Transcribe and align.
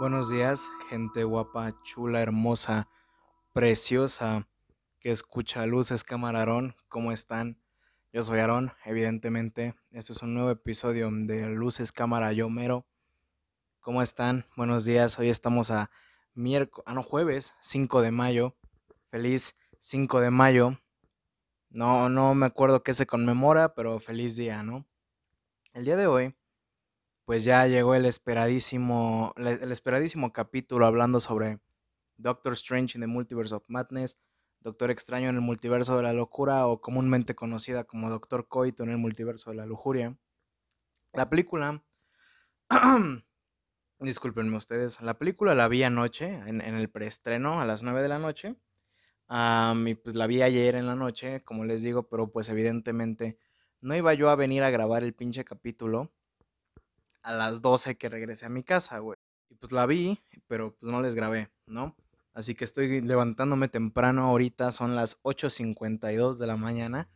Buenos 0.00 0.30
días, 0.30 0.70
gente 0.88 1.24
guapa, 1.24 1.78
chula, 1.82 2.22
hermosa, 2.22 2.88
preciosa, 3.52 4.48
que 4.98 5.12
escucha 5.12 5.66
Luces 5.66 6.04
Camarón. 6.04 6.74
¿Cómo 6.88 7.12
están? 7.12 7.60
Yo 8.10 8.22
soy 8.22 8.38
Aarón, 8.38 8.72
evidentemente. 8.86 9.74
Esto 9.90 10.14
es 10.14 10.22
un 10.22 10.32
nuevo 10.32 10.48
episodio 10.48 11.10
de 11.12 11.50
Luces 11.50 11.92
Cámara 11.92 12.32
Yo 12.32 12.48
Mero. 12.48 12.86
¿Cómo 13.80 14.00
están? 14.00 14.46
Buenos 14.56 14.86
días. 14.86 15.18
Hoy 15.18 15.28
estamos 15.28 15.70
a 15.70 15.90
miércoles, 16.32 16.82
ah, 16.86 16.94
no, 16.94 17.02
jueves, 17.02 17.54
5 17.60 18.00
de 18.00 18.10
mayo. 18.10 18.56
Feliz 19.10 19.54
5 19.80 20.20
de 20.20 20.30
mayo. 20.30 20.80
No, 21.68 22.08
no 22.08 22.34
me 22.34 22.46
acuerdo 22.46 22.82
qué 22.82 22.94
se 22.94 23.04
conmemora, 23.04 23.74
pero 23.74 24.00
feliz 24.00 24.34
día, 24.34 24.62
¿no? 24.62 24.86
El 25.74 25.84
día 25.84 25.96
de 25.96 26.06
hoy 26.06 26.34
pues 27.30 27.44
ya 27.44 27.64
llegó 27.68 27.94
el 27.94 28.06
esperadísimo, 28.06 29.32
el 29.36 29.70
esperadísimo 29.70 30.32
capítulo 30.32 30.84
hablando 30.84 31.20
sobre 31.20 31.60
Doctor 32.16 32.54
Strange 32.54 32.98
in 32.98 33.02
the 33.02 33.06
Multiverse 33.06 33.54
of 33.54 33.62
Madness, 33.68 34.20
Doctor 34.58 34.90
Extraño 34.90 35.28
en 35.28 35.36
el 35.36 35.40
Multiverso 35.40 35.96
de 35.96 36.02
la 36.02 36.12
Locura 36.12 36.66
o 36.66 36.80
comúnmente 36.80 37.36
conocida 37.36 37.84
como 37.84 38.10
Doctor 38.10 38.48
Coito 38.48 38.82
en 38.82 38.90
el 38.90 38.96
Multiverso 38.96 39.50
de 39.50 39.56
la 39.58 39.64
Lujuria. 39.64 40.18
La 41.12 41.30
película, 41.30 41.84
discúlpenme 44.00 44.56
ustedes, 44.56 45.00
la 45.00 45.16
película 45.16 45.54
la 45.54 45.68
vi 45.68 45.84
anoche 45.84 46.34
en, 46.48 46.60
el 46.60 46.90
preestreno 46.90 47.60
a 47.60 47.64
las 47.64 47.84
9 47.84 48.02
de 48.02 48.08
la 48.08 48.18
noche. 48.18 48.56
y 49.86 49.94
pues 49.94 50.16
la 50.16 50.26
vi 50.26 50.42
ayer 50.42 50.74
en 50.74 50.88
la 50.88 50.96
noche, 50.96 51.44
como 51.44 51.64
les 51.64 51.84
digo, 51.84 52.08
pero 52.08 52.32
pues 52.32 52.48
evidentemente 52.48 53.38
no 53.80 53.94
iba 53.94 54.14
yo 54.14 54.30
a 54.30 54.34
venir 54.34 54.64
a 54.64 54.70
grabar 54.70 55.04
el 55.04 55.14
pinche 55.14 55.44
capítulo 55.44 56.12
a 57.22 57.32
las 57.32 57.62
12 57.62 57.96
que 57.96 58.08
regresé 58.08 58.46
a 58.46 58.50
mi 58.50 58.62
casa, 58.62 58.98
güey. 58.98 59.18
Y 59.48 59.54
pues 59.54 59.72
la 59.72 59.86
vi, 59.86 60.20
pero 60.46 60.76
pues 60.76 60.90
no 60.90 61.00
les 61.00 61.14
grabé, 61.14 61.50
¿no? 61.66 61.96
Así 62.32 62.54
que 62.54 62.64
estoy 62.64 63.00
levantándome 63.00 63.68
temprano 63.68 64.26
ahorita, 64.28 64.72
son 64.72 64.94
las 64.94 65.20
8.52 65.22 66.38
de 66.38 66.46
la 66.46 66.56
mañana. 66.56 67.08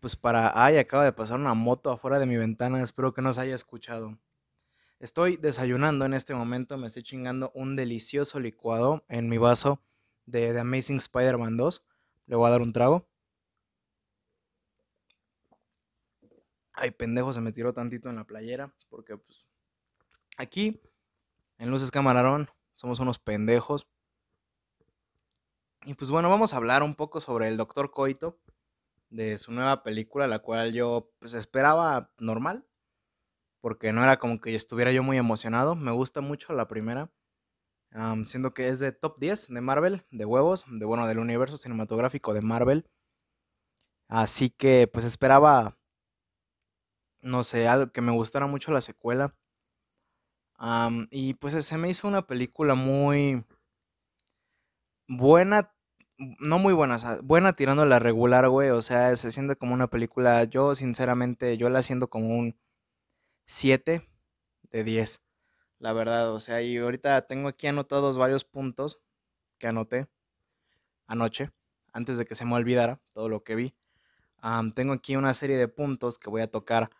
Pues 0.00 0.16
para... 0.16 0.52
Ay, 0.54 0.76
acaba 0.76 1.04
de 1.04 1.12
pasar 1.12 1.38
una 1.38 1.54
moto 1.54 1.90
afuera 1.90 2.18
de 2.18 2.26
mi 2.26 2.36
ventana, 2.36 2.82
espero 2.82 3.14
que 3.14 3.22
no 3.22 3.32
se 3.32 3.40
haya 3.40 3.54
escuchado. 3.54 4.18
Estoy 4.98 5.38
desayunando 5.38 6.04
en 6.04 6.12
este 6.12 6.34
momento, 6.34 6.76
me 6.76 6.86
estoy 6.86 7.02
chingando 7.02 7.50
un 7.54 7.74
delicioso 7.74 8.38
licuado 8.38 9.04
en 9.08 9.30
mi 9.30 9.38
vaso 9.38 9.82
de 10.26 10.52
The 10.52 10.60
Amazing 10.60 10.98
Spider-Man 10.98 11.56
2. 11.56 11.82
Le 12.26 12.36
voy 12.36 12.46
a 12.46 12.50
dar 12.50 12.60
un 12.60 12.72
trago. 12.72 13.09
Ay, 16.80 16.92
pendejo, 16.92 17.30
se 17.34 17.42
me 17.42 17.52
tiró 17.52 17.74
tantito 17.74 18.08
en 18.08 18.16
la 18.16 18.24
playera. 18.24 18.74
Porque, 18.88 19.18
pues, 19.18 19.50
aquí, 20.38 20.80
en 21.58 21.70
Luces 21.70 21.90
Camarón, 21.90 22.48
somos 22.74 23.00
unos 23.00 23.18
pendejos. 23.18 23.86
Y 25.84 25.92
pues 25.92 26.10
bueno, 26.10 26.30
vamos 26.30 26.54
a 26.54 26.56
hablar 26.56 26.82
un 26.82 26.94
poco 26.94 27.20
sobre 27.20 27.48
el 27.48 27.58
Doctor 27.58 27.90
Coito, 27.90 28.40
de 29.10 29.36
su 29.36 29.52
nueva 29.52 29.82
película, 29.82 30.26
la 30.26 30.38
cual 30.38 30.72
yo, 30.72 31.12
pues, 31.18 31.34
esperaba 31.34 32.12
normal. 32.18 32.66
Porque 33.60 33.92
no 33.92 34.02
era 34.02 34.18
como 34.18 34.40
que 34.40 34.54
estuviera 34.54 34.90
yo 34.90 35.02
muy 35.02 35.18
emocionado. 35.18 35.74
Me 35.74 35.90
gusta 35.90 36.22
mucho 36.22 36.54
la 36.54 36.66
primera. 36.66 37.10
siendo 38.24 38.54
que 38.54 38.68
es 38.68 38.78
de 38.78 38.92
top 38.92 39.18
10 39.18 39.48
de 39.48 39.60
Marvel, 39.60 40.06
de 40.10 40.24
huevos, 40.24 40.64
de 40.70 40.86
bueno, 40.86 41.06
del 41.06 41.18
universo 41.18 41.58
cinematográfico 41.58 42.32
de 42.32 42.40
Marvel. 42.40 42.88
Así 44.08 44.48
que 44.50 44.88
pues 44.88 45.04
esperaba 45.04 45.79
no 47.22 47.44
sé, 47.44 47.68
algo 47.68 47.92
que 47.92 48.00
me 48.00 48.12
gustara 48.12 48.46
mucho 48.46 48.72
la 48.72 48.80
secuela. 48.80 49.34
y 51.10 51.34
pues 51.34 51.64
se 51.64 51.76
me 51.78 51.88
hizo 51.90 52.08
una 52.08 52.26
película 52.26 52.74
muy 52.74 53.44
buena, 55.08 55.74
no 56.38 56.58
muy 56.58 56.72
buena, 56.74 56.98
buena 57.22 57.52
tirando 57.52 57.84
la 57.86 57.98
regular, 57.98 58.48
güey. 58.48 58.70
O 58.70 58.82
sea, 58.82 59.14
se 59.16 59.32
siente 59.32 59.56
como 59.56 59.74
una 59.74 59.88
película, 59.88 60.44
yo 60.44 60.74
sinceramente, 60.74 61.56
yo 61.56 61.68
la 61.70 61.82
siento 61.82 62.08
como 62.10 62.36
un 62.38 62.58
7 63.46 64.08
de 64.70 64.84
10, 64.84 65.22
la 65.78 65.92
verdad. 65.92 66.32
O 66.32 66.40
sea, 66.40 66.62
y 66.62 66.76
ahorita 66.78 67.26
tengo 67.26 67.48
aquí 67.48 67.66
anotados 67.66 68.18
varios 68.18 68.44
puntos 68.44 69.00
que 69.58 69.66
anoté 69.68 70.08
anoche, 71.06 71.50
antes 71.92 72.18
de 72.18 72.24
que 72.24 72.36
se 72.36 72.44
me 72.44 72.54
olvidara 72.54 73.00
todo 73.12 73.28
lo 73.28 73.42
que 73.42 73.56
vi. 73.56 73.72
tengo 74.74 74.92
aquí 74.92 75.16
una 75.16 75.34
serie 75.34 75.56
de 75.58 75.68
puntos 75.68 76.18
que 76.18 76.30
voy 76.30 76.42
a 76.42 76.50
tocar 76.50 76.90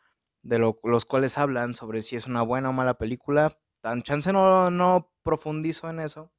de 0.43 0.59
los 0.59 1.05
cuales 1.05 1.39
hablan 1.39 1.75
sobre 1.75 2.01
si 2.01 2.17
es 2.17 2.27
una 2.27 2.43
buena 2.43 2.71
o 2.71 2.73
mala 2.73 2.95
película. 2.95 3.53
Tan 3.81 4.03
chance 4.03 4.33
no, 4.33 4.71
no 4.71 5.13
profundizo 5.23 5.89
en 5.89 6.01
eso, 6.01 6.33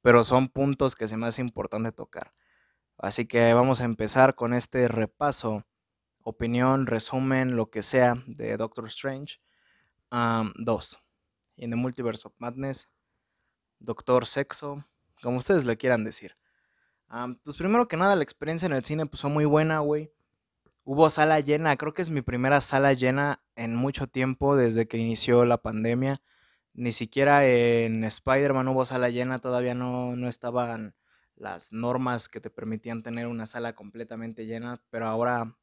pero 0.00 0.24
son 0.24 0.48
puntos 0.48 0.94
que 0.94 1.08
se 1.08 1.16
me 1.16 1.26
hace 1.26 1.40
importante 1.40 1.92
tocar. 1.92 2.34
Así 2.98 3.26
que 3.26 3.52
vamos 3.54 3.80
a 3.80 3.84
empezar 3.84 4.34
con 4.34 4.54
este 4.54 4.88
repaso, 4.88 5.66
opinión, 6.24 6.86
resumen, 6.86 7.56
lo 7.56 7.70
que 7.70 7.82
sea 7.82 8.22
de 8.26 8.56
Doctor 8.56 8.86
Strange 8.86 9.40
2. 10.10 10.98
In 11.56 11.70
the 11.70 11.76
Multiverse 11.76 12.26
of 12.26 12.34
Madness, 12.38 12.88
Doctor 13.78 14.26
Sexo, 14.26 14.84
como 15.20 15.38
ustedes 15.38 15.64
le 15.64 15.76
quieran 15.76 16.04
decir. 16.04 16.36
pues 17.44 17.56
primero 17.56 17.88
que 17.88 17.96
nada, 17.96 18.16
la 18.16 18.22
experiencia 18.22 18.66
en 18.66 18.72
el 18.72 18.84
cine 18.84 19.06
pues, 19.06 19.20
fue 19.20 19.30
muy 19.30 19.44
buena, 19.44 19.80
güey. 19.80 20.12
Hubo 20.84 21.10
sala 21.10 21.38
llena, 21.38 21.76
creo 21.76 21.94
que 21.94 22.02
es 22.02 22.10
mi 22.10 22.22
primera 22.22 22.60
sala 22.60 22.92
llena 22.92 23.40
en 23.54 23.76
mucho 23.76 24.08
tiempo 24.08 24.56
desde 24.56 24.88
que 24.88 24.98
inició 24.98 25.44
la 25.44 25.58
pandemia. 25.58 26.20
Ni 26.74 26.90
siquiera 26.90 27.46
en 27.46 28.02
Spider-Man 28.02 28.66
hubo 28.66 28.84
sala 28.84 29.08
llena, 29.08 29.38
todavía 29.40 29.76
no, 29.76 30.16
no 30.16 30.28
estaban 30.28 30.96
las 31.36 31.72
normas 31.72 32.28
que 32.28 32.40
te 32.40 32.50
permitían 32.50 33.02
tener 33.02 33.28
una 33.28 33.46
sala 33.46 33.76
completamente 33.76 34.46
llena, 34.46 34.82
pero 34.90 35.06
ahora 35.06 35.56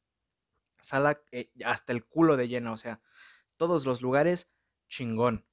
sala 0.80 1.20
eh, 1.32 1.50
hasta 1.66 1.92
el 1.92 2.06
culo 2.06 2.38
de 2.38 2.48
llena, 2.48 2.72
o 2.72 2.78
sea, 2.78 3.02
todos 3.58 3.84
los 3.84 4.00
lugares 4.00 4.50
chingón. 4.88 5.44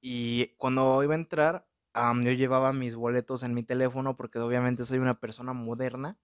Y 0.00 0.54
cuando 0.56 1.02
iba 1.02 1.12
a 1.14 1.16
entrar, 1.16 1.68
yo 1.94 2.32
llevaba 2.32 2.72
mis 2.72 2.96
boletos 2.96 3.42
en 3.42 3.52
mi 3.52 3.62
teléfono 3.62 4.16
porque 4.16 4.38
obviamente 4.38 4.84
soy 4.86 4.98
una 4.98 5.20
persona 5.20 5.52
moderna 5.52 6.18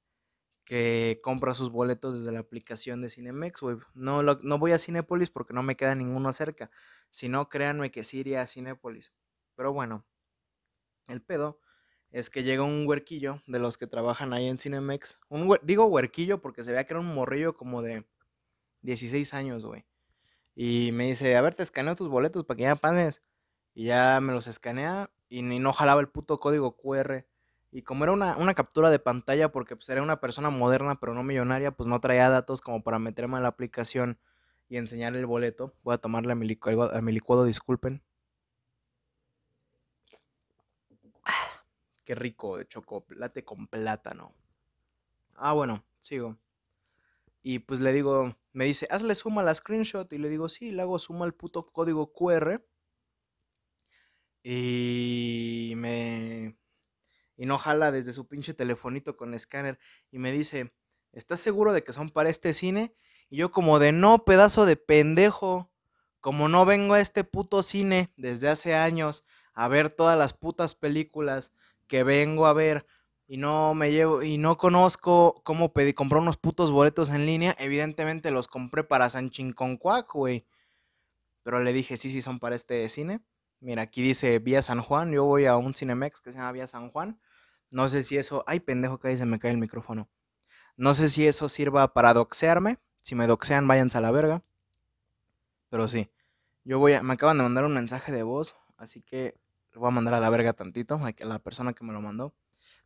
que 0.70 1.19
compra 1.20 1.53
sus 1.53 1.69
boletos 1.72 2.14
desde 2.14 2.31
la 2.31 2.38
aplicación 2.38 3.00
de 3.03 3.08
Cinemex, 3.08 3.60
No, 3.94 4.22
no 4.22 4.58
voy 4.60 4.70
a 4.70 4.78
Cinépolis 4.78 5.28
porque 5.28 5.53
no 5.53 5.64
me 5.64 5.75
queda 5.75 5.97
ninguno 5.97 6.32
cerca. 6.32 6.70
Si 7.08 7.28
no, 7.28 7.48
créanme 7.48 7.91
que 7.91 8.04
sí 8.04 8.20
iría 8.20 8.41
a 8.41 8.47
Cinépolis. 8.47 9.12
Pero 9.56 9.72
bueno, 9.72 10.06
el 11.08 11.22
pedo 11.22 11.58
es 12.12 12.31
que 12.31 12.44
llega 12.44 12.62
un 12.62 12.86
huerquillo 12.86 13.42
de 13.48 13.58
los 13.58 13.78
que 13.78 13.88
trabajan 13.88 14.32
ahí 14.32 14.47
en 14.47 14.58
Cinemex. 14.58 15.19
Un 15.28 15.58
digo 15.64 15.86
huerquillo 15.86 16.41
porque 16.41 16.62
se 16.62 16.70
vea 16.70 16.84
que 16.84 16.92
era 16.92 17.00
un 17.00 17.12
morrillo 17.12 17.52
como 17.52 17.82
de 17.82 18.06
16 18.82 19.34
años, 19.34 19.66
güey. 19.66 19.84
Y 20.54 20.92
me 20.92 21.06
dice, 21.06 21.34
a 21.34 21.41
ver, 21.41 21.56
te 21.56 21.64
escaneo 21.64 21.97
tus 21.97 22.08
boletos 22.08 22.44
para 22.44 22.56
que 22.56 22.62
ya 22.62 22.76
pases. 22.76 23.25
Y 23.75 23.87
ya 23.87 24.20
me 24.20 24.32
los 24.32 24.47
escanea 24.47 25.10
y 25.28 25.42
no 25.42 25.72
jalaba 25.72 26.00
el 26.00 26.08
puto 26.10 26.38
código 26.38 26.76
QR. 26.76 27.26
Y 27.72 27.82
como 27.82 28.04
era 28.04 28.12
una, 28.12 28.54
captura 28.54 28.91
de 28.91 28.98
pantalla, 28.98 29.53
porque 29.53 29.76
pues, 29.76 29.88
era 29.88 30.03
una 30.03 30.20
persona 30.20 30.50
moderna 30.50 30.98
pero 30.98 31.14
no 31.14 31.22
millonaria, 31.22 31.70
pues 31.70 31.86
no 31.86 32.00
traía 32.00 32.28
datos 32.28 32.60
como 32.60 32.82
para 32.82 32.98
meterme 32.98 33.36
a 33.36 33.41
la 33.41 33.48
aplicación 33.48 34.19
y 34.69 34.76
enseñar 34.76 35.14
el 35.16 35.26
boleto. 35.26 35.75
Voy 35.82 35.94
a 35.94 35.98
tomarle 35.98 36.32
a 36.32 36.34
mi 36.34 36.47
licuado, 36.47 37.00
mi 37.03 37.12
licuado 37.12 37.44
disculpen. 37.44 38.03
Qué 42.04 42.14
rico 42.16 42.58
de 42.58 42.66
chocolate 42.66 43.44
con 43.44 43.69
plátano. 43.69 44.34
Ah, 45.37 45.52
bueno, 45.52 45.84
sigo. 46.00 46.37
Y 47.42 47.60
pues 47.60 47.81
le 47.81 47.92
digo, 47.92 48.37
me 48.52 48.64
dice, 48.64 48.87
hazle 48.91 49.14
suma 49.14 49.42
a 49.42 49.44
la 49.44 49.54
screenshot. 49.54 50.12
Y 50.12 50.19
le 50.19 50.28
digo, 50.28 50.49
sí, 50.49 50.72
le 50.72 50.82
hago 50.82 50.99
suma 50.99 51.25
al 51.25 51.34
puto 51.34 51.62
código 51.62 52.12
QR. 52.12 52.64
Y 54.43 55.75
me 55.76 56.59
y 57.40 57.46
no 57.46 57.56
jala 57.56 57.90
desde 57.90 58.12
su 58.12 58.28
pinche 58.28 58.52
telefonito 58.52 59.16
con 59.16 59.32
escáner 59.32 59.78
y 60.10 60.19
me 60.19 60.31
dice, 60.31 60.75
¿estás 61.10 61.40
seguro 61.40 61.72
de 61.72 61.82
que 61.82 61.94
son 61.94 62.10
para 62.10 62.28
este 62.28 62.52
cine? 62.52 62.94
Y 63.31 63.38
yo 63.38 63.50
como 63.50 63.78
de 63.78 63.92
no, 63.92 64.26
pedazo 64.26 64.66
de 64.66 64.76
pendejo, 64.76 65.72
como 66.20 66.50
no 66.50 66.66
vengo 66.66 66.92
a 66.92 67.00
este 67.00 67.25
puto 67.25 67.62
cine 67.62 68.12
desde 68.19 68.50
hace 68.50 68.75
años 68.75 69.25
a 69.54 69.69
ver 69.69 69.90
todas 69.90 70.19
las 70.19 70.34
putas 70.34 70.75
películas 70.75 71.54
que 71.87 72.02
vengo 72.02 72.44
a 72.44 72.52
ver 72.52 72.84
y 73.26 73.38
no 73.38 73.72
me 73.72 73.90
llevo 73.90 74.22
y 74.22 74.36
no 74.36 74.58
conozco 74.58 75.40
cómo 75.43 75.72
pedí 75.72 75.94
comprar 75.94 76.20
unos 76.20 76.36
putos 76.36 76.70
boletos 76.70 77.08
en 77.08 77.25
línea, 77.25 77.56
evidentemente 77.58 78.31
los 78.32 78.48
compré 78.48 78.84
para 78.84 79.08
San 79.08 79.31
Chinconcuac, 79.31 80.12
güey. 80.12 80.44
Pero 81.43 81.58
le 81.60 81.72
dije, 81.72 81.96
"Sí, 81.96 82.10
sí 82.10 82.20
son 82.20 82.38
para 82.38 82.54
este 82.54 82.86
cine." 82.90 83.22
Mira, 83.60 83.81
aquí 83.81 84.02
dice 84.02 84.38
Vía 84.40 84.60
San 84.60 84.82
Juan, 84.82 85.10
yo 85.10 85.25
voy 85.25 85.46
a 85.46 85.56
un 85.56 85.72
Cinemex 85.72 86.20
que 86.20 86.32
se 86.32 86.36
llama 86.36 86.52
Vía 86.52 86.66
San 86.66 86.90
Juan 86.90 87.19
no 87.70 87.88
sé 87.88 88.02
si 88.02 88.19
eso. 88.19 88.44
Ay, 88.46 88.61
pendejo, 88.61 88.99
que 88.99 89.08
ahí 89.08 89.17
se 89.19 89.26
me 89.26 89.38
cae 89.38 89.52
el 89.52 89.58
micrófono. 89.58 90.08
No 90.76 90.94
sé 90.94 91.08
si 91.08 91.26
eso 91.26 91.49
sirva 91.49 91.93
para 91.93 92.14
doxearme. 92.14 92.78
Si 93.00 93.14
me 93.14 93.26
doxean, 93.26 93.67
váyanse 93.69 93.99
a 93.99 94.00
la 94.00 94.11
verga. 94.11 94.43
Pero 95.69 95.88
sí. 95.88 96.11
Yo 96.64 96.78
voy 96.78 96.94
a. 96.94 97.02
Me 97.02 97.14
acaban 97.14 97.38
de 97.38 97.44
mandar 97.44 97.64
un 97.64 97.75
mensaje 97.75 98.12
de 98.12 98.22
voz. 98.22 98.56
Así 98.76 99.02
que 99.02 99.34
Le 99.72 99.78
voy 99.81 99.88
a 99.88 99.90
mandar 99.93 100.14
a 100.14 100.20
la 100.20 100.31
verga 100.31 100.52
tantito 100.55 101.00
a 101.05 101.25
la 101.25 101.38
persona 101.38 101.72
que 101.75 101.84
me 101.84 101.93
lo 101.93 102.00
mandó. 102.00 102.34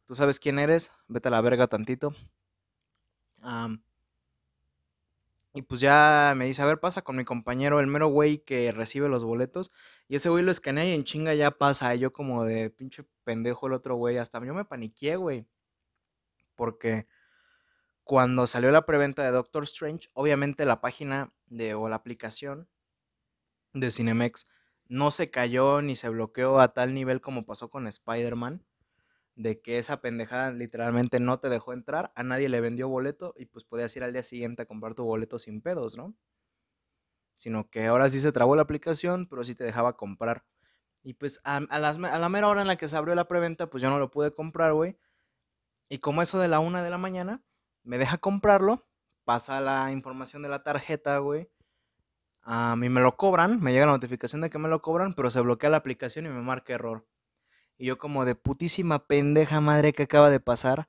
Tú 0.06 0.14
sabes 0.14 0.40
quién 0.40 0.58
eres, 0.58 0.90
vete 1.08 1.28
a 1.28 1.31
la 1.31 1.40
verga 1.40 1.66
tantito. 1.69 2.14
y 5.54 5.62
pues 5.62 5.81
ya 5.81 6.34
me 6.36 6.46
dice, 6.46 6.62
a 6.62 6.66
ver, 6.66 6.81
pasa 6.81 7.02
con 7.02 7.16
mi 7.16 7.25
compañero, 7.25 7.78
el 7.81 7.86
mero 7.86 8.08
güey 8.08 8.38
que 8.38 8.72
recibe 8.72 9.08
los 9.08 9.25
boletos. 9.25 9.70
Y 10.08 10.16
ese 10.16 10.28
güey 10.28 10.44
lo 10.44 10.50
escanea 10.50 10.84
y 10.86 10.92
en 10.94 11.04
chinga 11.04 11.34
ya 11.34 11.52
pasa. 11.52 11.94
Y 11.94 12.00
yo 12.00 12.12
como 12.12 12.44
de 12.44 12.70
pinche 12.70 13.04
pendejo 13.24 13.66
el 13.66 13.72
otro 13.72 13.96
güey. 13.96 14.18
Hasta 14.18 14.44
yo 14.44 14.54
me 14.54 14.64
paniqué, 14.64 15.16
güey. 15.16 15.46
Porque 16.54 17.06
cuando 18.04 18.46
salió 18.46 18.70
la 18.70 18.86
preventa 18.86 19.22
de 19.24 19.30
Doctor 19.30 19.64
Strange, 19.64 20.08
obviamente 20.12 20.64
la 20.66 20.80
página 20.80 21.32
de, 21.46 21.74
o 21.74 21.88
la 21.88 21.96
aplicación 21.96 22.68
de 23.72 23.90
Cinemex 23.90 24.46
no 24.86 25.10
se 25.10 25.28
cayó 25.28 25.82
ni 25.82 25.96
se 25.96 26.08
bloqueó 26.08 26.60
a 26.60 26.72
tal 26.72 26.94
nivel 26.94 27.20
como 27.20 27.42
pasó 27.42 27.70
con 27.70 27.86
Spider-Man, 27.86 28.64
de 29.36 29.60
que 29.60 29.78
esa 29.78 30.00
pendejada 30.00 30.52
literalmente 30.52 31.18
no 31.18 31.40
te 31.40 31.48
dejó 31.48 31.72
entrar, 31.72 32.12
a 32.14 32.22
nadie 32.22 32.48
le 32.48 32.60
vendió 32.60 32.88
boleto 32.88 33.34
y 33.36 33.46
pues 33.46 33.64
podías 33.64 33.94
ir 33.96 34.04
al 34.04 34.12
día 34.12 34.22
siguiente 34.22 34.62
a 34.62 34.66
comprar 34.66 34.94
tu 34.94 35.04
boleto 35.04 35.38
sin 35.38 35.60
pedos, 35.60 35.96
¿no? 35.96 36.14
Sino 37.36 37.68
que 37.68 37.86
ahora 37.86 38.08
sí 38.08 38.20
se 38.20 38.32
trabó 38.32 38.54
la 38.54 38.62
aplicación, 38.62 39.26
pero 39.26 39.44
sí 39.44 39.54
te 39.54 39.64
dejaba 39.64 39.96
comprar. 39.96 40.44
Y 41.04 41.14
pues 41.14 41.40
a, 41.44 41.58
a 41.58 41.78
la 42.18 42.28
mera 42.28 42.48
hora 42.48 42.62
en 42.62 42.66
la 42.66 42.76
que 42.76 42.88
se 42.88 42.96
abrió 42.96 43.14
la 43.14 43.28
preventa, 43.28 43.68
pues 43.68 43.82
yo 43.82 43.90
no 43.90 44.00
lo 44.00 44.10
pude 44.10 44.34
comprar, 44.34 44.72
güey. 44.72 44.98
Y 45.88 45.98
como 45.98 46.22
eso 46.22 46.38
de 46.38 46.48
la 46.48 46.60
una 46.60 46.82
de 46.82 46.90
la 46.90 46.98
mañana, 46.98 47.44
me 47.82 47.98
deja 47.98 48.18
comprarlo, 48.18 48.88
pasa 49.24 49.60
la 49.60 49.92
información 49.92 50.42
de 50.42 50.48
la 50.48 50.62
tarjeta, 50.62 51.18
güey. 51.18 51.50
A 52.42 52.76
mí 52.76 52.88
me 52.88 53.00
lo 53.00 53.16
cobran, 53.16 53.60
me 53.60 53.72
llega 53.72 53.86
la 53.86 53.92
notificación 53.92 54.40
de 54.40 54.50
que 54.50 54.58
me 54.58 54.68
lo 54.68 54.80
cobran, 54.82 55.12
pero 55.14 55.30
se 55.30 55.40
bloquea 55.40 55.70
la 55.70 55.78
aplicación 55.78 56.26
y 56.26 56.30
me 56.30 56.42
marca 56.42 56.74
error. 56.74 57.06
Y 57.78 57.86
yo 57.86 57.98
como 57.98 58.24
de 58.24 58.34
putísima 58.34 59.06
pendeja 59.06 59.60
madre 59.60 59.92
que 59.92 60.04
acaba 60.04 60.30
de 60.30 60.40
pasar. 60.40 60.88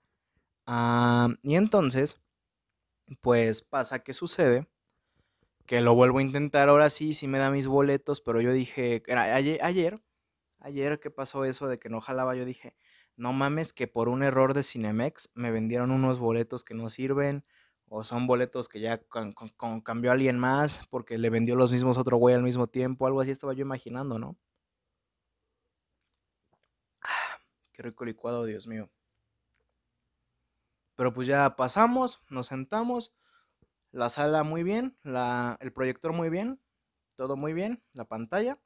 y 1.41 1.55
entonces, 1.55 2.17
pues 3.21 3.61
pasa 3.61 3.99
que 3.99 4.13
sucede. 4.13 4.67
Que 5.65 5.81
lo 5.81 5.95
vuelvo 5.95 6.19
a 6.19 6.21
intentar 6.21 6.69
ahora 6.69 6.89
sí, 6.91 7.13
sí 7.13 7.27
me 7.27 7.39
da 7.39 7.49
mis 7.49 7.67
boletos, 7.67 8.21
pero 8.21 8.39
yo 8.39 8.51
dije, 8.53 9.01
ayer, 9.09 9.59
ayer, 9.63 10.04
ayer 10.65 10.99
que 10.99 11.11
pasó 11.11 11.45
eso 11.45 11.67
de 11.67 11.77
que 11.79 11.89
no 11.89 12.01
jalaba, 12.01 12.35
yo 12.35 12.43
dije, 12.43 12.75
no 13.15 13.33
mames 13.33 13.71
que 13.71 13.87
por 13.87 14.09
un 14.09 14.23
error 14.23 14.53
de 14.53 14.63
Cinemex 14.63 15.29
me 15.35 15.51
vendieron 15.51 15.91
unos 15.91 16.19
boletos 16.19 16.63
que 16.63 16.73
no 16.73 16.89
sirven 16.89 17.45
o 17.87 18.03
son 18.03 18.25
boletos 18.25 18.67
que 18.67 18.79
ya 18.79 18.99
cambió 19.83 20.11
alguien 20.11 20.39
más 20.39 20.87
porque 20.89 21.17
le 21.19 21.29
vendió 21.29 21.55
los 21.55 21.71
mismos 21.71 21.97
otro 21.97 22.17
güey 22.17 22.33
al 22.35 22.43
mismo 22.43 22.67
tiempo, 22.67 23.05
algo 23.05 23.21
así 23.21 23.31
estaba 23.31 23.53
yo 23.53 23.61
imaginando, 23.61 24.17
¿no? 24.17 24.37
Ah, 27.03 27.37
qué 27.71 27.83
rico 27.83 28.03
licuado, 28.03 28.45
Dios 28.45 28.67
mío. 28.67 28.89
Pero 30.95 31.13
pues 31.13 31.27
ya 31.27 31.55
pasamos, 31.55 32.23
nos 32.29 32.47
sentamos, 32.47 33.13
la 33.91 34.09
sala 34.09 34.43
muy 34.43 34.63
bien, 34.63 34.97
la, 35.03 35.57
el 35.61 35.71
proyector 35.71 36.11
muy 36.11 36.29
bien, 36.29 36.59
todo 37.15 37.35
muy 37.35 37.53
bien, 37.53 37.83
la 37.93 38.05
pantalla. 38.05 38.59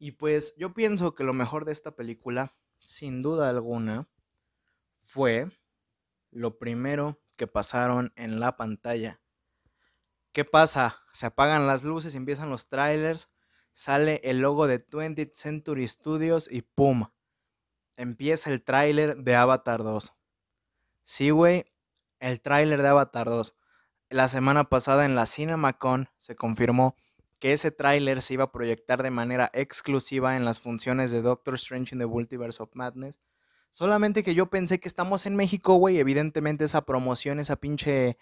Y 0.00 0.12
pues 0.12 0.56
yo 0.56 0.74
pienso 0.74 1.14
que 1.14 1.22
lo 1.22 1.32
mejor 1.32 1.64
de 1.64 1.72
esta 1.72 1.94
película 1.94 2.52
sin 2.80 3.22
duda 3.22 3.48
alguna, 3.48 4.08
fue 4.94 5.50
lo 6.30 6.58
primero 6.58 7.18
que 7.36 7.46
pasaron 7.46 8.12
en 8.16 8.40
la 8.40 8.56
pantalla. 8.56 9.20
¿Qué 10.32 10.44
pasa? 10.44 11.02
Se 11.12 11.26
apagan 11.26 11.66
las 11.66 11.82
luces, 11.82 12.14
empiezan 12.14 12.50
los 12.50 12.68
trailers, 12.68 13.30
sale 13.72 14.20
el 14.24 14.40
logo 14.40 14.66
de 14.66 14.84
20th 14.84 15.32
Century 15.34 15.86
Studios 15.86 16.50
y 16.50 16.62
¡pum! 16.62 17.06
Empieza 17.96 18.50
el 18.50 18.62
tráiler 18.62 19.16
de 19.16 19.36
Avatar 19.36 19.82
2. 19.82 20.12
Sí, 21.02 21.30
güey, 21.30 21.66
el 22.18 22.40
tráiler 22.40 22.82
de 22.82 22.88
Avatar 22.88 23.26
2. 23.26 23.56
La 24.10 24.28
semana 24.28 24.64
pasada 24.64 25.04
en 25.04 25.14
la 25.14 25.26
CinemaCon 25.26 26.08
se 26.18 26.36
confirmó 26.36 26.96
que 27.40 27.54
ese 27.54 27.70
tráiler 27.70 28.22
se 28.22 28.34
iba 28.34 28.44
a 28.44 28.52
proyectar 28.52 29.02
de 29.02 29.10
manera 29.10 29.50
exclusiva 29.54 30.36
en 30.36 30.44
las 30.44 30.60
funciones 30.60 31.10
de 31.10 31.22
Doctor 31.22 31.54
Strange 31.54 31.94
in 31.94 31.98
the 31.98 32.06
Multiverse 32.06 32.62
of 32.62 32.70
Madness. 32.74 33.18
Solamente 33.70 34.22
que 34.22 34.34
yo 34.34 34.46
pensé 34.46 34.78
que 34.78 34.88
estamos 34.88 35.26
en 35.26 35.36
México, 35.36 35.74
güey. 35.74 35.98
Evidentemente 35.98 36.64
esa 36.64 36.84
promoción, 36.84 37.40
esa 37.40 37.56
pinche 37.56 38.18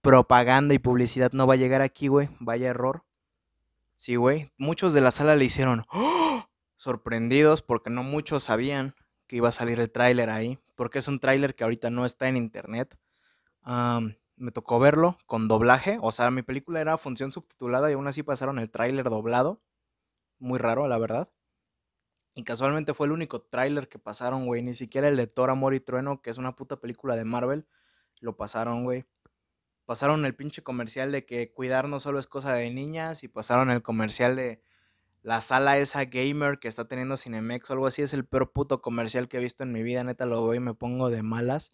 propaganda 0.00 0.72
y 0.72 0.78
publicidad 0.78 1.32
no 1.32 1.46
va 1.46 1.54
a 1.54 1.58
llegar 1.58 1.82
aquí, 1.82 2.08
güey. 2.08 2.28
Vaya 2.38 2.68
error. 2.68 3.02
Sí, 3.94 4.16
güey. 4.16 4.50
Muchos 4.56 4.94
de 4.94 5.00
la 5.00 5.10
sala 5.10 5.36
le 5.36 5.44
hicieron 5.44 5.84
¡Oh! 5.92 6.44
sorprendidos 6.76 7.62
porque 7.62 7.90
no 7.90 8.02
muchos 8.02 8.44
sabían 8.44 8.94
que 9.26 9.36
iba 9.36 9.48
a 9.48 9.52
salir 9.52 9.80
el 9.80 9.90
tráiler 9.90 10.30
ahí. 10.30 10.58
Porque 10.76 11.00
es 11.00 11.08
un 11.08 11.18
tráiler 11.18 11.54
que 11.54 11.64
ahorita 11.64 11.90
no 11.90 12.06
está 12.06 12.28
en 12.28 12.36
internet 12.36 12.96
me 14.40 14.52
tocó 14.52 14.78
verlo 14.78 15.18
con 15.26 15.48
doblaje. 15.48 15.98
O 16.00 16.12
sea, 16.12 16.30
mi 16.30 16.42
película 16.42 16.80
era 16.80 16.96
función 16.96 17.30
subtitulada 17.30 17.90
y 17.90 17.94
aún 17.94 18.06
así 18.08 18.22
pasaron 18.22 18.58
el 18.58 18.70
tráiler 18.70 19.10
doblado. 19.10 19.62
Muy 20.38 20.58
raro, 20.58 20.88
la 20.88 20.98
verdad. 20.98 21.30
Y 22.34 22.42
casualmente 22.44 22.94
fue 22.94 23.06
el 23.06 23.12
único 23.12 23.42
tráiler 23.42 23.88
que 23.88 23.98
pasaron, 23.98 24.46
güey. 24.46 24.62
Ni 24.62 24.72
siquiera 24.72 25.08
el 25.08 25.16
de 25.16 25.26
Thor, 25.26 25.50
Amor 25.50 25.74
y 25.74 25.80
Trueno, 25.80 26.22
que 26.22 26.30
es 26.30 26.38
una 26.38 26.56
puta 26.56 26.80
película 26.80 27.16
de 27.16 27.24
Marvel, 27.24 27.66
lo 28.20 28.36
pasaron, 28.36 28.84
güey. 28.84 29.04
Pasaron 29.84 30.24
el 30.24 30.34
pinche 30.34 30.62
comercial 30.62 31.12
de 31.12 31.26
que 31.26 31.52
cuidar 31.52 31.88
no 31.88 32.00
solo 32.00 32.18
es 32.18 32.26
cosa 32.26 32.54
de 32.54 32.70
niñas. 32.70 33.22
Y 33.24 33.28
pasaron 33.28 33.70
el 33.70 33.82
comercial 33.82 34.36
de 34.36 34.62
la 35.22 35.42
sala 35.42 35.76
esa 35.76 36.06
gamer 36.06 36.58
que 36.58 36.68
está 36.68 36.88
teniendo 36.88 37.18
Cinemex 37.18 37.68
o 37.68 37.72
algo 37.74 37.86
así. 37.86 38.00
Es 38.00 38.14
el 38.14 38.24
peor 38.24 38.52
puto 38.52 38.80
comercial 38.80 39.28
que 39.28 39.36
he 39.36 39.40
visto 39.40 39.64
en 39.64 39.72
mi 39.72 39.82
vida. 39.82 40.02
Neta, 40.02 40.24
lo 40.24 40.42
veo 40.46 40.54
y 40.54 40.60
me 40.60 40.72
pongo 40.72 41.10
de 41.10 41.22
malas. 41.22 41.72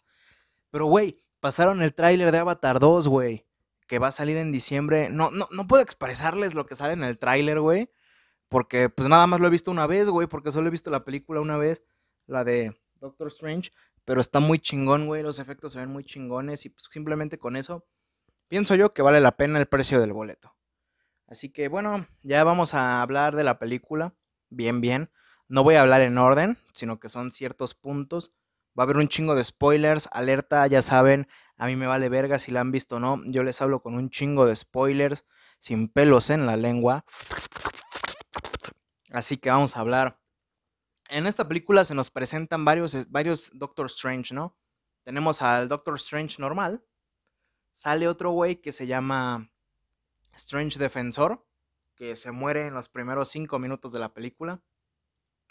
Pero, 0.69 0.87
güey, 0.87 1.19
pasaron 1.39 1.81
el 1.81 1.93
tráiler 1.93 2.31
de 2.31 2.39
Avatar 2.39 2.79
2, 2.79 3.07
güey, 3.07 3.45
que 3.87 3.99
va 3.99 4.07
a 4.07 4.11
salir 4.11 4.37
en 4.37 4.51
diciembre. 4.51 5.09
No, 5.09 5.31
no, 5.31 5.47
no 5.51 5.67
puedo 5.67 5.81
expresarles 5.81 6.55
lo 6.55 6.65
que 6.65 6.75
sale 6.75 6.93
en 6.93 7.03
el 7.03 7.17
tráiler, 7.17 7.59
güey, 7.59 7.89
porque 8.49 8.89
pues 8.89 9.09
nada 9.09 9.27
más 9.27 9.39
lo 9.39 9.47
he 9.47 9.51
visto 9.51 9.71
una 9.71 9.87
vez, 9.87 10.09
güey, 10.09 10.27
porque 10.27 10.51
solo 10.51 10.67
he 10.67 10.71
visto 10.71 10.89
la 10.89 11.05
película 11.05 11.41
una 11.41 11.57
vez, 11.57 11.83
la 12.25 12.43
de 12.43 12.79
Doctor 12.95 13.27
Strange, 13.27 13.71
pero 14.05 14.21
está 14.21 14.39
muy 14.39 14.59
chingón, 14.59 15.05
güey, 15.05 15.23
los 15.23 15.39
efectos 15.39 15.73
se 15.73 15.79
ven 15.79 15.89
muy 15.89 16.03
chingones 16.03 16.65
y 16.65 16.69
pues 16.69 16.87
simplemente 16.91 17.37
con 17.37 17.55
eso 17.55 17.85
pienso 18.47 18.75
yo 18.75 18.93
que 18.93 19.01
vale 19.01 19.19
la 19.19 19.35
pena 19.35 19.59
el 19.59 19.67
precio 19.67 19.99
del 19.99 20.13
boleto. 20.13 20.55
Así 21.27 21.49
que 21.49 21.67
bueno, 21.67 22.07
ya 22.23 22.43
vamos 22.43 22.73
a 22.73 23.01
hablar 23.01 23.35
de 23.35 23.43
la 23.43 23.59
película, 23.59 24.15
bien, 24.49 24.79
bien. 24.79 25.11
No 25.49 25.63
voy 25.63 25.75
a 25.75 25.81
hablar 25.81 26.01
en 26.01 26.17
orden, 26.17 26.57
sino 26.73 26.99
que 26.99 27.09
son 27.09 27.31
ciertos 27.31 27.73
puntos 27.73 28.31
Va 28.77 28.83
a 28.83 28.85
haber 28.85 28.97
un 28.97 29.07
chingo 29.07 29.33
de 29.33 29.43
spoilers, 29.43 30.07
alerta, 30.11 30.67
ya 30.67 30.83
saben, 30.83 31.27
a 31.57 31.65
mí 31.65 31.75
me 31.75 31.87
vale 31.87 32.09
verga 32.09 32.37
si 32.37 32.51
la 32.51 32.61
han 32.61 32.71
visto 32.71 32.97
o 32.97 32.99
no. 32.99 33.21
Yo 33.25 33.43
les 33.43 33.59
hablo 33.61 33.81
con 33.81 33.95
un 33.95 34.09
chingo 34.09 34.45
de 34.45 34.55
spoilers, 34.55 35.25
sin 35.57 35.89
pelos 35.89 36.29
en 36.29 36.45
la 36.45 36.57
lengua. 36.57 37.03
Así 39.11 39.37
que 39.37 39.49
vamos 39.49 39.75
a 39.75 39.79
hablar. 39.79 40.21
En 41.09 41.25
esta 41.25 41.47
película 41.47 41.85
se 41.85 41.95
nos 41.95 42.11
presentan 42.11 42.65
varios, 42.65 43.09
varios 43.09 43.49
Doctor 43.53 43.87
Strange, 43.87 44.35
¿no? 44.35 44.55
Tenemos 45.03 45.41
al 45.41 45.69
Doctor 45.69 45.95
Strange 45.95 46.35
normal. 46.39 46.85
Sale 47.71 48.07
otro 48.07 48.31
güey 48.31 48.61
que 48.61 48.71
se 48.71 48.85
llama 48.85 49.51
Strange 50.35 50.77
Defensor, 50.77 51.47
que 51.95 52.15
se 52.15 52.31
muere 52.31 52.67
en 52.67 52.73
los 52.73 52.89
primeros 52.89 53.29
cinco 53.29 53.57
minutos 53.57 53.93
de 53.93 53.99
la 53.99 54.13
película. 54.13 54.61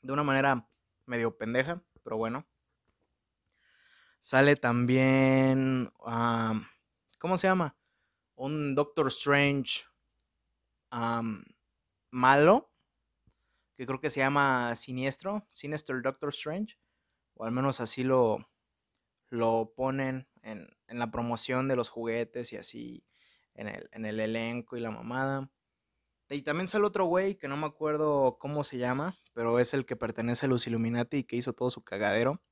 De 0.03 0.13
una 0.13 0.23
manera 0.23 0.69
medio 1.07 1.37
pendeja, 1.37 1.83
pero 2.05 2.19
bueno. 2.19 2.47
Sale 4.27 4.57
también. 4.57 5.89
¿Cómo 7.21 7.39
se 7.39 7.47
llama? 7.47 7.77
Un 8.35 8.75
Doctor 8.75 9.07
Strange 9.07 9.85
malo. 12.11 12.69
Que 13.77 13.87
creo 13.87 14.01
que 14.01 14.11
se 14.11 14.19
llama 14.19 14.75
Siniestro. 14.75 15.47
Sinister 15.53 16.03
Doctor 16.03 16.31
Strange. 16.31 16.77
O 17.35 17.45
al 17.45 17.53
menos 17.53 17.81
así 17.81 18.03
lo, 18.03 18.51
lo 19.29 19.73
ponen 19.77 20.29
en, 20.43 20.77
en 20.89 20.99
la 20.99 21.13
promoción 21.13 21.69
de 21.69 21.77
los 21.77 21.89
juguetes 21.89 22.53
y 22.53 22.57
así. 22.57 23.07
En 23.55 23.69
el, 23.69 23.89
en 23.93 24.07
el 24.07 24.19
elenco 24.19 24.77
y 24.77 24.81
la 24.81 24.91
mamada. 24.91 25.53
Y 26.31 26.43
también 26.43 26.67
sale 26.67 26.85
otro 26.85 27.05
güey 27.05 27.37
que 27.37 27.47
no 27.47 27.57
me 27.57 27.67
acuerdo 27.69 28.39
cómo 28.41 28.65
se 28.65 28.77
llama, 28.77 29.21
pero 29.35 29.61
es 29.61 29.73
el 29.73 29.87
que 29.87 29.95
pertenece 29.95 30.47
a 30.47 30.49
los 30.49 30.67
Illuminati 30.67 31.19
y 31.19 31.25
que 31.25 31.37
hizo 31.37 31.53
todo 31.53 31.71
su 31.71 31.85
cagadero. 31.85 32.43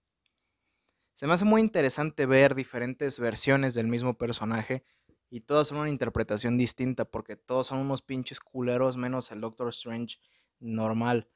Se 1.14 1.26
me 1.26 1.32
hace 1.32 1.44
muy 1.44 1.60
interesante 1.60 2.26
ver 2.26 2.54
diferentes 2.54 3.20
versiones 3.20 3.74
del 3.74 3.86
mismo 3.86 4.18
personaje 4.18 4.84
y 5.30 5.40
todas 5.40 5.68
son 5.68 5.78
una 5.78 5.88
interpretación 5.88 6.58
distinta 6.58 7.04
porque 7.04 7.36
todos 7.36 7.68
son 7.68 7.78
unos 7.78 8.02
pinches 8.02 8.40
culeros 8.40 8.96
menos 8.96 9.30
el 9.30 9.40
Doctor 9.40 9.68
Strange 9.68 10.18
normal. 10.58 11.28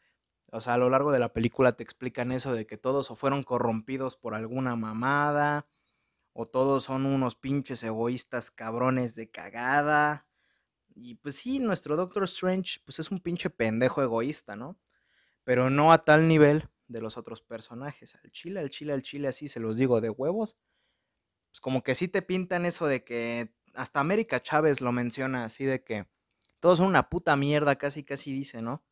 O 0.53 0.61
sea, 0.61 0.75
a 0.75 0.79
lo 0.79 0.91
largo 0.91 1.13
de 1.13 1.21
la 1.21 1.33
película 1.33 1.73
te 1.73 1.83
explican 1.83 2.33
eso 2.33 2.53
de 2.53 2.67
que 2.67 2.77
todos 2.77 3.11
o 3.11 3.17
fueron 3.17 3.43
corrompidos 3.43 4.17
por 4.17 4.35
alguna 4.35 4.77
mamada 4.77 5.67
o 6.33 6.45
todos 6.45 6.85
son 6.85 7.07
unos 7.07 7.37
pinches 7.37 7.83
egoístas 7.83 8.51
cabrones 8.51 9.15
de 9.15 9.31
cagada. 9.31 10.27
Y 10.95 11.15
pues 11.15 11.37
sí, 11.37 11.61
nuestro 11.61 11.97
Doctor 11.97 12.25
Strange 12.25 12.81
pues 12.85 12.99
es 12.99 13.11
un 13.11 13.21
pinche 13.21 13.49
pendejo 13.49 14.03
egoísta, 14.03 14.57
¿no? 14.57 14.77
pero 15.49 15.71
no 15.71 15.93
a 15.93 16.05
tal 16.05 16.29
nivel 16.29 16.69
de 16.89 17.01
los 17.01 17.17
otros 17.17 17.41
personajes. 17.41 18.17
Al 18.17 18.31
chile, 18.31 18.61
al 18.61 18.71
chile, 18.71 18.93
al 18.93 19.03
chile, 19.03 19.29
así 19.29 19.49
se 19.49 19.61
los 19.61 19.77
digo 19.77 20.01
de 20.01 20.11
huevos. 20.11 20.57
Pues 21.51 21.61
como 21.61 21.83
que 21.83 21.95
sí 21.95 22.09
te 22.09 22.23
pintan 22.23 22.67
eso 22.67 22.87
de 22.87 23.05
que 23.05 23.55
hasta 23.75 24.01
América 24.01 24.41
Chávez 24.41 24.81
lo 24.81 24.93
menciona 24.93 25.45
así 25.45 25.65
de 25.65 25.83
que 25.85 26.07
todos 26.61 26.79
son 26.79 26.89
una 26.89 27.09
puta 27.09 27.37
mierda, 27.37 27.77
casi, 27.77 28.05
casi 28.05 28.33
dice, 28.33 28.63
¿no? 28.63 28.85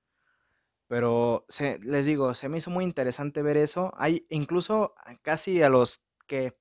Pero 0.89 1.45
se, 1.49 1.81
les 1.81 2.07
digo, 2.07 2.33
se 2.35 2.49
me 2.49 2.59
hizo 2.59 2.71
muy 2.71 2.85
interesante 2.85 3.43
ver 3.43 3.57
eso. 3.57 3.93
Hay 3.97 4.25
incluso 4.31 4.95
casi 5.23 5.63
a 5.63 5.69
los 5.69 6.01
que 6.27 6.57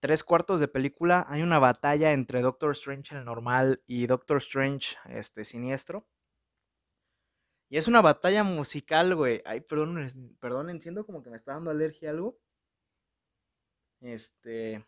tres 0.00 0.24
cuartos 0.24 0.60
de 0.60 0.68
película 0.68 1.24
hay 1.28 1.42
una 1.42 1.58
batalla 1.58 2.12
entre 2.12 2.42
Doctor 2.42 2.72
Strange 2.72 3.16
el 3.16 3.24
normal 3.24 3.82
y 3.86 4.06
Doctor 4.06 4.38
Strange 4.38 4.96
este 5.08 5.44
siniestro. 5.44 6.06
Y 7.74 7.76
es 7.76 7.88
una 7.88 8.02
batalla 8.02 8.44
musical, 8.44 9.16
güey. 9.16 9.42
Ay, 9.44 9.60
perdón, 9.60 10.36
perdón, 10.38 10.70
entiendo 10.70 11.04
como 11.04 11.24
que 11.24 11.30
me 11.30 11.34
está 11.34 11.54
dando 11.54 11.72
alergia 11.72 12.08
a 12.08 12.12
algo. 12.12 12.38
Este, 14.00 14.86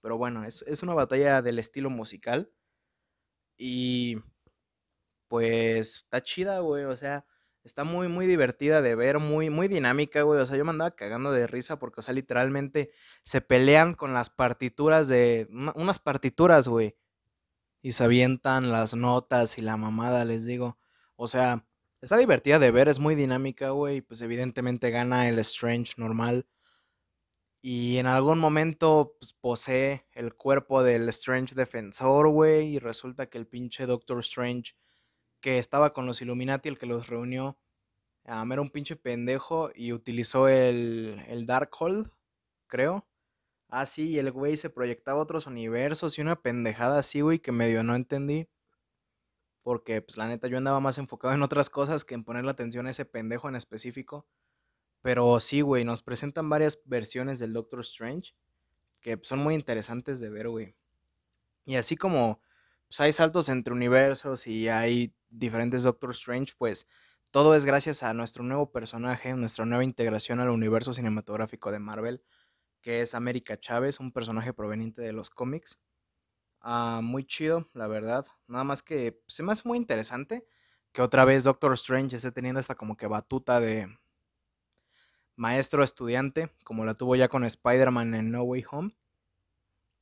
pero 0.00 0.18
bueno, 0.18 0.44
es, 0.44 0.62
es 0.66 0.82
una 0.82 0.94
batalla 0.94 1.42
del 1.42 1.60
estilo 1.60 1.90
musical. 1.90 2.50
Y 3.56 4.20
pues 5.28 5.98
está 5.98 6.24
chida, 6.24 6.58
güey. 6.58 6.82
O 6.86 6.96
sea, 6.96 7.24
está 7.62 7.84
muy, 7.84 8.08
muy 8.08 8.26
divertida 8.26 8.82
de 8.82 8.96
ver, 8.96 9.20
muy, 9.20 9.48
muy 9.48 9.68
dinámica, 9.68 10.22
güey. 10.22 10.40
O 10.40 10.46
sea, 10.46 10.56
yo 10.56 10.64
me 10.64 10.72
andaba 10.72 10.96
cagando 10.96 11.30
de 11.30 11.46
risa 11.46 11.78
porque, 11.78 12.00
o 12.00 12.02
sea, 12.02 12.14
literalmente 12.14 12.90
se 13.22 13.42
pelean 13.42 13.94
con 13.94 14.12
las 14.12 14.28
partituras 14.28 15.06
de. 15.06 15.46
Unas 15.76 16.00
partituras, 16.00 16.66
güey. 16.66 16.96
Y 17.80 17.92
se 17.92 18.02
avientan 18.02 18.72
las 18.72 18.94
notas 18.94 19.56
y 19.58 19.62
la 19.62 19.76
mamada, 19.76 20.24
les 20.24 20.44
digo. 20.46 20.80
O 21.14 21.28
sea, 21.28 21.64
está 22.04 22.16
divertida 22.18 22.58
de 22.58 22.70
ver, 22.70 22.88
es 22.88 22.98
muy 22.98 23.14
dinámica, 23.14 23.70
güey. 23.70 24.00
Pues 24.00 24.20
evidentemente 24.22 24.90
gana 24.90 25.28
el 25.28 25.38
Strange 25.40 25.94
normal. 25.96 26.46
Y 27.62 27.96
en 27.96 28.06
algún 28.06 28.38
momento 28.38 29.16
pues, 29.18 29.32
posee 29.32 30.06
el 30.12 30.34
cuerpo 30.34 30.82
del 30.82 31.08
Strange 31.08 31.54
defensor, 31.54 32.28
güey. 32.28 32.76
Y 32.76 32.78
resulta 32.78 33.26
que 33.26 33.38
el 33.38 33.46
pinche 33.46 33.86
Doctor 33.86 34.20
Strange 34.20 34.74
que 35.40 35.58
estaba 35.58 35.92
con 35.92 36.06
los 36.06 36.22
Illuminati, 36.22 36.68
el 36.70 36.78
que 36.78 36.86
los 36.86 37.08
reunió, 37.08 37.58
era 38.24 38.42
un 38.42 38.70
pinche 38.70 38.96
pendejo 38.96 39.70
y 39.74 39.92
utilizó 39.92 40.48
el, 40.48 41.22
el 41.28 41.46
Darkhold, 41.46 42.10
creo. 42.66 43.06
Ah, 43.68 43.86
sí, 43.86 44.10
y 44.10 44.18
el 44.18 44.32
güey 44.32 44.56
se 44.56 44.70
proyectaba 44.70 45.20
a 45.20 45.22
otros 45.22 45.46
universos 45.46 46.18
y 46.18 46.22
una 46.22 46.40
pendejada 46.40 46.98
así, 46.98 47.20
güey, 47.20 47.40
que 47.40 47.52
medio 47.52 47.84
no 47.84 47.94
entendí. 47.94 48.48
Porque, 49.64 50.00
pues, 50.00 50.16
la 50.16 50.28
neta, 50.28 50.46
yo 50.46 50.58
andaba 50.58 50.78
más 50.78 50.98
enfocado 50.98 51.34
en 51.34 51.42
otras 51.42 51.70
cosas 51.70 52.04
que 52.04 52.14
en 52.14 52.22
ponerle 52.22 52.52
atención 52.52 52.86
a 52.86 52.90
ese 52.90 53.04
pendejo 53.04 53.48
en 53.48 53.56
específico. 53.56 54.28
Pero 55.02 55.40
sí, 55.40 55.60
güey, 55.60 55.84
nos 55.84 56.04
presentan 56.04 56.48
varias 56.48 56.78
versiones 56.84 57.40
del 57.40 57.52
Doctor 57.52 57.80
Strange 57.80 58.34
que 59.04 59.20
son 59.22 59.40
muy 59.40 59.54
interesantes 59.54 60.18
de 60.18 60.30
ver, 60.30 60.48
güey. 60.48 60.74
Y 61.66 61.76
así 61.76 61.94
como 61.94 62.40
pues, 62.88 63.00
hay 63.00 63.12
saltos 63.12 63.50
entre 63.50 63.74
universos 63.74 64.46
y 64.46 64.68
hay 64.68 65.14
diferentes 65.28 65.82
Doctor 65.82 66.12
Strange, 66.12 66.54
pues 66.56 66.86
todo 67.30 67.54
es 67.54 67.66
gracias 67.66 68.02
a 68.02 68.14
nuestro 68.14 68.44
nuevo 68.44 68.72
personaje, 68.72 69.34
nuestra 69.34 69.66
nueva 69.66 69.84
integración 69.84 70.40
al 70.40 70.48
universo 70.48 70.94
cinematográfico 70.94 71.70
de 71.70 71.80
Marvel, 71.80 72.22
que 72.80 73.02
es 73.02 73.14
América 73.14 73.58
Chávez, 73.58 74.00
un 74.00 74.10
personaje 74.10 74.54
proveniente 74.54 75.02
de 75.02 75.12
los 75.12 75.28
cómics. 75.28 75.78
Ah, 76.66 77.00
muy 77.02 77.26
chido, 77.26 77.68
la 77.74 77.86
verdad. 77.86 78.24
Nada 78.48 78.64
más 78.64 78.82
que 78.82 79.22
se 79.26 79.42
me 79.42 79.52
hace 79.52 79.68
muy 79.68 79.76
interesante 79.76 80.46
que 80.92 81.02
otra 81.02 81.26
vez 81.26 81.44
Doctor 81.44 81.74
Strange 81.74 82.16
esté 82.16 82.32
teniendo 82.32 82.58
esta 82.58 82.74
como 82.74 82.96
que 82.96 83.06
batuta 83.06 83.60
de 83.60 83.86
maestro 85.36 85.84
estudiante, 85.84 86.50
como 86.64 86.86
la 86.86 86.94
tuvo 86.94 87.16
ya 87.16 87.28
con 87.28 87.44
Spider-Man 87.44 88.14
en 88.14 88.30
No 88.30 88.44
Way 88.44 88.64
Home. 88.70 88.96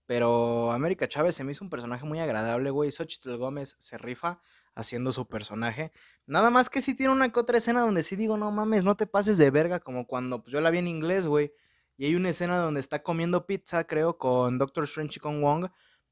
Pero 0.06 0.70
América 0.70 1.08
Chávez 1.08 1.34
se 1.34 1.42
me 1.42 1.50
hizo 1.50 1.64
un 1.64 1.70
personaje 1.70 2.06
muy 2.06 2.20
agradable, 2.20 2.70
güey. 2.70 2.92
Xochitl 2.92 3.34
Gómez 3.34 3.74
se 3.80 3.98
rifa 3.98 4.40
haciendo 4.76 5.10
su 5.10 5.26
personaje. 5.26 5.90
Nada 6.26 6.50
más 6.50 6.70
que 6.70 6.80
si 6.80 6.94
tiene 6.94 7.12
una 7.12 7.32
que 7.32 7.40
otra 7.40 7.58
escena 7.58 7.80
donde 7.80 8.04
sí 8.04 8.14
digo, 8.14 8.36
no 8.36 8.52
mames, 8.52 8.84
no 8.84 8.96
te 8.96 9.08
pases 9.08 9.36
de 9.36 9.50
verga, 9.50 9.80
como 9.80 10.06
cuando 10.06 10.44
pues, 10.44 10.52
yo 10.52 10.60
la 10.60 10.70
vi 10.70 10.78
en 10.78 10.86
inglés, 10.86 11.26
güey. 11.26 11.52
Y 11.96 12.04
hay 12.04 12.14
una 12.14 12.28
escena 12.28 12.58
donde 12.58 12.78
está 12.78 13.02
comiendo 13.02 13.46
pizza, 13.46 13.84
creo, 13.84 14.16
con 14.16 14.58
Doctor 14.58 14.84
Strange 14.84 15.14
y 15.16 15.20
con 15.20 15.42
Wong. 15.42 15.66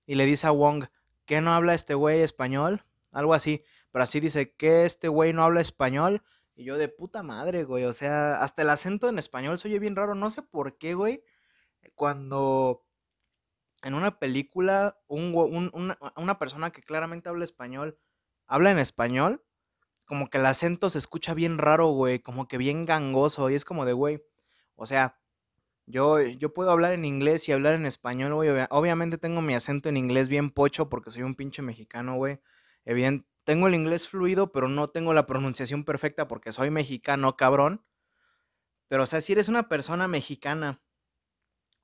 Y 0.07 0.15
le 0.17 0.27
dice 0.27 0.47
a 0.47 0.51
Wong, 0.51 0.85
¿qué 1.25 1.41
no 1.41 1.53
habla 1.53 1.75
este 1.75 1.95
güey 1.95 2.21
español? 2.21 2.85
Algo 3.13 3.35
así. 3.35 3.65
Pero 3.91 4.03
así 4.03 4.21
dice, 4.21 4.55
¿qué 4.55 4.85
este 4.85 5.09
güey 5.09 5.33
no 5.33 5.45
habla 5.45 5.61
español? 5.61 6.23
Y 6.55 6.65
yo 6.65 6.79
de 6.79 6.89
puta 6.89 7.23
madre, 7.23 7.65
güey. 7.65 7.85
O 7.85 7.93
sea, 7.93 8.41
hasta 8.43 8.63
el 8.63 8.71
acento 8.71 9.09
en 9.09 9.19
español 9.19 9.59
se 9.59 9.69
oye 9.69 9.79
bien 9.79 9.97
raro. 9.97 10.15
No 10.15 10.31
sé 10.31 10.43
por 10.43 10.79
qué, 10.79 10.95
güey. 10.95 11.23
Cuando 11.95 12.85
en 13.83 13.95
una 13.95 14.19
película 14.19 14.99
una, 15.09 16.39
persona 16.39 16.71
que 16.71 16.83
claramente 16.83 17.29
habla 17.29 17.45
español, 17.45 17.99
habla 18.47 18.71
en 18.71 18.79
español, 18.79 19.45
como 20.07 20.29
que 20.29 20.39
el 20.39 20.47
acento 20.47 20.91
se 20.91 20.99
escucha 20.99 21.35
bien 21.35 21.59
raro, 21.59 21.89
güey, 21.89 22.19
como 22.19 22.49
que 22.49 22.59
bien 22.59 22.85
gangoso, 22.85 23.49
y 23.49 23.55
es 23.55 23.65
como 23.65 23.85
de, 23.85 23.93
güey, 23.93 24.23
o 24.75 24.87
sea, 24.87 25.20
yo, 25.91 26.21
yo 26.21 26.53
puedo 26.53 26.71
hablar 26.71 26.93
en 26.95 27.05
inglés 27.05 27.49
y 27.49 27.53
hablar 27.53 27.75
en 27.75 27.87
español, 27.87 28.35
güey, 28.35 28.51
obviamente 28.71 29.19
tengo 29.19 29.43
mi 29.43 29.55
acento 29.55 29.89
en 29.89 29.97
inglés 29.97 30.29
bien 30.29 30.51
pocho 30.51 30.89
porque 30.89 31.11
soy 31.11 31.23
un 31.23 31.35
pinche 31.35 31.63
mexicano, 31.63 32.17
güey, 32.17 32.41
tengo 33.45 33.69
el 33.69 33.75
inglés 33.75 34.09
fluido, 34.09 34.53
pero 34.53 34.69
no 34.69 34.89
tengo 34.89 35.13
la 35.15 35.27
pronunciación 35.27 35.83
perfecta 35.83 36.29
porque 36.29 36.53
soy 36.53 36.71
mexicano, 36.71 37.37
cabrón. 37.37 37.85
Pero, 38.89 39.05
o 39.05 39.07
sea, 39.07 39.21
si 39.21 39.33
eres 39.33 39.49
una 39.49 39.69
persona 39.69 40.09
mexicana 40.09 40.83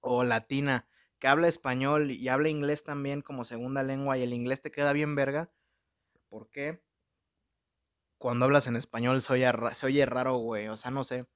o 0.01 0.25
latina 0.25 0.89
que 1.19 1.29
habla 1.29 1.49
español 1.49 2.11
y 2.11 2.29
habla 2.29 2.49
inglés 2.49 2.85
también 2.85 3.23
como 3.23 3.45
segunda 3.45 3.83
lengua 3.83 4.19
y 4.19 4.23
el 4.23 4.33
inglés 4.33 4.61
te 4.61 4.71
queda 4.71 4.93
bien 4.93 5.15
verga, 5.15 5.51
¿por 6.29 6.51
qué? 6.51 6.83
Cuando 8.19 8.45
hablas 8.45 8.67
en 8.67 8.77
español 8.77 9.23
se 9.23 9.53
se 9.75 9.87
oye 9.87 10.07
raro, 10.07 10.37
güey, 10.37 10.69
o 10.69 10.77
sea, 10.77 10.91
no 10.91 11.05
sé. 11.05 11.27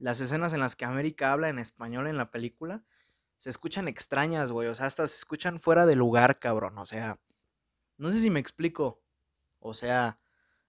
Las 0.00 0.20
escenas 0.20 0.52
en 0.52 0.58
las 0.58 0.74
que 0.74 0.84
América 0.84 1.30
habla 1.30 1.48
en 1.48 1.60
español 1.60 2.08
en 2.08 2.16
la 2.16 2.32
película 2.32 2.82
se 3.36 3.50
escuchan 3.50 3.86
extrañas, 3.86 4.50
güey, 4.50 4.66
o 4.66 4.74
sea, 4.74 4.86
hasta 4.86 5.06
se 5.06 5.14
escuchan 5.14 5.60
fuera 5.60 5.86
de 5.86 5.94
lugar, 5.94 6.36
cabrón, 6.40 6.76
o 6.76 6.84
sea, 6.84 7.20
no 7.96 8.10
sé 8.10 8.18
si 8.18 8.30
me 8.30 8.40
explico, 8.40 9.00
o 9.60 9.74
sea, 9.74 10.18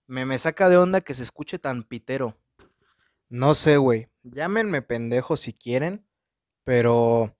me, 0.05 0.25
me 0.25 0.37
saca 0.37 0.69
de 0.69 0.77
onda 0.77 1.01
que 1.01 1.15
se 1.15 1.23
escuche 1.23 1.57
tan 1.57 1.81
pitero. 1.81 2.37
No 3.27 3.55
sé, 3.55 3.77
güey, 3.77 4.09
llámenme 4.21 4.83
pendejo 4.83 5.35
si 5.37 5.53
quieren, 5.53 6.05
pero 6.63 7.35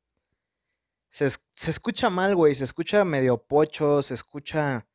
se, 1.12 1.25
escucha 1.69 2.10
mal, 2.10 2.36
güey. 2.36 2.55
Se 2.55 2.63
escucha 2.63 3.03
medio 3.03 3.38
pocho, 3.38 4.01
se 4.01 4.13
escucha 4.13 4.88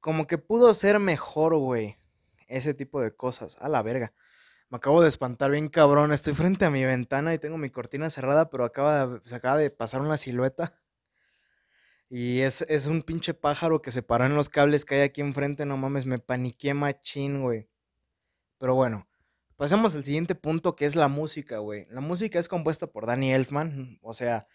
como 0.00 0.26
que 0.26 0.38
pudo 0.38 0.72
ser 0.74 0.98
mejor, 0.98 1.56
güey. 1.56 1.98
Ese 2.48 2.74
tipo 2.74 3.00
de 3.00 3.14
cosas. 3.14 3.56
A 3.60 3.68
la 3.68 3.82
verga. 3.82 4.12
Me 4.70 4.76
acabo 4.76 5.02
de 5.02 5.08
espantar 5.08 5.50
bien 5.50 5.68
cabrón. 5.68 6.12
Estoy 6.12 6.32
frente 6.32 6.64
a 6.64 6.70
mi 6.70 6.84
ventana 6.84 7.34
y 7.34 7.38
tengo 7.38 7.58
mi 7.58 7.70
cortina 7.70 8.08
cerrada, 8.08 8.50
pero 8.50 8.64
acaba 8.64 9.06
de, 9.06 9.20
se 9.24 9.34
acaba 9.34 9.56
de 9.56 9.70
pasar 9.70 10.00
una 10.00 10.16
silueta. 10.16 10.80
Y 12.08 12.40
es, 12.40 12.62
es 12.62 12.86
un 12.86 13.02
pinche 13.02 13.34
pájaro 13.34 13.82
que 13.82 13.90
se 13.90 14.02
paró 14.02 14.26
en 14.26 14.36
los 14.36 14.48
cables 14.48 14.84
que 14.84 14.96
hay 14.96 15.00
aquí 15.02 15.22
enfrente. 15.22 15.66
No 15.66 15.76
mames, 15.76 16.06
me 16.06 16.20
paniqué 16.20 16.72
machín, 16.72 17.42
güey. 17.42 17.68
Pero 18.58 18.76
bueno, 18.76 19.08
pasemos 19.56 19.96
al 19.96 20.04
siguiente 20.04 20.36
punto 20.36 20.76
que 20.76 20.86
es 20.86 20.94
la 20.94 21.08
música, 21.08 21.58
güey. 21.58 21.86
La 21.90 22.00
música 22.00 22.38
es 22.38 22.46
compuesta 22.48 22.86
por 22.86 23.06
Danny 23.06 23.32
Elfman. 23.32 23.98
O 24.02 24.14
sea, 24.14 24.46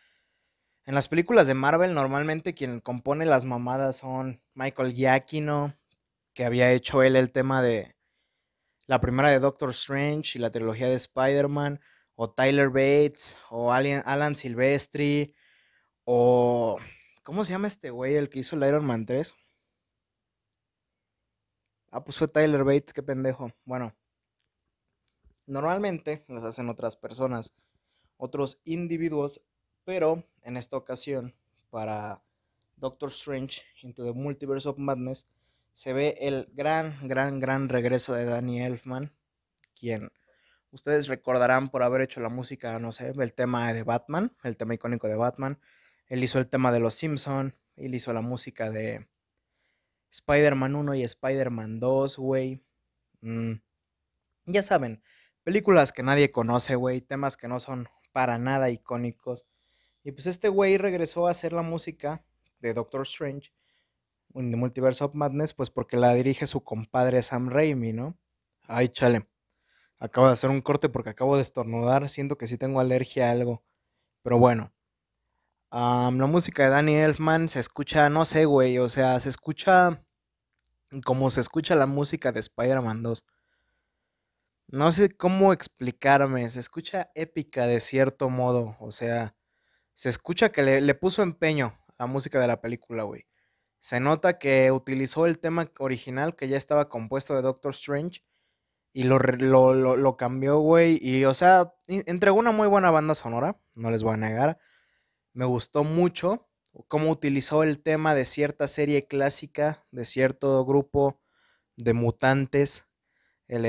en 0.85 0.95
las 0.95 1.09
películas 1.09 1.47
de 1.47 1.55
Marvel, 1.55 1.93
normalmente 1.93 2.53
quien 2.53 2.79
compone 2.79 3.25
las 3.25 3.43
mamadas 3.43 3.97
son 3.97 4.41
Michael 4.53 4.93
Giacchino, 4.93 5.77
que 6.33 6.45
había 6.45 6.71
hecho 6.71 7.03
él 7.03 7.17
el 7.17 7.31
tema 7.31 7.61
de 7.61 7.94
la 8.87 9.01
primera 9.01 9.29
de 9.29 9.39
Doctor 9.39 9.71
Strange 9.71 10.37
y 10.37 10.41
la 10.41 10.51
trilogía 10.51 10.87
de 10.87 10.95
Spider-Man, 10.95 11.79
o 12.15 12.29
Tyler 12.29 12.69
Bates, 12.69 13.37
o 13.49 13.71
Alan 13.71 14.35
Silvestri, 14.35 15.33
o. 16.03 16.79
¿Cómo 17.23 17.43
se 17.43 17.53
llama 17.53 17.67
este 17.67 17.89
güey, 17.89 18.15
el 18.15 18.29
que 18.29 18.39
hizo 18.39 18.55
el 18.55 18.63
Iron 18.63 18.85
Man 18.85 19.05
3? 19.05 19.33
Ah, 21.91 22.03
pues 22.03 22.17
fue 22.17 22.27
Tyler 22.27 22.63
Bates, 22.63 22.93
qué 22.93 23.01
pendejo. 23.01 23.51
Bueno, 23.63 23.95
normalmente 25.47 26.23
los 26.27 26.43
hacen 26.43 26.69
otras 26.69 26.95
personas, 26.95 27.55
otros 28.17 28.59
individuos 28.63 29.41
pero 29.85 30.27
en 30.41 30.57
esta 30.57 30.75
ocasión, 30.75 31.33
para 31.69 32.23
Doctor 32.75 33.09
Strange 33.09 33.61
Into 33.83 34.03
the 34.03 34.11
Multiverse 34.11 34.67
of 34.67 34.79
Madness, 34.79 35.27
se 35.75 35.91
ve 35.91 36.15
el 36.21 36.47
gran, 36.53 36.97
gran, 37.05 37.41
gran 37.41 37.67
regreso 37.67 38.13
de 38.13 38.23
Danny 38.23 38.61
Elfman, 38.61 39.13
quien 39.77 40.09
ustedes 40.71 41.09
recordarán 41.09 41.67
por 41.67 41.83
haber 41.83 41.99
hecho 41.99 42.21
la 42.21 42.29
música, 42.29 42.79
no 42.79 42.93
sé, 42.93 43.11
el 43.13 43.33
tema 43.33 43.73
de 43.73 43.83
Batman, 43.83 44.33
el 44.43 44.55
tema 44.55 44.73
icónico 44.73 45.09
de 45.09 45.17
Batman. 45.17 45.59
Él 46.07 46.23
hizo 46.23 46.39
el 46.39 46.47
tema 46.47 46.71
de 46.71 46.79
Los 46.79 46.93
Simpson, 46.93 47.57
él 47.75 47.93
hizo 47.93 48.13
la 48.13 48.21
música 48.21 48.69
de 48.69 49.09
Spider-Man 50.11 50.75
1 50.75 50.95
y 50.95 51.03
Spider-Man 51.03 51.79
2, 51.81 52.19
güey. 52.19 52.63
Mm. 53.19 53.55
Ya 54.45 54.63
saben, 54.63 55.03
películas 55.43 55.91
que 55.91 56.03
nadie 56.03 56.31
conoce, 56.31 56.75
güey, 56.75 57.01
temas 57.01 57.35
que 57.35 57.49
no 57.49 57.59
son 57.59 57.89
para 58.13 58.37
nada 58.37 58.69
icónicos. 58.69 59.45
Y 60.03 60.13
pues 60.13 60.25
este 60.27 60.47
güey 60.47 60.77
regresó 60.77 61.27
a 61.27 61.31
hacer 61.31 61.51
la 61.51 61.63
música 61.63 62.23
de 62.59 62.73
Doctor 62.73 63.01
Strange 63.01 63.51
en 64.35 64.51
The 64.51 64.57
Multiverse 64.57 65.03
of 65.03 65.15
Madness, 65.15 65.53
pues 65.53 65.69
porque 65.69 65.97
la 65.97 66.13
dirige 66.13 66.47
su 66.47 66.63
compadre 66.63 67.21
Sam 67.23 67.49
Raimi, 67.49 67.93
¿no? 67.93 68.17
Ay, 68.67 68.89
chale. 68.89 69.27
Acabo 69.99 70.27
de 70.27 70.33
hacer 70.33 70.49
un 70.49 70.61
corte 70.61 70.89
porque 70.89 71.09
acabo 71.09 71.35
de 71.35 71.41
estornudar. 71.41 72.09
Siento 72.09 72.37
que 72.37 72.47
sí 72.47 72.57
tengo 72.57 72.79
alergia 72.79 73.29
a 73.29 73.31
algo. 73.31 73.63
Pero 74.23 74.37
bueno. 74.39 74.73
la 75.71 76.11
música 76.11 76.63
de 76.63 76.69
Danny 76.69 76.95
Elfman 76.95 77.47
se 77.47 77.59
escucha, 77.59 78.09
no 78.09 78.25
sé, 78.25 78.45
güey. 78.45 78.77
O 78.79 78.89
sea, 78.89 79.19
se 79.19 79.29
escucha 79.29 80.05
como 81.03 81.29
se 81.29 81.41
escucha 81.41 81.75
la 81.75 81.87
música 81.87 82.31
de 82.31 82.39
Spider-Man 82.39 83.03
2. 83.03 83.25
No 84.69 84.91
sé 84.91 85.09
cómo 85.09 85.53
explicarme. 85.53 86.49
Se 86.49 86.59
escucha 86.59 87.11
épica 87.15 87.67
de 87.67 87.79
cierto 87.79 88.29
modo. 88.29 88.75
O 88.79 88.91
sea, 88.91 89.35
se 89.93 90.09
escucha 90.09 90.49
que 90.49 90.63
le, 90.63 90.81
le 90.81 90.95
puso 90.95 91.23
empeño 91.23 91.73
la 91.97 92.05
música 92.07 92.39
de 92.39 92.47
la 92.47 92.61
película, 92.61 93.03
güey. 93.03 93.25
Se 93.85 93.99
nota 93.99 94.39
que 94.39 94.71
utilizó 94.71 95.27
el 95.27 95.37
tema 95.37 95.69
original 95.77 96.35
que 96.35 96.47
ya 96.47 96.57
estaba 96.57 96.89
compuesto 96.89 97.35
de 97.35 97.43
Doctor 97.43 97.71
Strange 97.71 98.23
y 98.91 99.03
lo, 99.03 99.19
lo, 99.19 100.17
cambió, 100.17 100.57
güey. 100.57 100.97
Y, 100.99 101.25
o 101.25 101.35
sea, 101.35 101.71
entregó 101.87 102.39
una 102.39 102.51
muy 102.51 102.67
buena 102.67 102.89
banda 102.89 103.13
sonora, 103.13 103.61
no 103.75 103.91
les 103.91 104.01
voy 104.01 104.15
a 104.15 104.17
negar. 104.17 104.57
Me 105.33 105.45
gustó 105.45 105.83
mucho 105.83 106.49
cómo 106.87 107.11
utilizó 107.11 107.61
el 107.61 107.79
tema 107.79 108.15
de 108.15 108.25
cierta 108.25 108.67
serie 108.67 109.05
clásica, 109.05 109.85
de 109.91 110.03
cierto 110.03 110.65
grupo 110.65 111.21
de 111.77 111.93
mutantes. 111.93 112.85
El 113.47 113.65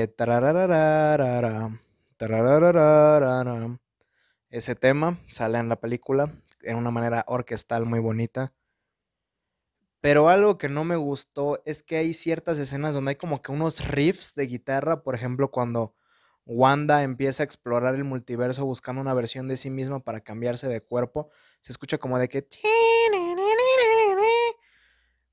ese 4.49 4.73
tema 4.73 5.19
sale 5.27 5.59
en 5.59 5.69
la 5.69 5.79
película 5.79 6.33
en 6.63 6.77
una 6.77 6.89
manera 6.89 7.23
orquestal 7.27 7.85
muy 7.85 7.99
bonita. 7.99 8.56
Pero 10.07 10.29
algo 10.29 10.57
que 10.57 10.69
no 10.69 10.85
me 10.85 10.95
gustó 10.95 11.61
es 11.65 11.83
que 11.83 11.97
hay 11.97 12.13
ciertas 12.13 12.57
escenas 12.59 12.93
donde 12.93 13.09
hay 13.09 13.15
como 13.17 13.41
que 13.41 13.51
unos 13.51 13.89
riffs 13.89 14.35
de 14.35 14.47
guitarra, 14.47 15.03
por 15.03 15.15
ejemplo, 15.15 15.51
cuando 15.51 15.95
Wanda 16.45 17.03
empieza 17.03 17.43
a 17.43 17.45
explorar 17.45 17.93
el 17.93 18.05
multiverso 18.05 18.63
buscando 18.63 19.01
una 19.01 19.13
versión 19.13 19.49
de 19.49 19.57
sí 19.57 19.69
misma 19.69 20.01
para 20.01 20.21
cambiarse 20.21 20.69
de 20.69 20.79
cuerpo, 20.79 21.29
se 21.59 21.73
escucha 21.73 21.97
como 21.97 22.19
de 22.19 22.29
que... 22.29 22.47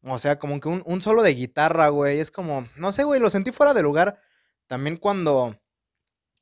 O 0.03 0.19
sea, 0.19 0.41
como 0.41 0.59
que 0.59 0.69
un, 0.69 1.01
solo 1.01 1.23
de 1.23 1.35
guitarra, 1.35 1.87
güey. 1.91 2.19
Es 2.19 2.33
como, 2.33 2.67
no 2.75 2.91
sé, 2.91 3.05
güey, 3.05 3.21
lo 3.21 3.31
sentí 3.31 3.53
fuera 3.53 3.75
de 3.75 3.83
lugar. 3.83 4.19
También 4.67 4.97
cuando 4.97 5.57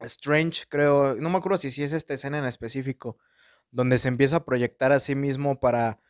Strange, 0.00 0.64
creo, 0.70 1.16
no 1.16 1.28
me 1.28 1.36
acuerdo 1.36 1.58
si, 1.58 1.70
si 1.70 1.82
es 1.82 1.92
esta 1.92 2.14
escena 2.14 2.38
en 2.38 2.46
específico, 2.46 3.18
donde 3.70 3.98
se 3.98 4.08
empieza 4.08 4.36
a 4.36 4.44
proyectar 4.46 4.90
a 4.90 5.00
sí 5.00 5.14
mismo 5.14 5.60
para 5.60 6.00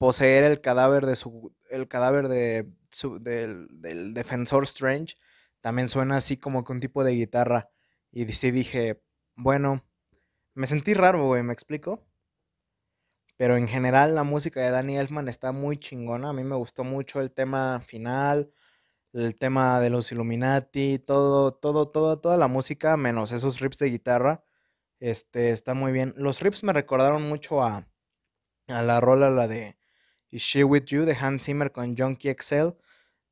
poseer 0.00 0.44
el 0.44 0.62
cadáver 0.62 1.04
de 1.04 1.14
su 1.14 1.54
el 1.70 1.86
cadáver 1.86 2.28
de 2.28 2.72
del, 3.20 3.68
del, 3.82 4.14
defensor 4.14 4.64
Strange 4.64 5.16
también 5.60 5.88
suena 5.88 6.16
así 6.16 6.38
como 6.38 6.64
que 6.64 6.72
un 6.72 6.80
tipo 6.80 7.04
de 7.04 7.12
guitarra. 7.12 7.70
Y 8.10 8.24
sí 8.32 8.50
dije 8.50 9.02
bueno 9.36 9.84
me 10.54 10.66
sentí 10.66 10.94
raro 10.94 11.26
güey 11.26 11.42
me 11.42 11.52
explico 11.52 12.06
pero 13.36 13.56
en 13.58 13.68
general 13.68 14.14
la 14.14 14.24
música 14.24 14.60
de 14.60 14.70
Danny 14.70 14.96
Elfman 14.98 15.28
está 15.28 15.52
muy 15.52 15.78
chingona. 15.78 16.30
A 16.30 16.32
mí 16.32 16.44
me 16.44 16.56
gustó 16.56 16.84
mucho 16.84 17.20
el 17.20 17.32
tema 17.32 17.80
final 17.80 18.50
el 19.12 19.34
tema 19.36 19.80
de 19.80 19.90
los 19.90 20.12
Illuminati 20.12 20.98
todo 20.98 21.52
todo 21.52 21.88
todo 21.88 22.18
toda 22.20 22.36
la 22.38 22.48
música 22.48 22.96
menos 22.96 23.32
esos 23.32 23.60
riffs 23.60 23.78
de 23.78 23.90
guitarra 23.90 24.44
este 25.00 25.50
está 25.50 25.74
muy 25.74 25.92
bien. 25.92 26.14
Los 26.16 26.40
riffs 26.40 26.64
me 26.64 26.72
recordaron 26.72 27.28
mucho 27.28 27.62
a 27.62 27.86
a 28.68 28.82
la 28.82 29.00
rola 29.00 29.30
la 29.30 29.48
de 29.48 29.79
y 30.30 30.38
She 30.38 30.64
With 30.64 30.84
You 30.84 31.04
de 31.04 31.16
Hans 31.20 31.44
Zimmer 31.44 31.72
con 31.72 31.96
Junkie 31.96 32.34
XL. 32.38 32.76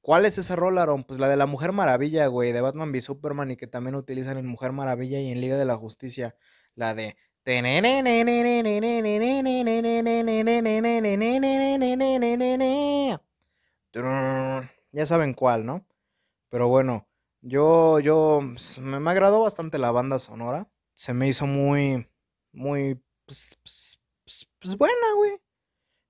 ¿Cuál 0.01 0.27
es 0.27 0.39
esa 0.39 0.57
rola, 0.57 0.83
Aaron? 0.83 1.05
Pues 1.05 1.19
la 1.21 1.29
de 1.29 1.37
la 1.37 1.47
Mujer 1.47 1.73
Maravilla, 1.73 2.27
güey, 2.27 2.53
de 2.53 2.61
Batman 2.61 2.91
v 2.91 3.01
Superman 3.01 3.51
y 3.51 3.57
que 3.57 3.67
también 3.67 3.95
utilizan 3.95 4.39
en 4.39 4.47
Mujer 4.47 4.73
Maravilla 4.73 5.21
y 5.21 5.31
en 5.31 5.41
Liga 5.41 5.57
de 5.57 5.65
la 5.65 5.77
Justicia. 5.77 6.35
La 6.75 6.95
de... 6.95 7.17
Ya 14.93 15.07
saben 15.07 15.35
cuál, 15.35 15.67
¿no? 15.67 15.87
Pero 16.49 16.69
bueno, 16.69 17.09
yo, 17.41 18.01
yo, 18.01 18.41
me, 18.81 19.01
me 19.01 19.11
agradó 19.11 19.43
bastante 19.43 19.79
la 19.79 19.91
banda 19.91 20.19
sonora. 20.19 20.71
Se 20.95 21.15
me 21.15 21.29
hizo 21.29 21.47
muy, 21.47 22.07
muy, 22.53 23.03
pues, 23.27 23.59
pues, 23.63 24.01
pues 24.59 24.77
buena, 24.77 24.95
güey. 25.17 25.39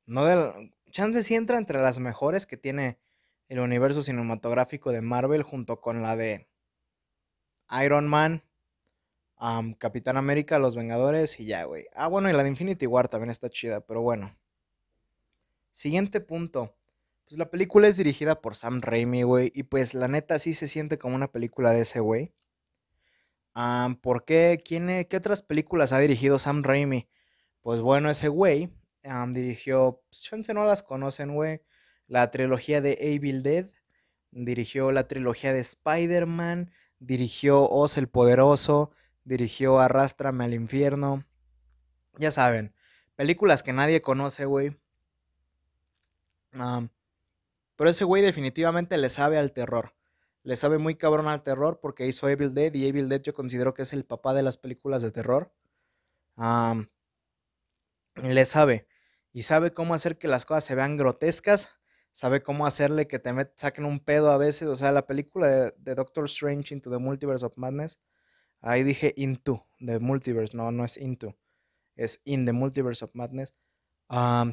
No 0.06 0.24
de, 0.24 0.72
chance 0.98 1.22
sí 1.22 1.36
entra 1.36 1.58
entre 1.58 1.78
las 1.78 2.00
mejores 2.00 2.44
que 2.44 2.56
tiene 2.56 2.98
el 3.46 3.60
universo 3.60 4.02
cinematográfico 4.02 4.90
de 4.90 5.00
Marvel 5.00 5.44
junto 5.44 5.80
con 5.80 6.02
la 6.02 6.16
de 6.16 6.48
Iron 7.84 8.08
Man, 8.08 8.42
Capitán 9.78 10.16
América, 10.16 10.58
Los 10.58 10.74
Vengadores 10.74 11.38
y 11.38 11.46
ya, 11.46 11.62
güey. 11.62 11.86
Ah, 11.94 12.08
bueno, 12.08 12.28
y 12.28 12.32
la 12.32 12.42
de 12.42 12.48
Infinity 12.48 12.88
War 12.88 13.06
también 13.06 13.30
está 13.30 13.48
chida, 13.48 13.80
pero 13.80 14.02
bueno. 14.02 14.36
Siguiente 15.70 16.20
punto. 16.20 16.74
Pues 17.28 17.38
la 17.38 17.48
película 17.48 17.86
es 17.86 17.96
dirigida 17.96 18.40
por 18.40 18.56
Sam 18.56 18.80
Raimi, 18.80 19.22
güey. 19.22 19.52
Y 19.54 19.62
pues 19.62 19.94
la 19.94 20.08
neta 20.08 20.40
sí 20.40 20.52
se 20.52 20.66
siente 20.66 20.98
como 20.98 21.14
una 21.14 21.30
película 21.30 21.72
de 21.72 21.82
ese 21.82 22.00
güey. 22.00 22.34
¿Por 24.02 24.24
qué? 24.24 24.60
¿Quién, 24.64 25.04
¿Qué 25.04 25.16
otras 25.16 25.42
películas 25.42 25.92
ha 25.92 26.00
dirigido 26.00 26.40
Sam 26.40 26.64
Raimi? 26.64 27.08
Pues 27.60 27.80
bueno, 27.82 28.10
ese 28.10 28.26
güey 28.26 28.72
dirigió, 29.28 30.02
pues, 30.08 30.22
chance 30.22 30.52
no 30.52 30.64
las 30.64 30.82
conocen, 30.82 31.34
güey, 31.34 31.62
la 32.06 32.30
trilogía 32.30 32.80
de 32.80 32.98
Evil 33.00 33.42
Dead, 33.42 33.66
dirigió 34.30 34.92
la 34.92 35.08
trilogía 35.08 35.52
de 35.52 35.60
Spider-Man, 35.60 36.70
dirigió 36.98 37.68
Oz 37.68 37.96
el 37.96 38.08
Poderoso, 38.08 38.90
dirigió 39.24 39.78
Arrástrame 39.80 40.44
al 40.44 40.54
Infierno. 40.54 41.24
Ya 42.16 42.30
saben, 42.30 42.74
películas 43.16 43.62
que 43.62 43.72
nadie 43.72 44.02
conoce, 44.02 44.44
güey. 44.44 44.76
pero 47.76 47.90
ese 47.90 48.04
güey 48.04 48.22
definitivamente 48.22 48.96
le 48.98 49.08
sabe 49.08 49.38
al 49.38 49.52
terror. 49.52 49.94
Le 50.42 50.56
sabe 50.56 50.78
muy 50.78 50.96
cabrón 50.96 51.28
al 51.28 51.42
terror 51.42 51.78
porque 51.80 52.06
hizo 52.06 52.28
Evil 52.28 52.54
Dead 52.54 52.74
y 52.74 52.86
Evil 52.86 53.08
Dead 53.08 53.22
yo 53.22 53.34
considero 53.34 53.74
que 53.74 53.82
es 53.82 53.92
el 53.92 54.04
papá 54.04 54.34
de 54.34 54.42
las 54.42 54.56
películas 54.56 55.02
de 55.02 55.10
terror. 55.10 55.52
le 58.16 58.44
sabe 58.44 58.86
y 59.38 59.42
sabe 59.42 59.72
cómo 59.72 59.94
hacer 59.94 60.18
que 60.18 60.26
las 60.26 60.44
cosas 60.44 60.64
se 60.64 60.74
vean 60.74 60.96
grotescas, 60.96 61.68
sabe 62.10 62.42
cómo 62.42 62.66
hacerle 62.66 63.06
que 63.06 63.20
te 63.20 63.32
saquen 63.54 63.84
un 63.84 64.00
pedo 64.00 64.32
a 64.32 64.36
veces, 64.36 64.66
o 64.66 64.74
sea, 64.74 64.90
la 64.90 65.06
película 65.06 65.70
de, 65.76 65.94
Doctor 65.94 66.24
Strange 66.24 66.74
Into 66.74 66.90
the 66.90 66.98
Multiverse 66.98 67.46
of 67.46 67.56
Madness, 67.56 68.00
ahí 68.60 68.82
dije 68.82 69.14
into, 69.16 69.64
the 69.78 70.00
multiverse, 70.00 70.56
no, 70.56 70.72
no 70.72 70.84
es 70.84 70.96
into, 70.96 71.38
es 71.94 72.20
in 72.24 72.46
the 72.46 72.52
multiverse 72.52 73.04
of 73.04 73.12
madness. 73.14 73.54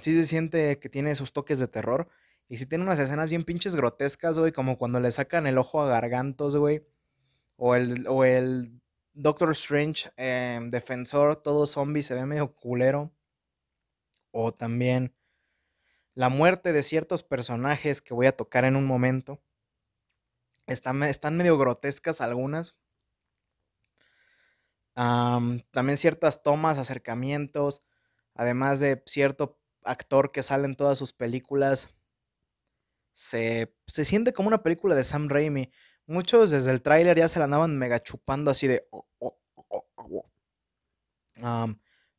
sí 0.02 0.16
se 0.16 0.26
siente 0.26 0.78
que 0.78 0.88
tiene 0.88 1.16
sus 1.16 1.34
toques 1.34 1.58
de 1.58 1.68
terror. 1.68 2.08
Y 2.48 2.58
sí 2.58 2.68
tiene 2.68 2.84
unas 2.84 3.00
escenas 3.00 3.32
bien 3.32 3.42
pinches 3.42 3.76
grotescas, 3.76 4.38
güey. 4.38 4.52
Como 4.52 4.78
cuando 4.78 5.00
le 5.00 5.10
sacan 5.10 5.48
el 5.48 5.58
ojo 5.58 5.82
a 5.82 5.88
gargantos, 5.88 6.56
güey. 6.56 6.86
O 7.56 7.74
el, 7.74 8.06
o 8.08 8.24
el 8.24 8.80
Doctor 9.14 9.50
Strange 9.54 10.12
em, 10.16 10.70
defensor, 10.70 11.38
todo 11.38 11.66
zombie, 11.66 12.04
se 12.04 12.14
ve 12.14 12.28
medio 12.28 12.54
culero 12.54 13.15
o 14.38 14.54
también 14.54 15.16
la 16.14 16.28
muerte 16.28 16.74
de 16.74 16.84
ciertos 16.84 17.24
personajes 17.24 18.02
que 18.02 18.14
voy 18.14 18.28
a 18.28 18.36
tocar 18.36 18.66
en 18.66 18.76
un 18.76 18.86
momento. 18.86 19.42
Están, 20.68 21.02
están 21.04 21.38
medio 21.38 21.58
grotescas 21.58 22.20
algunas. 22.20 22.78
también 24.94 25.98
ciertas 25.98 26.44
tomas, 26.44 26.78
acercamientos, 26.78 27.82
además 28.34 28.82
de 28.82 29.02
cierto 29.06 29.58
actor 29.86 30.34
que 30.34 30.44
sale 30.44 30.66
en 30.66 30.76
todas 30.76 30.98
sus 30.98 31.14
películas. 31.14 31.90
Se, 33.14 33.74
siente 33.88 34.34
como 34.34 34.50
una 34.50 34.64
película 34.64 34.96
de 34.96 35.06
Sam 35.06 35.30
Raimi. 35.30 35.72
Muchos 36.08 36.52
desde 36.52 36.72
el 36.72 36.82
tráiler 36.82 37.18
ya 37.18 37.30
se 37.30 37.40
la 37.40 37.46
andaban 37.46 37.78
mega 37.78 38.04
chupando 38.04 38.52
así 38.52 38.68
de... 38.68 38.86
Oh, 38.92 39.08
oh, 39.20 39.38
oh, 39.96 41.70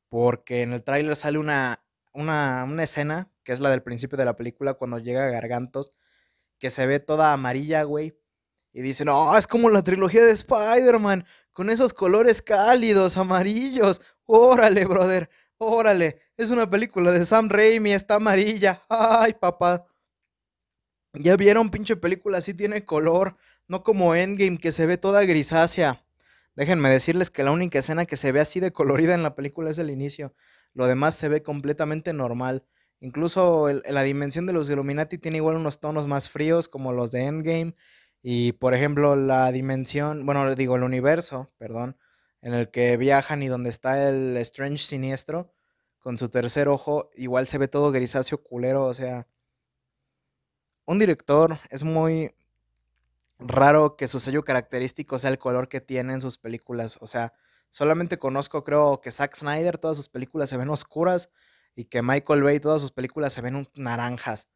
porque 0.09 0.63
en 0.63 0.73
el 0.73 0.83
tráiler 0.83 1.15
sale 1.15 1.37
una 1.37 1.86
una, 2.17 2.83
escena, 2.83 3.31
que 3.45 3.53
es 3.53 3.61
la 3.61 3.71
del 3.71 3.83
principio 3.83 4.19
de 4.19 4.25
la 4.25 4.37
película, 4.37 4.75
cuando 4.75 4.99
llega 4.99 5.25
a 5.25 5.31
Gargantos, 5.31 5.93
que 6.59 6.71
se 6.71 6.87
ve 6.87 7.01
toda 7.01 7.33
amarilla, 7.33 7.83
güey. 7.85 8.19
Y 8.73 8.83
dice, 8.83 9.05
no, 9.05 9.37
es 9.37 9.47
como 9.47 9.71
la 9.71 9.83
trilogía 9.83 10.25
de 10.25 10.33
Spider-Man, 10.33 11.25
con 11.53 11.71
esos 11.71 11.95
colores 11.95 12.43
cálidos, 12.43 13.17
amarillos. 13.17 14.03
Órale, 14.27 14.85
brother, 14.85 15.31
órale. 15.59 16.21
Es 16.37 16.51
una 16.51 16.69
película 16.69 17.13
de 17.13 17.25
Sam 17.25 17.49
Raimi, 17.49 17.93
está 17.93 18.17
amarilla. 18.17 18.83
Ay, 18.89 19.35
papá. 19.35 19.87
Ya 21.15 21.37
vieron, 21.37 21.71
pinche 21.71 21.97
película, 21.97 22.41
sí 22.41 22.53
tiene 22.53 22.85
color. 22.85 23.37
No 23.69 23.83
como 23.83 24.15
Endgame, 24.15 24.59
que 24.59 24.73
se 24.73 24.87
ve 24.87 24.99
toda 24.99 25.25
grisácea. 25.25 26.05
Déjenme 26.55 26.89
decirles 26.89 27.31
que 27.31 27.43
la 27.43 27.53
única 27.53 27.79
escena 27.79 28.07
que 28.07 28.17
se 28.17 28.33
ve 28.33 28.41
así 28.41 28.61
de 28.61 28.73
colorida 28.73 29.15
en 29.15 29.23
la 29.23 29.35
película 29.35 29.71
es 29.71 29.79
el 29.79 29.91
inicio. 29.91 30.33
Lo 30.77 30.87
demás 30.87 31.15
se 31.15 31.29
ve 31.29 31.43
completamente 31.43 32.13
normal. 32.13 32.65
Incluso 33.01 33.69
la 33.89 34.03
dimensión 34.03 34.47
de 34.47 34.53
los 34.53 34.71
Illuminati 34.71 35.19
tiene 35.19 35.39
igual 35.39 35.57
unos 35.57 35.81
tonos 35.81 36.07
más 36.07 36.31
fríos 36.31 36.69
como 36.69 36.93
los 36.93 37.11
de 37.11 37.25
Endgame. 37.25 37.75
Y 38.23 38.53
por 38.53 38.75
ejemplo, 38.75 39.17
la 39.17 39.51
dimensión, 39.53 40.25
bueno, 40.27 40.55
digo, 40.55 40.77
el 40.77 40.83
universo, 40.83 41.51
perdón, 41.59 41.97
en 42.43 42.55
el 42.55 42.71
que 42.71 42.97
viajan 42.97 43.43
y 43.43 43.49
donde 43.49 43.71
está 43.71 44.09
el 44.09 44.37
Strange 44.37 44.79
Siniestro 44.79 45.53
con 45.99 46.19
su 46.19 46.29
tercer 46.29 46.69
ojo, 46.69 47.11
igual 47.17 47.47
se 47.49 47.59
ve 47.59 47.69
todo 47.69 47.91
grisáceo 47.91 48.43
culero. 48.43 48.85
O 48.85 48.95
sea, 48.95 49.27
un 50.85 50.99
director 50.99 51.59
es 51.71 51.85
muy, 51.85 52.33
raro 53.39 53.97
que 53.97 54.09
su 54.09 54.19
sello 54.19 54.45
característico 54.45 55.19
sea 55.19 55.31
el 55.31 55.39
color 55.39 55.69
que 55.69 55.81
tiene 55.81 56.15
en 56.15 56.21
sus 56.21 56.39
películas. 56.39 56.99
O 57.01 57.07
sea, 57.07 57.33
solamente 57.69 58.19
conozco, 58.19 58.65
creo 58.65 59.01
que 59.01 59.11
Zack 59.11 59.35
Snyder, 59.35 59.79
todas 59.79 59.97
sus 59.97 60.09
películas 60.09 60.49
se 60.49 60.57
ven 60.57 60.71
oscuras 60.71 61.31
y 61.75 61.85
que 61.85 62.03
Michael 62.03 62.43
Bay, 62.43 62.61
todas 62.61 62.81
sus 62.81 62.93
películas 62.93 63.33
se 63.33 63.43
ven 63.43 63.69
naranjas. 63.75 64.49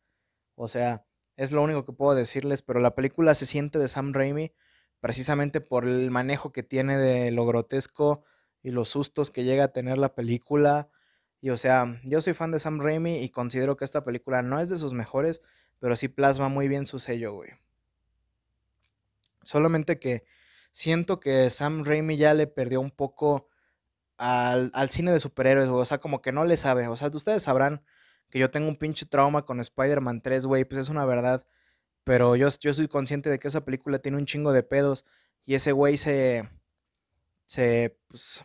O 0.55 0.69
sea, 0.69 1.05
es 1.37 1.53
lo 1.53 1.63
único 1.63 1.85
que 1.85 1.93
puedo 1.93 2.15
decirles, 2.15 2.63
pero 2.63 2.81
la 2.81 2.95
película 2.95 3.35
se 3.35 3.47
siente 3.47 3.79
de 3.79 3.89
Sam 3.89 4.13
Raimi 4.13 4.53
precisamente 5.01 5.61
por 5.61 5.87
el 5.87 6.11
manejo 6.11 6.53
que 6.53 6.63
tiene 6.63 6.97
de 6.99 7.31
lo 7.31 7.47
grotesco 7.47 8.23
y 8.63 8.71
los 8.71 8.91
sustos 8.91 9.31
que 9.31 9.45
llega 9.45 9.65
a 9.65 9.73
tener 9.73 9.99
la 9.99 10.15
película. 10.15 10.91
Y 11.41 11.51
o 11.51 11.57
sea, 11.57 12.01
yo 12.05 12.21
soy 12.21 12.35
fan 12.35 12.51
de 12.51 12.59
Sam 12.59 12.81
Raimi 12.81 13.19
y 13.19 13.31
considero 13.31 13.77
que 13.77 13.85
esta 13.85 14.05
película 14.05 14.43
no 14.43 14.61
es 14.61 14.69
de 14.69 14.77
sus 14.77 14.93
mejores, 14.93 15.41
pero 15.79 15.97
sí 15.97 16.09
plasma 16.09 16.49
muy 16.49 16.69
bien 16.69 16.87
su 16.87 16.99
sello, 16.99 17.33
güey. 17.33 17.51
Solamente 19.43 19.99
que 19.99 20.25
siento 20.71 21.21
que 21.21 21.51
Sam 21.51 21.85
Raimi 21.85 22.17
ya 22.17 22.35
le 22.35 22.47
perdió 22.47 22.81
un 22.81 22.91
poco 22.91 23.49
al, 24.17 24.91
cine 24.91 25.13
de 25.13 25.19
superhéroes, 25.19 25.69
güey. 25.69 25.83
O 25.83 25.85
sea, 25.85 25.99
como 25.99 26.21
que 26.23 26.33
no 26.33 26.45
le 26.45 26.57
sabe. 26.57 26.89
O 26.89 26.97
sea, 26.97 27.09
ustedes 27.09 27.43
sabrán 27.43 27.83
que 28.31 28.39
yo 28.39 28.49
tengo 28.49 28.69
un 28.69 28.77
pinche 28.77 29.07
trauma 29.07 29.45
con 29.47 29.61
Spider-Man 29.61 30.21
3, 30.23 30.47
güey. 30.47 30.65
Pues 30.65 30.81
es 30.81 30.89
una 30.89 31.05
verdad. 31.07 31.47
Pero 32.05 32.37
yo, 32.37 32.49
yo 32.61 32.75
soy 32.75 32.89
consciente 32.89 33.31
de 33.31 33.39
que 33.39 33.49
esa 33.49 33.65
película 33.65 33.99
tiene 34.01 34.19
un 34.19 34.27
chingo 34.27 34.53
de 34.53 34.63
pedos. 34.63 35.07
Y 35.45 35.55
ese 35.55 35.73
güey 35.73 35.97
se. 35.97 36.49
Se. 37.47 37.99
Pues, 38.09 38.45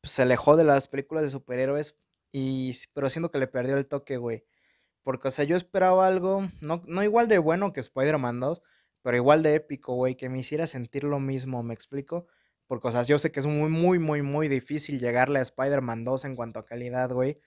pues 0.00 0.12
se 0.12 0.22
alejó 0.22 0.56
de 0.56 0.64
las 0.64 0.88
películas 0.88 1.24
de 1.24 1.30
superhéroes. 1.30 1.96
Y, 2.32 2.72
pero 2.94 3.10
siento 3.10 3.30
que 3.30 3.38
le 3.38 3.46
perdió 3.46 3.76
el 3.76 3.86
toque, 3.86 4.16
güey. 4.16 4.44
Porque, 5.02 5.28
o 5.28 5.30
sea, 5.30 5.44
yo 5.44 5.56
esperaba 5.56 6.06
algo. 6.06 6.48
No, 6.60 6.82
no 6.86 7.02
igual 7.02 7.28
de 7.28 7.38
bueno 7.38 7.72
que 7.72 7.80
Spider-Man 7.80 8.40
2 8.40 8.62
pero 9.02 9.16
igual 9.16 9.42
de 9.42 9.56
épico, 9.56 9.94
güey, 9.94 10.14
que 10.14 10.28
me 10.28 10.38
hiciera 10.38 10.66
sentir 10.66 11.04
lo 11.04 11.20
mismo, 11.20 11.62
¿me 11.62 11.74
explico? 11.74 12.26
Porque, 12.66 12.88
o 12.88 12.90
sea, 12.90 13.02
yo 13.02 13.18
sé 13.18 13.32
que 13.32 13.40
es 13.40 13.46
muy, 13.46 13.68
muy, 13.68 13.98
muy, 13.98 14.22
muy 14.22 14.48
difícil 14.48 14.98
llegarle 15.00 15.40
a 15.40 15.42
Spider-Man 15.42 16.04
2 16.04 16.24
en 16.24 16.36
cuanto 16.36 16.60
a 16.60 16.64
calidad, 16.64 17.10
güey. 17.10 17.38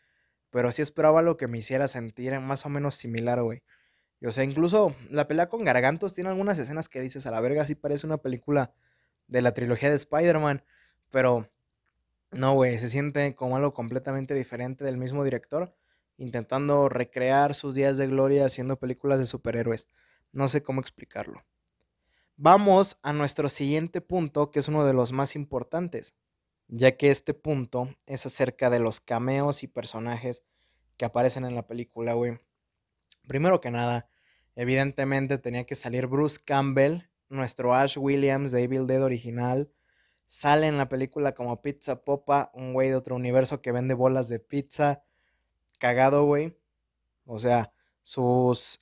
Pero 0.50 0.72
sí 0.72 0.82
esperaba 0.82 1.20
algo 1.20 1.38
que 1.38 1.48
me 1.48 1.58
hiciera 1.58 1.88
sentir 1.88 2.40
más 2.40 2.66
o 2.66 2.70
menos 2.70 2.96
similar, 2.96 3.42
güey. 3.42 3.64
Y, 4.20 4.28
o 4.28 4.32
sea, 4.32 4.44
incluso 4.44 4.96
la 5.10 5.28
pelea 5.28 5.50
con 5.50 5.64
Gargantos 5.64 6.14
tiene 6.14 6.30
algunas 6.30 6.60
escenas 6.60 6.90
que 6.90 7.02
dices, 7.02 7.26
a 7.26 7.32
la 7.32 7.42
verga, 7.42 7.66
sí 7.66 7.76
parece 7.76 8.06
una 8.06 8.18
película 8.18 8.74
de 9.28 9.42
la 9.42 9.54
trilogía 9.54 9.90
de 9.90 9.96
Spider-Man. 9.96 10.64
Pero, 11.10 11.50
no, 12.32 12.54
güey, 12.54 12.78
se 12.78 12.88
siente 12.88 13.34
como 13.36 13.56
algo 13.56 13.74
completamente 13.74 14.34
diferente 14.34 14.86
del 14.86 14.98
mismo 14.98 15.24
director, 15.24 15.76
intentando 16.18 16.90
recrear 16.90 17.56
sus 17.56 17.76
días 17.76 17.98
de 17.98 18.08
gloria 18.08 18.46
haciendo 18.46 18.78
películas 18.78 19.20
de 19.20 19.26
superhéroes. 19.26 19.88
No 20.36 20.50
sé 20.50 20.62
cómo 20.62 20.82
explicarlo. 20.82 21.46
Vamos 22.36 22.98
a 23.04 23.14
nuestro 23.14 23.48
siguiente 23.48 24.02
punto, 24.02 24.52
que 24.52 24.60
es 24.60 24.68
uno 24.68 24.86
de 24.86 24.92
los 24.94 25.14
más 25.14 25.34
importantes, 25.38 26.14
ya 26.68 26.98
que 26.98 27.10
este 27.10 27.34
punto 27.34 27.96
es 28.06 28.26
acerca 28.26 28.70
de 28.70 28.80
los 28.80 29.00
cameos 29.00 29.64
y 29.64 29.68
personajes 29.68 30.44
que 30.98 31.06
aparecen 31.06 31.46
en 31.46 31.56
la 31.56 31.66
película, 31.66 32.16
güey. 32.16 32.38
Primero 33.26 33.62
que 33.62 33.72
nada, 33.72 34.10
evidentemente 34.56 35.38
tenía 35.38 35.66
que 35.66 35.76
salir 35.76 36.08
Bruce 36.08 36.40
Campbell, 36.44 37.04
nuestro 37.30 37.74
Ash 37.74 37.98
Williams 37.98 38.52
de 38.52 38.64
Evil 38.64 38.88
Dead 38.88 39.02
original. 39.02 39.72
Sale 40.26 40.68
en 40.68 40.78
la 40.78 40.90
película 40.90 41.34
como 41.34 41.62
Pizza 41.62 42.04
Popa, 42.04 42.52
un 42.54 42.74
güey 42.74 42.90
de 42.90 42.98
otro 42.98 43.16
universo 43.16 43.62
que 43.62 43.72
vende 43.72 43.94
bolas 43.94 44.28
de 44.28 44.40
pizza. 44.40 45.06
Cagado, 45.80 46.26
güey. 46.26 46.60
O 47.26 47.40
sea, 47.40 47.72
sus, 48.06 48.80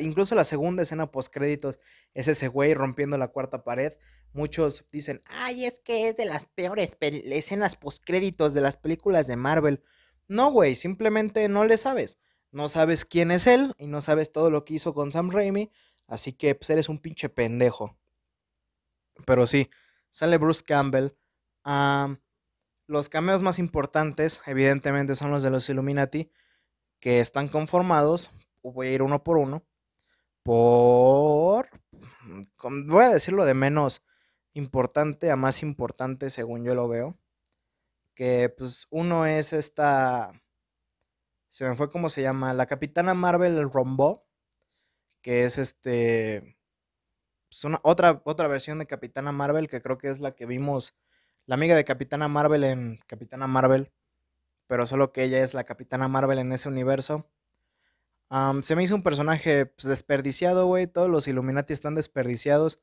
incluso 0.00 0.34
la 0.34 0.44
segunda 0.44 0.82
escena 0.82 1.12
post 1.12 1.30
créditos 1.30 1.78
es 2.14 2.26
ese 2.26 2.48
güey 2.48 2.72
rompiendo 2.72 3.18
la 3.18 3.28
cuarta 3.28 3.64
pared. 3.64 3.92
Muchos 4.32 4.86
dicen, 4.90 5.22
ay, 5.26 5.66
es 5.66 5.78
que 5.78 6.08
es 6.08 6.16
de 6.16 6.24
las 6.24 6.46
peores 6.46 6.96
escenas 6.98 7.76
post 7.76 8.02
créditos 8.02 8.54
de 8.54 8.62
las 8.62 8.78
películas 8.78 9.26
de 9.26 9.36
Marvel. 9.36 9.82
No, 10.26 10.50
güey, 10.50 10.74
simplemente 10.74 11.50
no 11.50 11.66
le 11.66 11.76
sabes. 11.76 12.16
No 12.50 12.70
sabes 12.70 13.04
quién 13.04 13.30
es 13.30 13.46
él 13.46 13.74
y 13.76 13.88
no 13.88 14.00
sabes 14.00 14.32
todo 14.32 14.50
lo 14.50 14.64
que 14.64 14.72
hizo 14.72 14.94
con 14.94 15.12
Sam 15.12 15.30
Raimi. 15.30 15.70
Así 16.06 16.32
que 16.32 16.54
pues, 16.54 16.70
eres 16.70 16.88
un 16.88 16.98
pinche 16.98 17.28
pendejo. 17.28 17.98
Pero 19.26 19.46
sí, 19.46 19.68
sale 20.08 20.38
Bruce 20.38 20.64
Campbell. 20.64 21.10
los 22.86 23.10
cameos 23.10 23.42
más 23.42 23.58
importantes, 23.58 24.40
evidentemente, 24.46 25.14
son 25.14 25.30
los 25.30 25.42
de 25.42 25.50
los 25.50 25.68
Illuminati, 25.68 26.30
que 27.00 27.20
están 27.20 27.48
conformados 27.48 28.30
voy 28.72 28.88
a 28.88 28.92
ir 28.92 29.02
uno 29.02 29.22
por 29.22 29.36
uno. 29.36 29.64
Por. 30.42 31.68
Voy 32.86 33.04
a 33.04 33.10
decirlo 33.10 33.44
de 33.44 33.54
menos 33.54 34.02
importante 34.54 35.30
a 35.30 35.36
más 35.36 35.62
importante, 35.62 36.30
según 36.30 36.64
yo 36.64 36.74
lo 36.74 36.88
veo. 36.88 37.18
Que 38.14 38.48
pues 38.56 38.86
uno 38.90 39.26
es 39.26 39.52
esta. 39.52 40.32
Se 41.48 41.64
me 41.64 41.74
fue 41.74 41.90
cómo 41.90 42.08
se 42.08 42.22
llama. 42.22 42.54
La 42.54 42.66
Capitana 42.66 43.14
Marvel 43.14 43.70
Rombo. 43.70 44.26
Que 45.22 45.44
es 45.44 45.58
este. 45.58 46.56
Pues 47.48 47.64
otra, 47.82 48.22
otra 48.24 48.48
versión 48.48 48.78
de 48.78 48.86
Capitana 48.86 49.32
Marvel. 49.32 49.68
Que 49.68 49.82
creo 49.82 49.98
que 49.98 50.10
es 50.10 50.20
la 50.20 50.34
que 50.34 50.46
vimos. 50.46 50.96
La 51.46 51.54
amiga 51.56 51.76
de 51.76 51.84
Capitana 51.84 52.28
Marvel 52.28 52.64
en 52.64 52.98
Capitana 53.06 53.46
Marvel. 53.46 53.92
Pero 54.66 54.86
solo 54.86 55.12
que 55.12 55.24
ella 55.24 55.42
es 55.42 55.54
la 55.54 55.64
Capitana 55.64 56.08
Marvel 56.08 56.38
en 56.38 56.52
ese 56.52 56.68
universo 56.68 57.28
se 58.62 58.76
me 58.76 58.82
hizo 58.82 58.94
un 58.94 59.02
personaje 59.02 59.66
pues, 59.66 59.84
desperdiciado, 59.86 60.66
güey. 60.66 60.86
Todos 60.86 61.08
los 61.08 61.28
Illuminati 61.28 61.72
están 61.72 61.94
desperdiciados. 61.94 62.80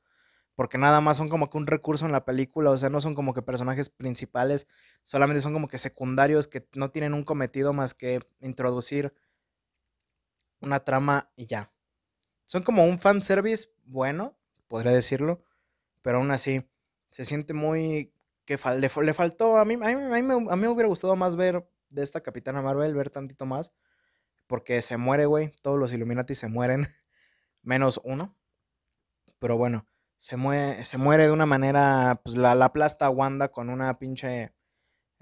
Porque 0.56 0.78
nada 0.78 1.02
más 1.02 1.18
son 1.18 1.30
como 1.30 1.50
que 1.50 1.58
un 1.58 1.66
recurso 1.66 2.06
en 2.06 2.12
la 2.12 2.26
película. 2.26 2.70
O 2.70 2.78
sea, 2.78 2.90
no 2.90 3.02
son 3.02 3.16
como 3.16 3.34
que 3.34 3.42
personajes 3.42 3.90
principales. 3.90 4.68
Solamente 5.02 5.42
son 5.42 5.54
como 5.54 5.68
que 5.68 5.80
secundarios 5.80 6.48
que 6.48 6.68
no 6.76 6.92
tienen 6.92 7.14
un 7.14 7.24
cometido 7.24 7.74
más 7.74 7.94
que 7.94 8.20
introducir 8.40 9.14
una 10.62 10.80
trama 10.82 11.32
y 11.36 11.48
ya. 11.48 11.70
Son 12.46 12.64
como 12.64 12.86
un 12.86 13.00
fanservice 13.00 13.70
bueno, 13.84 14.38
podría 14.68 14.92
decirlo. 14.92 15.44
Pero 16.02 16.18
aún 16.18 16.32
así, 16.32 16.70
se 17.10 17.26
siente 17.26 17.54
muy. 17.54 18.14
que 18.46 18.60
le, 18.80 19.14
faltó. 19.14 19.58
A 19.58 19.66
mí, 19.66 19.74
a, 19.74 19.78
mí, 19.78 19.86
a, 19.86 20.22
mí, 20.22 20.48
a 20.50 20.56
mí 20.56 20.62
me 20.62 20.68
hubiera 20.68 20.88
gustado 20.88 21.16
más 21.16 21.36
ver 21.36 21.68
de 21.90 22.04
esta 22.04 22.22
Capitana 22.22 22.62
Marvel, 22.62 22.94
ver 22.94 23.10
tantito 23.10 23.46
más 23.46 23.74
porque 24.54 24.84
se 24.84 24.98
muere, 24.98 25.26
güey. 25.26 25.50
Todos 25.64 25.80
los 25.80 25.94
Illuminati 25.94 26.36
se 26.36 26.48
mueren. 26.48 26.86
Menos 27.64 28.00
uno. 28.04 28.38
Pero 29.40 29.58
bueno, 29.58 29.88
se 30.18 30.38
muere, 30.38 30.86
se 30.86 31.00
muere 31.00 31.24
de 31.24 31.32
una 31.32 31.48
manera. 31.48 32.22
Pues 32.24 32.38
la, 32.38 32.54
la 32.54 32.66
aplasta 32.66 33.10
Wanda 33.10 33.48
con 33.48 33.72
una 33.72 33.98
pinche 33.98 34.54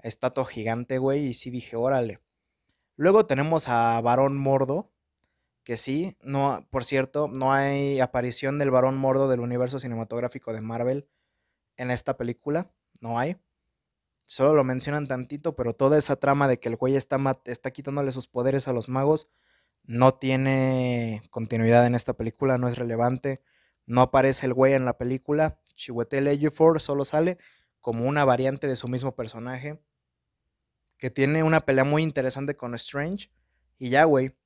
estatua 0.00 0.44
gigante, 0.44 0.98
güey. 0.98 1.28
Y 1.28 1.32
sí 1.32 1.48
dije, 1.48 1.76
órale. 1.76 2.20
Luego 2.96 3.24
tenemos 3.24 3.68
a 3.68 3.98
Varón 4.02 4.36
Mordo. 4.36 4.92
Que 5.64 5.78
sí, 5.78 6.14
no, 6.20 6.68
por 6.68 6.84
cierto, 6.84 7.28
no 7.28 7.54
hay 7.54 8.00
aparición 8.00 8.58
del 8.58 8.70
Varón 8.70 8.98
Mordo 8.98 9.28
del 9.28 9.40
universo 9.40 9.78
cinematográfico 9.78 10.52
de 10.52 10.60
Marvel 10.60 11.08
en 11.78 11.90
esta 11.90 12.18
película. 12.18 12.70
No 13.00 13.18
hay. 13.18 13.38
Solo 14.32 14.54
lo 14.54 14.64
mencionan 14.64 15.06
tantito, 15.06 15.54
pero 15.56 15.74
toda 15.74 15.98
esa 15.98 16.16
trama 16.16 16.48
de 16.48 16.58
que 16.58 16.68
el 16.68 16.76
güey 16.76 16.96
está, 16.96 17.18
está 17.44 17.70
quitándole 17.70 18.12
sus 18.12 18.26
poderes 18.26 18.66
a 18.66 18.72
los 18.72 18.88
magos 18.88 19.28
no 19.84 20.14
tiene 20.14 21.22
continuidad 21.30 21.86
en 21.86 21.94
esta 21.94 22.14
película, 22.14 22.58
no 22.58 22.68
es 22.68 22.78
relevante. 22.78 23.42
No 23.84 24.02
aparece 24.02 24.46
el 24.46 24.54
güey 24.54 24.74
en 24.74 24.84
la 24.84 24.96
película. 24.96 25.58
Chiwetel 25.74 26.28
Ejiofor 26.28 26.80
solo 26.80 27.04
sale 27.04 27.38
como 27.80 28.06
una 28.06 28.24
variante 28.24 28.68
de 28.68 28.76
su 28.76 28.86
mismo 28.88 29.16
personaje. 29.16 29.82
Que 30.98 31.10
tiene 31.10 31.42
una 31.42 31.62
pelea 31.62 31.84
muy 31.84 32.02
interesante 32.02 32.54
con 32.54 32.74
Strange. 32.76 33.30
Y 33.76 33.90
ya, 33.90 34.04
güey. 34.04 34.36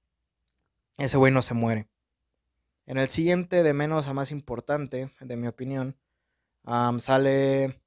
Ese 0.96 1.18
güey 1.18 1.32
no 1.32 1.42
se 1.42 1.52
muere. 1.52 1.88
En 2.86 2.96
el 2.96 3.08
siguiente, 3.08 3.62
de 3.62 3.74
menos 3.74 4.06
a 4.06 4.14
más 4.14 4.30
importante, 4.30 5.12
de 5.20 5.36
mi 5.36 5.48
opinión, 5.48 5.98
sale 6.98 7.82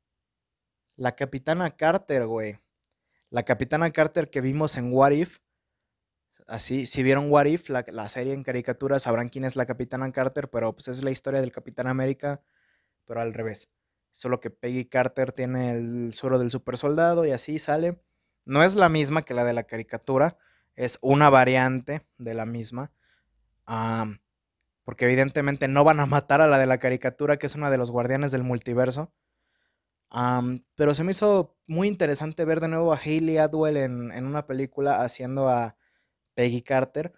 la 0.99 1.15
Capitana 1.15 1.71
Carter, 1.71 2.27
güey. 2.27 2.59
La 3.29 3.43
Capitana 3.43 3.89
Carter 3.89 4.29
que 4.29 4.41
vimos 4.41 4.75
en 4.75 4.91
What 4.91 5.11
If. 5.11 5.39
Así, 6.45 6.85
si 6.85 7.03
vieron 7.03 7.31
What 7.31 7.45
If, 7.45 7.69
la, 7.69 8.09
serie 8.09 8.33
en 8.33 8.43
caricatura, 8.43 8.99
sabrán 8.99 9.29
quién 9.29 9.45
es 9.45 9.55
la 9.55 9.65
Capitana 9.65 10.11
Carter, 10.11 10.49
pero 10.49 10.75
pues 10.75 10.89
es 10.89 11.01
la 11.03 11.11
historia 11.11 11.39
del 11.39 11.53
Capitán 11.53 11.87
América, 11.87 12.41
pero 13.05 13.21
al 13.21 13.33
revés. 13.33 13.69
Solo 14.11 14.41
que 14.41 14.49
Peggy 14.49 14.85
Carter 14.85 15.31
tiene 15.31 15.71
el 15.71 16.13
suero 16.13 16.37
del 16.37 16.51
super 16.51 16.77
soldado 16.77 17.25
y 17.25 17.31
así 17.31 17.59
sale. 17.59 18.03
No 18.45 18.61
es 18.61 18.75
la 18.75 18.89
misma 18.89 19.23
que 19.23 19.33
la 19.33 19.45
de 19.45 19.53
la 19.53 19.63
caricatura, 19.63 20.37
es 20.75 20.99
una 21.01 21.29
variante 21.29 22.01
de 22.17 22.33
la 22.33 22.45
misma. 22.45 22.91
porque 24.83 25.05
evidentemente 25.05 25.69
no 25.69 25.85
van 25.85 26.01
a 26.01 26.07
matar 26.07 26.41
a 26.41 26.47
la 26.47 26.57
de 26.57 26.65
la 26.65 26.79
caricatura, 26.79 27.37
que 27.37 27.45
es 27.45 27.55
una 27.55 27.69
de 27.69 27.77
los 27.77 27.89
guardianes 27.89 28.33
del 28.33 28.43
multiverso. 28.43 29.13
Pero 30.75 30.93
se 30.95 31.03
me 31.03 31.11
hizo 31.11 31.57
muy 31.67 31.87
interesante 31.87 32.45
ver 32.45 32.59
de 32.59 32.67
nuevo 32.67 32.93
a 32.93 32.97
Hayley 32.97 33.37
Atwell 33.37 33.77
en, 33.77 34.11
en 34.11 34.25
una 34.25 34.47
película 34.47 35.01
haciendo 35.01 35.49
a 35.49 35.77
Peggy 36.35 36.61
Carter. 36.61 37.13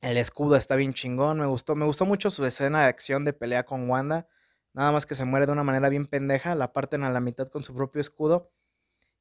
El 0.00 0.16
escudo 0.16 0.56
está 0.56 0.76
bien 0.76 0.94
chingón, 0.94 1.40
me 1.40 1.46
gustó, 1.46 1.74
me 1.74 1.84
gustó 1.84 2.06
mucho 2.06 2.30
su 2.30 2.44
escena 2.46 2.82
de 2.82 2.86
acción 2.88 3.24
de 3.24 3.32
pelea 3.32 3.64
con 3.64 3.88
Wanda. 3.90 4.28
Nada 4.72 4.92
más 4.92 5.06
que 5.06 5.14
se 5.14 5.24
muere 5.24 5.46
de 5.46 5.52
una 5.52 5.64
manera 5.64 5.88
bien 5.88 6.06
pendeja, 6.06 6.54
la 6.54 6.72
parten 6.72 7.02
a 7.02 7.10
la 7.10 7.20
mitad 7.20 7.48
con 7.48 7.64
su 7.64 7.74
propio 7.74 8.00
escudo. 8.00 8.52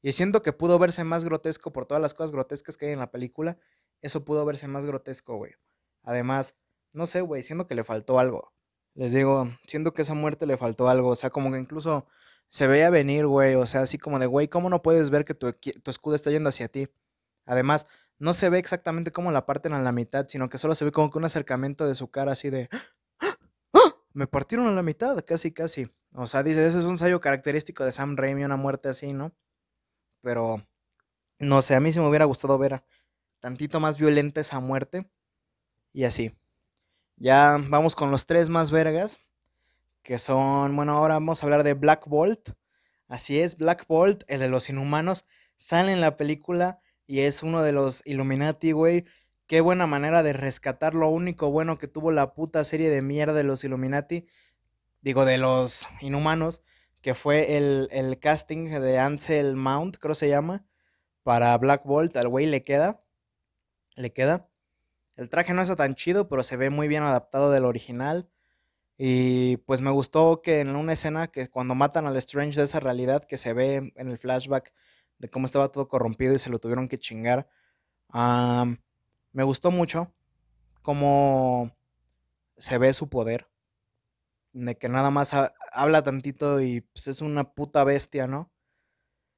Y 0.01 0.11
siento 0.11 0.41
que 0.41 0.53
pudo 0.53 0.77
verse 0.77 1.03
más 1.03 1.25
grotesco 1.25 1.73
por 1.73 1.85
todas 1.87 2.01
las 2.01 2.13
cosas 2.13 2.31
grotescas 2.31 2.77
que 2.77 2.87
hay 2.87 2.91
en 2.93 2.99
la 2.99 3.11
película. 3.11 3.57
Eso 4.01 4.23
pudo 4.23 4.45
verse 4.45 4.67
más 4.67 4.85
grotesco, 4.85 5.37
güey. 5.37 5.53
Además, 6.03 6.55
no 6.93 7.07
sé, 7.07 7.21
güey, 7.21 7.43
siento 7.43 7.67
que 7.67 7.75
le 7.75 7.83
faltó 7.83 8.19
algo. 8.19 8.53
Les 8.93 9.13
digo, 9.13 9.49
siento 9.65 9.93
que 9.93 10.03
esa 10.03 10.13
muerte 10.13 10.45
le 10.45 10.57
faltó 10.57 10.89
algo. 10.89 11.09
O 11.09 11.15
sea, 11.15 11.29
como 11.31 11.51
que 11.51 11.59
incluso 11.59 12.05
se 12.49 12.67
veía 12.67 12.89
venir, 12.89 13.27
güey. 13.27 13.55
O 13.55 13.65
sea, 13.65 13.81
así 13.81 13.97
como 13.97 14.19
de, 14.19 14.25
güey, 14.25 14.47
¿cómo 14.47 14.69
no 14.69 14.81
puedes 14.81 15.09
ver 15.09 15.25
que 15.25 15.33
tu, 15.33 15.51
tu 15.53 15.91
escudo 15.91 16.15
está 16.15 16.31
yendo 16.31 16.49
hacia 16.49 16.67
ti? 16.67 16.87
Además, 17.45 17.87
no 18.19 18.33
se 18.33 18.49
ve 18.49 18.59
exactamente 18.59 19.11
cómo 19.11 19.31
la 19.31 19.45
parten 19.45 19.73
a 19.73 19.81
la 19.81 19.91
mitad, 19.91 20.27
sino 20.27 20.49
que 20.49 20.57
solo 20.57 20.75
se 20.75 20.85
ve 20.85 20.91
como 20.91 21.11
que 21.11 21.17
un 21.17 21.25
acercamiento 21.25 21.87
de 21.87 21.95
su 21.95 22.09
cara 22.09 22.31
así 22.33 22.49
de... 22.49 22.69
Me 24.13 24.25
partieron 24.27 24.67
a 24.67 24.71
la 24.71 24.81
mitad, 24.81 25.23
casi, 25.23 25.51
casi. 25.51 25.89
O 26.13 26.25
sea, 26.25 26.41
dice, 26.41 26.67
ese 26.67 26.79
es 26.79 26.85
un 26.85 26.91
ensayo 26.91 27.21
característico 27.21 27.85
de 27.85 27.91
Sam 27.91 28.17
Raimi, 28.17 28.43
una 28.43 28.55
muerte 28.55 28.89
así, 28.89 29.13
¿no? 29.13 29.35
Pero, 30.21 30.67
no 31.37 31.61
sé, 31.61 31.75
a 31.75 31.79
mí 31.79 31.93
sí 31.93 31.99
me 31.99 32.07
hubiera 32.07 32.25
gustado 32.25 32.57
ver 32.57 32.83
tantito 33.39 33.79
más 33.79 33.97
violenta 33.97 34.41
esa 34.41 34.59
muerte. 34.59 35.09
Y 35.93 36.05
así. 36.05 36.35
Ya 37.15 37.57
vamos 37.69 37.95
con 37.95 38.11
los 38.11 38.25
tres 38.25 38.49
más 38.49 38.71
vergas. 38.71 39.19
Que 40.07 40.19
son, 40.19 40.73
bueno, 40.73 40.93
ahora 40.93 41.15
vamos 41.15 41.43
a 41.43 41.45
hablar 41.45 41.63
de 41.65 41.73
Black 41.73 42.07
Bolt. 42.07 42.51
Así 43.09 43.41
es, 43.41 43.57
Black 43.57 43.87
Bolt, 43.89 44.23
el 44.29 44.39
de 44.39 44.47
los 44.47 44.69
inhumanos, 44.69 45.25
sale 45.57 45.91
en 45.91 45.99
la 45.99 46.15
película 46.15 46.79
y 47.05 47.19
es 47.19 47.43
uno 47.43 47.61
de 47.61 47.73
los 47.73 48.03
Illuminati, 48.05 48.71
güey. 48.71 49.03
Qué 49.47 49.59
buena 49.59 49.85
manera 49.85 50.23
de 50.23 50.31
rescatar 50.31 50.95
lo 50.95 51.09
único 51.09 51.51
bueno 51.51 51.77
que 51.77 51.89
tuvo 51.89 52.11
la 52.13 52.33
puta 52.33 52.63
serie 52.63 52.89
de 52.89 53.01
mierda 53.01 53.33
de 53.33 53.43
los 53.43 53.65
Illuminati. 53.65 54.25
Digo, 55.01 55.25
de 55.25 55.39
los 55.39 55.89
inhumanos. 55.99 56.61
Que 57.01 57.13
fue 57.13 57.57
el, 57.57 57.89
el 57.91 58.17
casting 58.17 58.69
de 58.79 58.99
Ansel 58.99 59.57
Mount, 59.57 59.97
creo 59.97 60.15
se 60.15 60.29
llama. 60.29 60.65
Para 61.23 61.57
Black 61.57 61.83
Bolt. 61.83 62.15
Al 62.15 62.29
güey 62.29 62.45
le 62.45 62.63
queda. 62.63 63.03
Le 63.97 64.13
queda. 64.13 64.47
El 65.17 65.27
traje 65.27 65.53
no 65.53 65.63
está 65.63 65.75
tan 65.75 65.95
chido, 65.95 66.29
pero 66.29 66.43
se 66.43 66.55
ve 66.55 66.69
muy 66.69 66.87
bien 66.87 67.03
adaptado 67.03 67.51
del 67.51 67.65
original. 67.65 68.29
Y 68.97 69.57
pues 69.57 69.81
me 69.81 69.91
gustó 69.91 70.41
que 70.41 70.59
en 70.61 70.75
una 70.75 70.93
escena 70.93 71.27
que 71.27 71.49
cuando 71.49 71.75
matan 71.75 72.07
al 72.07 72.17
Strange 72.17 72.57
de 72.57 72.63
esa 72.63 72.79
realidad 72.79 73.23
que 73.23 73.37
se 73.37 73.53
ve 73.53 73.93
en 73.95 74.09
el 74.09 74.17
flashback 74.17 74.73
de 75.19 75.29
cómo 75.29 75.45
estaba 75.45 75.71
todo 75.71 75.87
corrompido 75.87 76.33
y 76.33 76.39
se 76.39 76.49
lo 76.49 76.59
tuvieron 76.59 76.87
que 76.87 76.97
chingar. 76.97 77.47
me 78.13 79.43
gustó 79.43 79.71
mucho 79.71 80.11
cómo 80.81 81.75
se 82.57 82.77
ve 82.77 82.93
su 82.93 83.09
poder. 83.09 83.47
De 84.53 84.75
que 84.77 84.89
nada 84.89 85.11
más 85.11 85.35
habla 85.73 86.01
tantito 86.01 86.61
y 86.61 86.81
pues 86.81 87.07
es 87.07 87.21
una 87.21 87.53
puta 87.53 87.83
bestia, 87.83 88.25
¿no? 88.25 88.51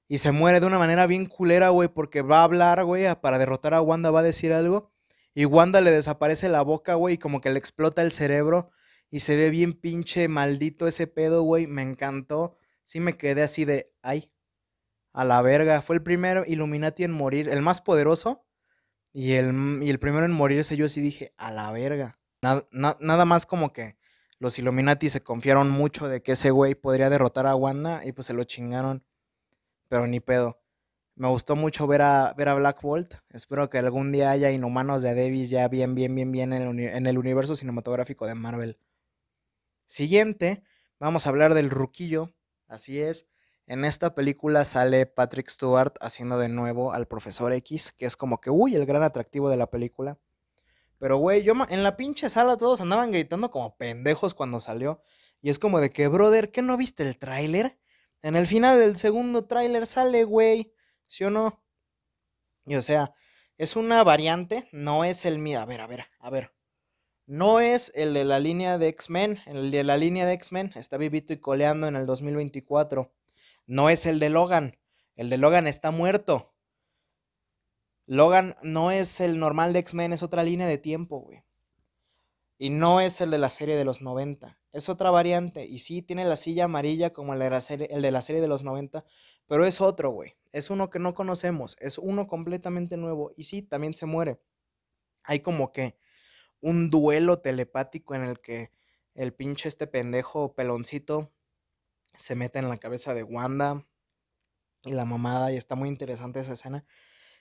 Y 0.07 0.19
se 0.19 0.31
muere 0.31 0.59
de 0.59 0.65
una 0.65 0.79
manera 0.79 1.05
bien 1.05 1.25
culera, 1.25 1.69
güey, 1.69 1.89
porque 1.89 2.21
va 2.21 2.39
a 2.39 2.43
hablar, 2.43 2.83
güey, 2.85 3.13
para 3.21 3.37
derrotar 3.37 3.73
a 3.73 3.81
Wanda 3.81 4.09
va 4.11 4.21
a 4.21 4.23
decir 4.23 4.53
algo. 4.53 4.91
Y 5.35 5.45
Wanda 5.45 5.81
le 5.81 5.91
desaparece 5.91 6.49
la 6.49 6.61
boca, 6.61 6.95
güey, 6.95 7.15
y 7.15 7.17
como 7.17 7.41
que 7.41 7.51
le 7.51 7.59
explota 7.59 8.01
el 8.01 8.11
cerebro. 8.11 8.71
Y 9.09 9.21
se 9.21 9.35
ve 9.35 9.49
bien 9.49 9.73
pinche 9.73 10.27
maldito 10.27 10.87
ese 10.87 11.07
pedo, 11.07 11.41
güey. 11.43 11.67
Me 11.67 11.81
encantó. 11.81 12.55
Sí 12.83 12.99
me 12.99 13.17
quedé 13.17 13.41
así 13.41 13.65
de, 13.65 13.91
ay, 14.01 14.31
a 15.13 15.25
la 15.25 15.41
verga. 15.41 15.81
Fue 15.81 15.95
el 15.95 16.03
primero 16.03 16.43
Illuminati 16.45 17.03
en 17.03 17.11
morir, 17.11 17.49
el 17.49 17.61
más 17.61 17.81
poderoso. 17.81 18.45
Y 19.11 19.33
el, 19.33 19.79
y 19.81 19.89
el 19.89 19.99
primero 19.99 20.25
en 20.25 20.31
morirse 20.31 20.77
yo 20.77 20.87
sí 20.87 21.01
dije, 21.01 21.33
a 21.37 21.51
la 21.51 21.71
verga. 21.71 22.19
nada 22.41 23.25
más 23.25 23.45
como 23.45 23.73
que 23.73 23.97
los 24.37 24.57
Illuminati 24.59 25.09
se 25.09 25.21
confiaron 25.21 25.69
mucho 25.69 26.07
de 26.07 26.21
que 26.21 26.33
ese 26.33 26.51
güey 26.51 26.75
podría 26.75 27.09
derrotar 27.09 27.47
a 27.47 27.55
Wanda 27.55 28.05
y 28.05 28.11
pues 28.11 28.27
se 28.27 28.33
lo 28.33 28.43
chingaron. 28.43 29.03
Pero 29.87 30.07
ni 30.07 30.19
pedo. 30.19 30.61
Me 31.15 31.27
gustó 31.27 31.57
mucho 31.57 31.85
ver 31.87 32.01
a, 32.01 32.33
ver 32.37 32.47
a 32.47 32.53
Black 32.53 32.81
Bolt. 32.81 33.15
Espero 33.29 33.69
que 33.69 33.79
algún 33.79 34.11
día 34.13 34.31
haya 34.31 34.51
inhumanos 34.51 35.01
de 35.01 35.15
Davis 35.15 35.49
ya 35.49 35.67
bien, 35.67 35.93
bien, 35.95 36.15
bien, 36.15 36.31
bien 36.31 36.53
en 36.53 36.61
el, 36.61 36.79
en 36.79 37.07
el 37.07 37.17
universo 37.17 37.55
cinematográfico 37.55 38.25
de 38.25 38.35
Marvel. 38.35 38.77
Siguiente, 39.89 40.61
vamos 40.99 41.25
a 41.25 41.29
hablar 41.31 41.55
del 41.55 41.71
Ruquillo. 41.71 42.31
Así 42.67 43.01
es. 43.01 43.25
En 43.65 43.83
esta 43.83 44.13
película 44.13 44.63
sale 44.63 45.07
Patrick 45.07 45.49
Stewart 45.49 45.93
haciendo 45.99 46.37
de 46.37 46.47
nuevo 46.47 46.93
al 46.93 47.07
profesor 47.07 47.51
X, 47.53 47.91
que 47.93 48.05
es 48.05 48.15
como 48.15 48.39
que, 48.39 48.51
uy, 48.51 48.75
el 48.75 48.85
gran 48.85 49.01
atractivo 49.01 49.49
de 49.49 49.57
la 49.57 49.71
película. 49.71 50.19
Pero, 50.99 51.17
güey, 51.17 51.41
yo 51.41 51.55
en 51.69 51.81
la 51.81 51.97
pinche 51.97 52.29
sala 52.29 52.55
todos 52.55 52.81
andaban 52.81 53.11
gritando 53.11 53.49
como 53.49 53.77
pendejos 53.77 54.35
cuando 54.35 54.59
salió. 54.59 55.01
Y 55.41 55.49
es 55.49 55.57
como 55.57 55.79
de 55.79 55.89
que, 55.89 56.07
brother, 56.07 56.51
¿qué 56.51 56.61
no 56.61 56.77
viste 56.77 57.01
el 57.01 57.17
tráiler? 57.17 57.79
En 58.21 58.35
el 58.35 58.45
final 58.45 58.77
del 58.77 58.95
segundo 58.95 59.45
tráiler 59.45 59.87
sale, 59.87 60.23
güey. 60.23 60.71
¿Sí 61.07 61.23
o 61.23 61.31
no? 61.31 61.63
Y 62.63 62.75
o 62.75 62.83
sea, 62.83 63.15
es 63.57 63.75
una 63.75 64.03
variante, 64.03 64.69
no 64.71 65.03
es 65.03 65.25
el 65.25 65.39
mío. 65.39 65.59
A 65.59 65.65
ver, 65.65 65.81
a 65.81 65.87
ver, 65.87 66.05
a 66.19 66.29
ver. 66.29 66.58
No 67.29 67.59
es 67.59 67.91
el 67.93 68.15
de 68.15 68.23
la 68.23 68.39
línea 68.39 68.79
de 68.79 68.87
X-Men. 68.87 69.37
El 69.45 69.69
de 69.69 69.83
la 69.83 69.97
línea 69.97 70.25
de 70.25 70.33
X-Men 70.33 70.71
está 70.73 70.97
vivito 70.97 71.31
y 71.31 71.37
coleando 71.37 71.85
en 71.85 71.95
el 71.95 72.07
2024. 72.07 73.13
No 73.67 73.91
es 73.91 74.07
el 74.07 74.17
de 74.17 74.31
Logan. 74.31 74.79
El 75.15 75.29
de 75.29 75.37
Logan 75.37 75.67
está 75.67 75.91
muerto. 75.91 76.55
Logan 78.07 78.55
no 78.63 78.89
es 78.89 79.21
el 79.21 79.37
normal 79.37 79.73
de 79.73 79.79
X-Men, 79.81 80.11
es 80.11 80.23
otra 80.23 80.43
línea 80.43 80.65
de 80.65 80.79
tiempo, 80.79 81.19
güey. 81.19 81.43
Y 82.57 82.71
no 82.71 82.99
es 82.99 83.21
el 83.21 83.29
de 83.29 83.37
la 83.37 83.51
serie 83.51 83.75
de 83.75 83.85
los 83.85 84.01
90. 84.01 84.59
Es 84.71 84.89
otra 84.89 85.11
variante. 85.11 85.67
Y 85.67 85.77
sí, 85.77 86.01
tiene 86.01 86.25
la 86.25 86.35
silla 86.35 86.63
amarilla 86.63 87.13
como 87.13 87.33
el 87.33 87.39
de 87.39 87.51
la 87.51 87.61
serie, 87.61 87.89
de, 87.89 88.41
de 88.41 88.47
los 88.47 88.63
90. 88.63 89.05
Pero 89.45 89.65
es 89.65 89.81
otro, 89.81 90.09
güey. 90.09 90.35
Es 90.51 90.71
uno 90.71 90.89
que 90.89 90.97
no 90.97 91.13
conocemos. 91.13 91.77
Es 91.79 91.99
uno 91.99 92.25
completamente 92.25 92.97
nuevo. 92.97 93.33
Y 93.35 93.43
sí, 93.43 93.61
también 93.61 93.93
se 93.93 94.07
muere. 94.07 94.41
Hay 95.25 95.41
como 95.41 95.71
que 95.71 95.95
un 96.61 96.89
duelo 96.89 97.39
telepático 97.39 98.15
en 98.15 98.23
el 98.23 98.39
que 98.39 98.71
el 99.13 99.33
pinche 99.33 99.69
este 99.69 99.87
pendejo 99.87 100.53
peloncito 100.55 101.33
se 102.13 102.35
mete 102.35 102.59
en 102.59 102.69
la 102.69 102.77
cabeza 102.77 103.13
de 103.13 103.23
Wanda 103.23 103.85
y 104.83 104.91
la 104.91 105.05
mamada 105.05 105.51
y 105.51 105.57
está 105.57 105.75
muy 105.75 105.89
interesante 105.89 106.39
esa 106.39 106.53
escena. 106.53 106.85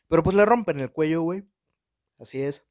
Pero 0.08 0.22
pues 0.22 0.34
le 0.34 0.44
rompen 0.44 0.80
el 0.80 0.90
cuello, 0.90 1.22
güey. 1.22 1.44
Así 2.18 2.42
es. 2.42 2.64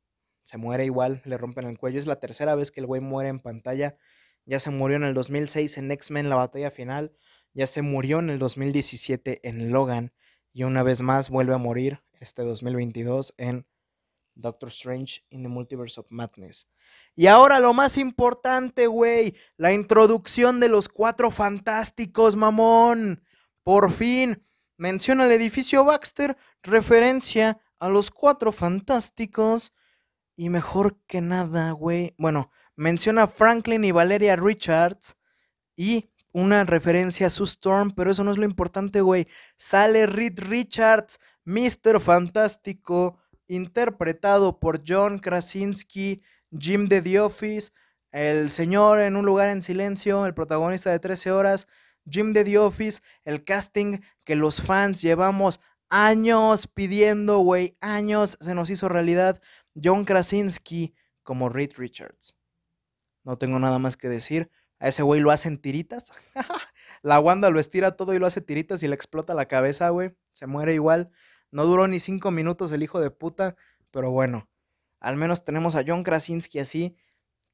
Se 0.44 0.58
muere 0.58 0.86
igual, 0.86 1.22
le 1.26 1.38
rompen 1.38 1.68
el 1.68 1.78
cuello. 1.78 2.00
Es 2.00 2.08
la 2.08 2.20
tercera 2.20 2.56
vez 2.56 2.72
que 2.72 2.80
el 2.80 2.86
güey 2.86 3.02
muere 3.02 3.30
en 3.30 3.40
pantalla. 3.40 3.98
Ya 4.46 4.60
se 4.60 4.72
murió 4.72 4.98
en 4.98 5.04
el 5.04 5.14
2006 5.14 5.78
en 5.78 5.92
X-Men, 5.92 6.30
la 6.30 6.36
batalla 6.36 6.72
final. 6.72 7.14
Ya 7.54 7.68
se 7.68 7.82
murió 7.82 8.20
en 8.20 8.30
el 8.30 8.40
2017 8.40 9.42
en 9.48 9.72
Logan. 9.72 10.14
Y 10.54 10.64
una 10.64 10.84
vez 10.84 11.02
más 11.02 11.30
vuelve 11.30 11.54
a 11.54 11.58
morir 11.58 12.02
este 12.20 12.44
2022 12.44 13.34
en 13.38 13.68
Doctor 14.38 14.70
Strange 14.70 15.26
in 15.30 15.44
the 15.44 15.50
Multiverse 15.50 16.00
of 16.00 16.08
Madness. 16.12 16.68
Y 17.16 17.28
ahora 17.28 17.60
lo 17.60 17.74
más 17.74 17.98
importante, 17.98 18.88
güey, 18.88 19.36
la 19.58 19.74
introducción 19.74 20.60
de 20.60 20.70
los 20.70 20.88
cuatro 20.88 21.32
fantásticos, 21.32 22.36
mamón. 22.36 23.24
Por 23.64 23.92
fin, 23.92 24.44
menciona 24.78 25.26
el 25.26 25.32
edificio 25.32 25.84
Baxter, 25.84 26.38
referencia 26.62 27.60
a 27.80 27.90
los 27.90 28.12
cuatro 28.12 28.52
fantásticos. 28.52 29.74
Y 30.36 30.50
mejor 30.50 31.00
que 31.08 31.20
nada, 31.20 31.72
güey. 31.72 32.14
Bueno, 32.20 32.52
menciona 32.76 33.28
Franklin 33.28 33.84
y 33.84 33.92
Valeria 33.92 34.36
Richards. 34.36 35.16
Y 35.76 36.12
una 36.32 36.64
referencia 36.64 37.28
a 37.28 37.32
su 37.32 37.46
Storm, 37.46 37.92
pero 37.92 38.12
eso 38.12 38.24
no 38.24 38.32
es 38.32 38.38
lo 38.38 38.46
importante, 38.46 39.02
güey. 39.02 39.28
Sale 39.56 40.06
Reed 40.06 40.40
Richards, 40.40 41.20
Mr. 41.46 42.00
Fantástico 42.00 43.18
interpretado 43.48 44.60
por 44.60 44.82
John 44.88 45.20
Krasinski, 45.20 46.22
Jim 46.58 46.88
de 46.88 47.02
The 47.02 47.20
Office, 47.20 47.72
el 48.12 48.50
señor 48.50 49.00
en 49.00 49.16
un 49.16 49.26
lugar 49.26 49.50
en 49.50 49.62
silencio, 49.62 50.26
el 50.26 50.34
protagonista 50.34 50.92
de 50.92 51.00
13 51.00 51.32
horas, 51.32 51.68
Jim 52.10 52.34
de 52.34 52.44
The 52.44 52.58
Office, 52.60 53.02
el 53.26 53.44
casting 53.44 54.00
que 54.26 54.36
los 54.36 54.62
fans 54.62 55.02
llevamos 55.02 55.60
años 55.90 56.68
pidiendo, 56.68 57.40
güey, 57.40 57.78
años 57.82 58.38
se 58.40 58.56
nos 58.56 58.70
hizo 58.70 58.90
realidad. 58.90 59.42
John 59.82 60.06
Krasinski 60.06 60.94
como 61.24 61.50
Reed 61.50 61.72
Richards. 61.78 62.36
No 63.24 63.38
tengo 63.38 63.60
nada 63.60 63.80
más 63.80 63.98
que 63.98 64.08
decir. 64.08 64.50
A 64.80 64.88
ese 64.88 65.02
güey 65.02 65.20
lo 65.20 65.32
hacen 65.32 65.58
tiritas. 65.58 66.14
la 67.02 67.20
Wanda 67.20 67.50
lo 67.50 67.60
estira 67.60 67.96
todo 67.98 68.14
y 68.14 68.20
lo 68.20 68.28
hace 68.28 68.42
tiritas 68.42 68.84
y 68.84 68.88
le 68.88 68.96
explota 68.96 69.34
la 69.34 69.48
cabeza, 69.48 69.90
güey. 69.90 70.16
Se 70.32 70.46
muere 70.48 70.74
igual. 70.74 71.10
No 71.52 71.66
duró 71.66 71.88
ni 71.88 72.00
cinco 72.00 72.32
minutos 72.32 72.72
el 72.72 72.84
hijo 72.84 73.00
de 73.00 73.12
puta. 73.12 73.56
Pero 73.92 74.12
bueno, 74.12 74.50
al 75.00 75.16
menos 75.16 75.44
tenemos 75.44 75.76
a 75.76 75.84
John 75.86 76.04
Krasinski 76.04 76.60
así. 76.60 76.96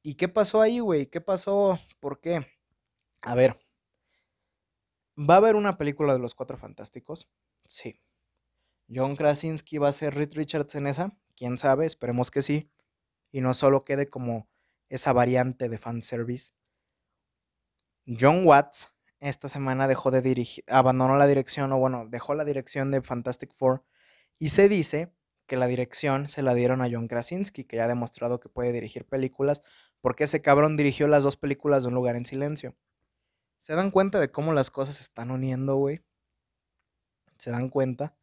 ¿Y 0.02 0.14
qué 0.14 0.28
pasó 0.28 0.60
ahí, 0.60 0.80
güey? 0.80 1.06
¿Qué 1.06 1.20
pasó? 1.20 1.78
¿Por 2.00 2.20
qué? 2.20 2.46
A 3.22 3.34
ver. 3.34 3.58
¿Va 5.18 5.34
a 5.34 5.36
haber 5.38 5.56
una 5.56 5.78
película 5.78 6.12
de 6.12 6.18
los 6.18 6.34
Cuatro 6.34 6.58
Fantásticos? 6.58 7.30
Sí. 7.64 8.00
John 8.92 9.16
Krasinski 9.16 9.78
va 9.78 9.88
a 9.88 9.92
ser 9.92 10.14
Reed 10.14 10.34
Richards 10.34 10.74
en 10.74 10.86
esa. 10.86 11.16
Quién 11.36 11.56
sabe, 11.56 11.86
esperemos 11.86 12.30
que 12.30 12.42
sí. 12.42 12.70
Y 13.30 13.40
no 13.40 13.54
solo 13.54 13.84
quede 13.84 14.08
como 14.08 14.48
esa 14.88 15.12
variante 15.12 15.68
de 15.68 15.78
fanservice. 15.78 16.52
John 18.06 18.46
Watts 18.46 18.90
esta 19.28 19.48
semana 19.48 19.88
dejó 19.88 20.10
de 20.10 20.22
dirigir, 20.22 20.64
abandonó 20.68 21.16
la 21.16 21.26
dirección, 21.26 21.72
o 21.72 21.78
bueno, 21.78 22.06
dejó 22.08 22.34
la 22.34 22.44
dirección 22.44 22.90
de 22.90 23.02
Fantastic 23.02 23.52
Four. 23.52 23.84
Y 24.38 24.48
se 24.48 24.68
dice 24.68 25.12
que 25.46 25.56
la 25.56 25.66
dirección 25.66 26.26
se 26.26 26.42
la 26.42 26.54
dieron 26.54 26.82
a 26.82 26.88
John 26.90 27.08
Krasinski, 27.08 27.64
que 27.64 27.76
ya 27.76 27.84
ha 27.84 27.88
demostrado 27.88 28.40
que 28.40 28.48
puede 28.48 28.72
dirigir 28.72 29.06
películas, 29.06 29.62
porque 30.00 30.24
ese 30.24 30.42
cabrón 30.42 30.76
dirigió 30.76 31.08
las 31.08 31.22
dos 31.22 31.36
películas 31.36 31.82
de 31.82 31.88
Un 31.88 31.94
lugar 31.94 32.16
en 32.16 32.26
silencio. 32.26 32.76
¿Se 33.58 33.74
dan 33.74 33.90
cuenta 33.90 34.20
de 34.20 34.30
cómo 34.30 34.52
las 34.52 34.70
cosas 34.70 34.96
se 34.96 35.02
están 35.02 35.30
uniendo, 35.30 35.76
güey? 35.76 36.02
¿Se 37.38 37.50
dan 37.50 37.68
cuenta? 37.68 38.16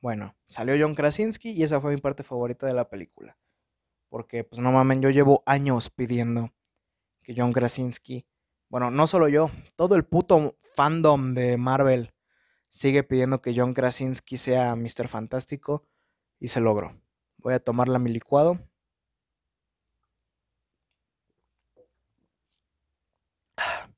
Bueno, 0.00 0.36
salió 0.48 0.74
John 0.78 0.96
Krasinski 0.96 1.50
y 1.50 1.62
esa 1.62 1.80
fue 1.80 1.94
mi 1.94 2.00
parte 2.00 2.24
favorita 2.24 2.66
de 2.66 2.74
la 2.74 2.88
película. 2.88 3.38
Porque, 4.08 4.42
pues 4.44 4.60
no 4.60 4.72
mames, 4.72 4.98
yo 5.00 5.10
llevo 5.10 5.42
años 5.46 5.88
pidiendo 5.88 6.52
que 7.22 7.34
John 7.36 7.52
Krasinski, 7.52 8.26
bueno, 8.72 8.90
no 8.90 9.06
solo 9.06 9.28
yo, 9.28 9.50
todo 9.76 9.96
el 9.96 10.04
puto 10.06 10.56
fandom 10.74 11.34
de 11.34 11.58
Marvel 11.58 12.14
sigue 12.68 13.02
pidiendo 13.02 13.42
que 13.42 13.52
John 13.54 13.74
Krasinski 13.74 14.38
sea 14.38 14.74
Mr. 14.76 15.08
Fantástico 15.08 15.86
y 16.40 16.48
se 16.48 16.62
logró. 16.62 16.98
Voy 17.36 17.52
a 17.52 17.60
tomarla 17.60 17.98
mi 17.98 18.10
licuado. 18.10 18.58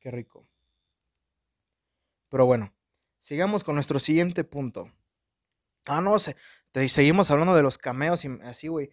Qué 0.00 0.10
rico. 0.10 0.46
Pero 2.28 2.44
bueno, 2.44 2.74
sigamos 3.16 3.64
con 3.64 3.74
nuestro 3.74 3.98
siguiente 3.98 4.44
punto. 4.44 4.92
Ah, 5.86 6.02
no 6.02 6.18
sé. 6.18 6.36
seguimos 6.88 7.30
hablando 7.30 7.54
de 7.54 7.62
los 7.62 7.78
cameos 7.78 8.26
y 8.26 8.28
así, 8.42 8.68
güey. 8.68 8.90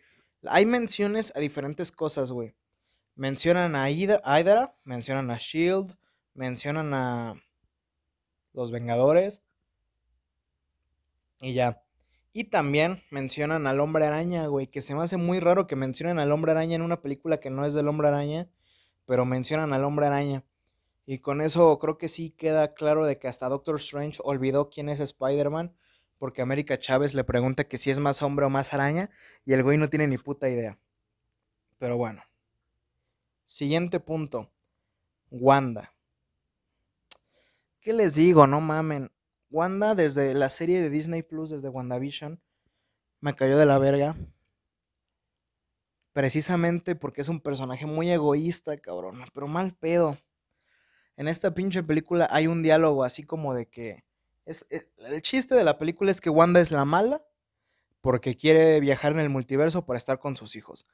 Hay 0.48 0.66
menciones 0.66 1.34
a 1.36 1.42
diferentes 1.42 1.92
cosas, 1.92 2.32
güey. 2.32 2.56
Mencionan 3.16 3.76
a 3.76 3.90
Hydra, 3.90 4.76
mencionan 4.84 5.30
a 5.32 5.38
Shield, 5.38 5.96
mencionan 6.34 6.94
a 6.94 7.36
los 8.54 8.72
Vengadores. 8.72 9.44
Y 11.42 11.54
ya. 11.54 11.84
Y 12.34 12.46
también 12.46 13.04
mencionan 13.10 13.68
al 13.68 13.80
hombre 13.82 14.06
araña, 14.06 14.48
güey, 14.48 14.68
que 14.68 14.82
se 14.82 14.96
me 14.96 15.04
hace 15.04 15.18
muy 15.18 15.40
raro 15.40 15.68
que 15.68 15.76
mencionen 15.76 16.20
al 16.20 16.32
hombre 16.32 16.52
araña 16.52 16.76
en 16.76 16.82
una 16.82 17.02
película 17.02 17.40
que 17.40 17.50
no 17.50 17.66
es 17.66 17.74
del 17.74 17.90
hombre 17.90 18.08
araña, 18.08 18.50
pero 19.06 19.26
mencionan 19.26 19.74
al 19.74 19.84
hombre 19.84 20.06
araña. 20.06 20.46
Y 21.06 21.20
con 21.20 21.42
eso 21.42 21.78
creo 21.80 21.98
que 21.98 22.08
sí 22.08 22.30
queda 22.30 22.70
claro 22.70 23.06
de 23.06 23.20
que 23.20 23.28
hasta 23.28 23.50
Doctor 23.50 23.76
Strange 23.78 24.20
olvidó 24.24 24.70
quién 24.70 24.88
es 24.88 25.02
Spider-Man, 25.02 25.76
porque 26.18 26.42
América 26.42 26.78
Chávez 26.78 27.14
le 27.16 27.24
pregunta 27.24 27.66
que 27.66 27.78
si 27.78 27.90
es 27.90 28.00
más 28.00 28.22
hombre 28.22 28.46
o 28.46 28.50
más 28.50 28.74
araña, 28.74 29.10
y 29.44 29.54
el 29.54 29.64
güey 29.64 29.78
no 29.78 29.90
tiene 29.90 30.08
ni 30.08 30.18
puta 30.18 30.48
idea. 30.48 30.80
Pero 31.80 31.98
bueno. 31.98 32.24
Siguiente 33.52 34.00
punto. 34.00 34.50
Wanda. 35.30 35.94
¿Qué 37.82 37.92
les 37.92 38.16
digo? 38.16 38.48
No 38.48 38.62
mamen. 38.62 39.12
Wanda 39.50 39.94
desde 39.94 40.34
la 40.34 40.48
serie 40.48 40.80
de 40.80 40.90
Disney 40.90 41.22
Plus, 41.22 41.50
desde 41.50 41.68
WandaVision, 41.68 42.42
me 43.20 43.36
cayó 43.36 43.58
de 43.58 43.66
la 43.66 43.78
verga. 43.78 44.16
Precisamente 46.14 46.96
porque 46.96 47.20
es 47.20 47.28
un 47.28 47.42
personaje 47.42 47.86
muy 47.86 48.10
egoísta, 48.10 48.78
cabrón. 48.78 49.22
Pero 49.34 49.50
mal 49.50 49.76
pedo. 49.76 50.18
En 51.18 51.28
esta 51.28 51.54
pinche 51.54 51.84
película 51.84 52.30
hay 52.32 52.48
un 52.48 52.64
diálogo 52.64 53.04
así 53.04 53.24
como 53.24 53.54
de 53.54 53.68
que... 53.68 54.06
Es, 54.46 54.66
el 54.70 55.22
chiste 55.22 55.56
de 55.56 55.66
la 55.66 55.78
película 55.78 56.10
es 56.10 56.22
que 56.22 56.30
Wanda 56.30 56.62
es 56.62 56.72
la 56.72 56.86
mala 56.86 57.22
porque 58.00 58.38
quiere 58.38 58.80
viajar 58.80 59.12
en 59.12 59.20
el 59.20 59.30
multiverso 59.30 59.86
para 59.86 59.98
estar 59.98 60.20
con 60.20 60.38
sus 60.38 60.56
hijos. 60.56 60.86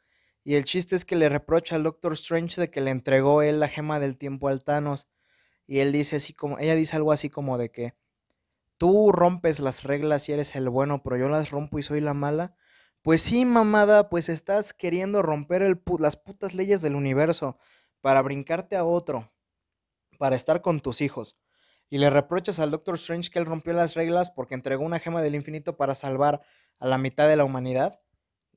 Y 0.48 0.56
el 0.56 0.64
chiste 0.64 0.96
es 0.96 1.04
que 1.04 1.18
le 1.18 1.28
reprocha 1.28 1.76
al 1.76 1.84
Doctor 1.84 2.14
Strange 2.14 2.62
de 2.62 2.70
que 2.70 2.80
le 2.80 2.92
entregó 2.92 3.42
él 3.42 3.60
la 3.60 3.68
gema 3.68 4.00
del 4.00 4.18
tiempo 4.18 4.48
al 4.48 4.64
Thanos. 4.64 5.10
Y 5.66 5.80
él 5.80 5.92
dice 5.92 6.16
así 6.16 6.32
como, 6.32 6.58
ella 6.58 6.74
dice 6.74 6.96
algo 6.96 7.12
así 7.12 7.30
como 7.30 7.58
de 7.58 7.70
que 7.70 7.96
tú 8.78 9.12
rompes 9.12 9.60
las 9.60 9.84
reglas 9.84 10.30
y 10.30 10.32
eres 10.32 10.56
el 10.56 10.70
bueno, 10.70 11.04
pero 11.04 11.18
yo 11.18 11.28
las 11.28 11.52
rompo 11.52 11.80
y 11.80 11.84
soy 11.84 12.00
la 12.00 12.14
mala. 12.14 12.56
Pues 13.02 13.24
sí, 13.24 13.44
mamada, 13.44 14.08
pues 14.08 14.30
estás 14.30 14.72
queriendo 14.72 15.22
romper 15.22 15.64
el 15.64 15.82
las 16.00 16.16
putas 16.16 16.54
leyes 16.54 16.82
del 16.82 16.96
universo 16.96 17.58
para 18.00 18.22
brincarte 18.22 18.78
a 18.78 18.86
otro, 18.86 19.30
para 20.18 20.38
estar 20.38 20.62
con 20.62 20.80
tus 20.80 21.02
hijos. 21.02 21.38
Y 21.90 21.98
le 21.98 22.10
reprochas 22.10 22.62
al 22.62 22.72
Doctor 22.72 22.96
Strange 22.96 23.32
que 23.32 23.40
él 23.40 23.46
rompió 23.46 23.74
las 23.74 23.96
reglas 23.96 24.32
porque 24.32 24.56
entregó 24.56 24.86
una 24.86 25.00
gema 25.00 25.22
del 25.22 25.36
infinito 25.36 25.76
para 25.76 25.94
salvar 25.94 26.40
a 26.80 26.88
la 26.88 26.98
mitad 26.98 27.28
de 27.28 27.36
la 27.36 27.44
humanidad. 27.44 28.00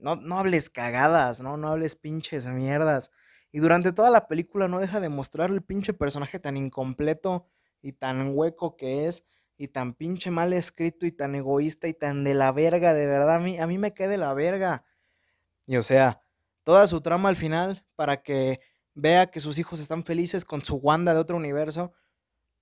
No, 0.01 0.17
no 0.17 0.39
hables 0.39 0.71
cagadas, 0.71 1.41
¿no? 1.41 1.57
No 1.57 1.69
hables 1.69 1.97
pinches 1.97 2.47
mierdas. 2.47 3.11
Y 3.53 3.59
durante 3.59 3.93
toda 3.93 4.11
la 4.11 4.29
película 4.29 4.69
no 4.69 4.79
deja 4.79 5.01
de 5.01 5.09
mostrar 5.09 5.51
el 5.51 5.63
pinche 5.63 5.93
personaje 5.93 6.39
tan 6.39 6.57
incompleto 6.57 7.47
y 7.83 7.93
tan 7.93 8.33
hueco 8.35 8.77
que 8.77 9.07
es 9.07 9.25
y 9.57 9.69
tan 9.69 9.95
pinche 9.95 10.31
mal 10.31 10.53
escrito 10.53 11.05
y 11.05 11.13
tan 11.13 11.35
egoísta 11.35 11.87
y 11.87 11.95
tan 11.95 12.25
de 12.25 12.35
la 12.35 12.51
verga, 12.53 12.95
de 12.95 13.07
verdad, 13.07 13.37
a 13.37 13.39
mí, 13.41 13.59
a 13.59 13.67
mí 13.67 13.77
me 13.77 13.93
cae 13.93 14.09
de 14.09 14.17
la 14.17 14.33
verga. 14.33 14.85
Y 15.67 15.77
o 15.77 15.83
sea, 15.83 16.23
toda 16.65 16.87
su 16.87 17.01
trama 17.01 17.29
al 17.29 17.37
final 17.37 17.85
para 17.95 18.23
que 18.23 18.61
vea 18.95 19.31
que 19.31 19.41
sus 19.41 19.59
hijos 19.59 19.81
están 19.81 20.03
felices 20.03 20.45
con 20.45 20.65
su 20.65 20.77
Wanda 20.77 21.13
de 21.13 21.21
otro 21.21 21.37
universo 21.37 21.93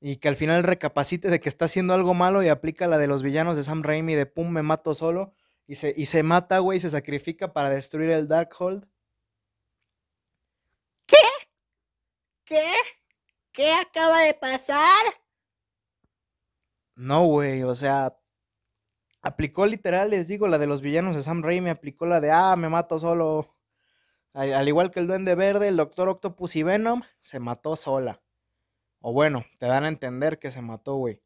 y 0.00 0.16
que 0.16 0.28
al 0.28 0.36
final 0.36 0.64
recapacite 0.64 1.30
de 1.30 1.40
que 1.40 1.48
está 1.48 1.66
haciendo 1.66 1.94
algo 1.94 2.14
malo 2.14 2.42
y 2.42 2.48
aplica 2.48 2.86
la 2.86 2.98
de 2.98 3.06
los 3.06 3.22
villanos 3.22 3.56
de 3.56 3.62
Sam 3.62 3.82
Raimi 3.82 4.14
de 4.14 4.26
pum, 4.26 4.48
me 4.50 4.62
mato 4.62 4.94
solo 4.94 5.34
y 5.68 5.76
se, 5.76 5.92
y 5.94 6.06
se 6.06 6.22
mata, 6.22 6.58
güey, 6.60 6.78
y 6.78 6.80
se 6.80 6.88
sacrifica 6.88 7.52
para 7.52 7.68
destruir 7.68 8.08
el 8.08 8.26
Darkhold. 8.26 8.88
¿Qué? 11.06 11.16
¿Qué? 12.44 12.64
¿Qué 13.52 13.74
acaba 13.74 14.20
de 14.20 14.32
pasar? 14.32 15.04
No, 16.94 17.26
güey, 17.26 17.62
o 17.64 17.74
sea, 17.74 18.18
aplicó 19.20 19.66
literal, 19.66 20.08
les 20.08 20.26
digo, 20.26 20.48
la 20.48 20.56
de 20.56 20.66
los 20.66 20.80
villanos 20.80 21.14
de 21.14 21.22
Sam 21.22 21.42
Raimi, 21.42 21.68
aplicó 21.68 22.06
la 22.06 22.20
de, 22.20 22.30
ah, 22.32 22.56
me 22.56 22.70
mato 22.70 22.98
solo. 22.98 23.54
Al, 24.32 24.68
igual 24.68 24.90
que 24.90 25.00
el 25.00 25.06
Duende 25.06 25.34
Verde, 25.34 25.68
el 25.68 25.76
Doctor 25.76 26.08
Octopus 26.08 26.56
y 26.56 26.62
Venom, 26.62 27.02
se 27.18 27.40
mató 27.40 27.76
sola. 27.76 28.22
O 29.00 29.12
bueno, 29.12 29.44
te 29.58 29.66
dan 29.66 29.84
a 29.84 29.88
entender 29.88 30.38
que 30.38 30.50
se 30.50 30.62
mató, 30.62 30.94
güey. 30.96 31.22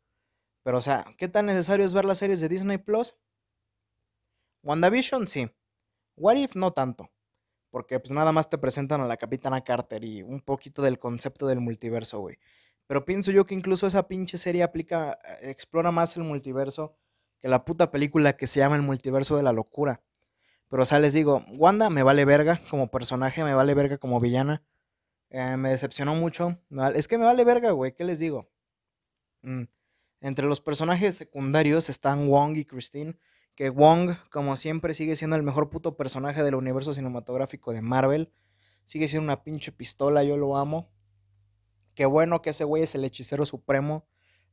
Pero, 0.64 0.78
o 0.78 0.83
sea, 0.83 1.05
¿qué 1.16 1.28
tan 1.28 1.46
necesario 1.46 1.87
es 1.87 1.94
ver 1.94 2.05
las 2.05 2.18
series 2.18 2.40
de 2.40 2.48
Disney 2.48 2.78
Plus? 2.78 3.14
WandaVision, 4.62 5.27
sí. 5.27 5.51
What 6.16 6.37
If, 6.37 6.57
no 6.57 6.72
tanto. 6.72 7.11
Porque, 7.70 7.98
pues, 7.98 8.12
nada 8.12 8.33
más 8.33 8.48
te 8.48 8.59
presentan 8.59 9.01
a 9.01 9.07
la 9.07 9.16
Capitana 9.16 9.62
Carter 9.62 10.05
y 10.05 10.22
un 10.22 10.40
poquito 10.40 10.83
del 10.83 10.98
concepto 10.98 11.46
del 11.46 11.61
multiverso, 11.61 12.20
güey. 12.20 12.38
Pero 12.87 13.05
pienso 13.05 13.31
yo 13.31 13.46
que 13.46 13.55
incluso 13.55 13.87
esa 13.87 14.09
pinche 14.09 14.38
serie 14.38 14.62
aplica, 14.62 15.18
eh, 15.42 15.51
explora 15.51 15.90
más 15.90 16.16
el 16.16 16.25
multiverso 16.25 16.97
que 17.41 17.49
la 17.49 17.64
puta 17.64 17.91
película 17.91 18.36
que 18.36 18.47
se 18.47 18.61
llama 18.61 18.76
El 18.76 18.82
multiverso 18.82 19.36
de 19.36 19.43
la 19.43 19.53
locura. 19.53 20.03
Pero, 20.68 20.82
o 20.82 20.86
sea, 20.86 21.01
les 21.01 21.12
digo, 21.12 21.45
Wanda 21.59 21.91
me 21.91 22.03
vale 22.03 22.24
verga 22.24 22.61
como 22.70 22.91
personaje, 22.91 23.45
me 23.45 23.55
vale 23.55 23.74
verga 23.74 23.99
como 23.99 24.20
villana. 24.20 24.62
Eh, 25.30 25.57
me 25.57 25.70
decepcionó 25.70 26.14
mucho. 26.14 26.59
Es 26.95 27.09
que 27.09 27.18
me 27.18 27.24
vale 27.24 27.45
verga, 27.45 27.70
güey, 27.70 27.93
¿qué 27.95 28.05
les 28.05 28.18
digo? 28.18 28.51
Mm, 29.43 29.64
entre 30.20 30.47
los 30.47 30.61
personajes 30.61 31.16
secundarios 31.16 31.89
están 31.89 32.28
Wong 32.28 32.57
y 32.57 32.64
Christine. 32.64 33.18
Que 33.55 33.68
Wong, 33.68 34.16
como 34.30 34.57
siempre, 34.57 34.94
sigue 34.94 35.14
siendo 35.16 35.36
el 35.36 35.42
mejor 35.42 35.68
puto 35.68 35.96
personaje 35.96 36.42
del 36.42 36.55
universo 36.55 36.94
cinematográfico 36.94 37.72
de 37.72 37.82
Marvel. 37.82 38.32
Sigue 38.84 39.09
siendo 39.09 39.24
una 39.24 39.44
pinche 39.44 39.72
pistola, 39.72 40.24
yo 40.24 40.36
lo 40.36 40.57
amo. 40.57 40.90
Qué 41.94 42.07
bueno 42.07 42.40
que 42.40 42.50
ese 42.50 42.64
güey 42.64 42.82
es 42.82 42.94
el 42.94 43.05
hechicero 43.05 43.44
supremo. 43.44 44.07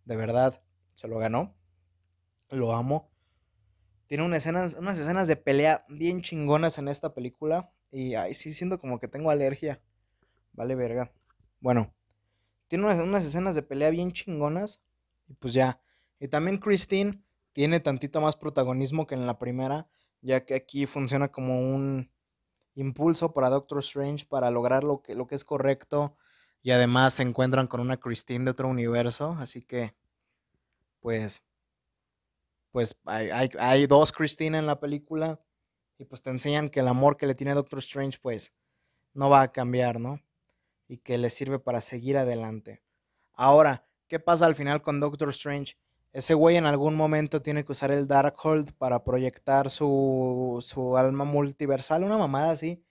De 0.04 0.16
verdad, 0.16 0.62
se 0.94 1.08
lo 1.08 1.18
ganó. 1.18 1.56
Lo 2.50 2.74
amo. 2.74 3.10
Tiene 4.08 4.26
unas 4.26 4.40
escenas, 4.40 4.76
unas 4.76 5.00
escenas 5.00 5.28
de 5.28 5.36
pelea 5.38 5.86
bien 5.88 6.22
chingonas 6.22 6.78
en 6.78 6.88
esta 6.88 7.14
película. 7.14 7.72
Y 7.92 8.16
ahí 8.16 8.34
sí 8.34 8.52
siento 8.52 8.80
como 8.80 9.00
que 9.00 9.08
tengo 9.08 9.30
alergia. 9.30 9.82
Vale, 10.52 10.76
verga. 10.76 11.14
Bueno, 11.62 11.94
tiene 12.68 12.86
unas, 12.86 13.00
unas 13.00 13.26
escenas 13.26 13.56
de 13.56 13.64
pelea 13.64 13.92
bien 13.92 14.12
chingonas. 14.12 14.82
Y 15.28 15.36
pues 15.36 15.54
ya. 15.54 15.82
Y 16.20 16.28
también 16.28 16.58
Christine 16.58 17.24
tiene 17.60 17.82
tantito 17.82 18.22
más 18.22 18.38
protagonismo 18.38 19.06
que 19.06 19.16
en 19.16 19.28
la 19.28 19.38
primera. 19.38 19.90
Ya 20.22 20.46
que 20.46 20.56
aquí 20.56 20.86
funciona 20.86 21.30
como 21.30 21.60
un 21.60 22.10
impulso 22.74 23.34
para 23.34 23.50
Doctor 23.50 23.80
Strange 23.80 24.26
para 24.26 24.50
lograr 24.50 24.86
lo 24.86 25.02
que, 25.02 25.14
lo 25.14 25.28
que 25.28 25.36
es 25.36 25.44
correcto 25.44 26.16
Y 26.62 26.72
además 26.72 27.16
se 27.16 27.24
encuentran 27.24 27.68
con 27.68 27.82
una 27.82 27.98
Christine 27.98 28.46
de 28.46 28.52
otro 28.52 28.70
universo, 28.70 29.36
así 29.42 29.62
que, 29.62 29.94
pues, 31.02 31.42
pues 32.72 32.98
hay, 33.04 33.50
hay, 33.60 33.88
dos 33.88 34.14
Christine 34.14 34.58
en 34.58 34.66
la 34.66 34.80
película 34.80 35.42
y 35.98 36.06
pues 36.06 36.22
te 36.22 36.30
enseñan 36.30 36.70
que 36.70 36.80
el 36.80 36.88
amor 36.88 37.18
que 37.18 37.28
le 37.28 37.36
tiene 37.36 37.56
Doctor 37.56 37.80
Strange, 37.80 38.20
pues, 38.22 38.54
no 39.14 39.30
va 39.30 39.42
a 39.42 39.52
cambiar, 39.52 40.00
¿no? 40.00 40.22
Y 40.88 41.00
que 41.00 41.18
le 41.18 41.30
sirve 41.30 41.60
para 41.60 41.82
seguir 41.82 42.18
adelante. 42.18 42.82
Ahora, 43.34 43.86
¿qué 44.08 44.18
pasa 44.18 44.46
al 44.46 44.56
final 44.56 44.82
con 44.82 45.02
Doctor 45.02 45.28
Strange? 45.32 45.76
Ese 46.12 46.34
güey 46.34 46.58
en 46.58 46.66
algún 46.66 46.96
momento 46.96 47.42
tiene 47.42 47.64
que 47.64 47.72
usar 47.72 47.92
el 47.92 48.08
Darkhold 48.08 48.74
para 48.74 49.04
proyectar 49.04 49.70
su, 49.70 50.58
su 50.62 50.98
alma 50.98 51.24
multiversal, 51.24 52.04
una 52.04 52.18
mamada 52.18 52.52
así, 52.52 52.84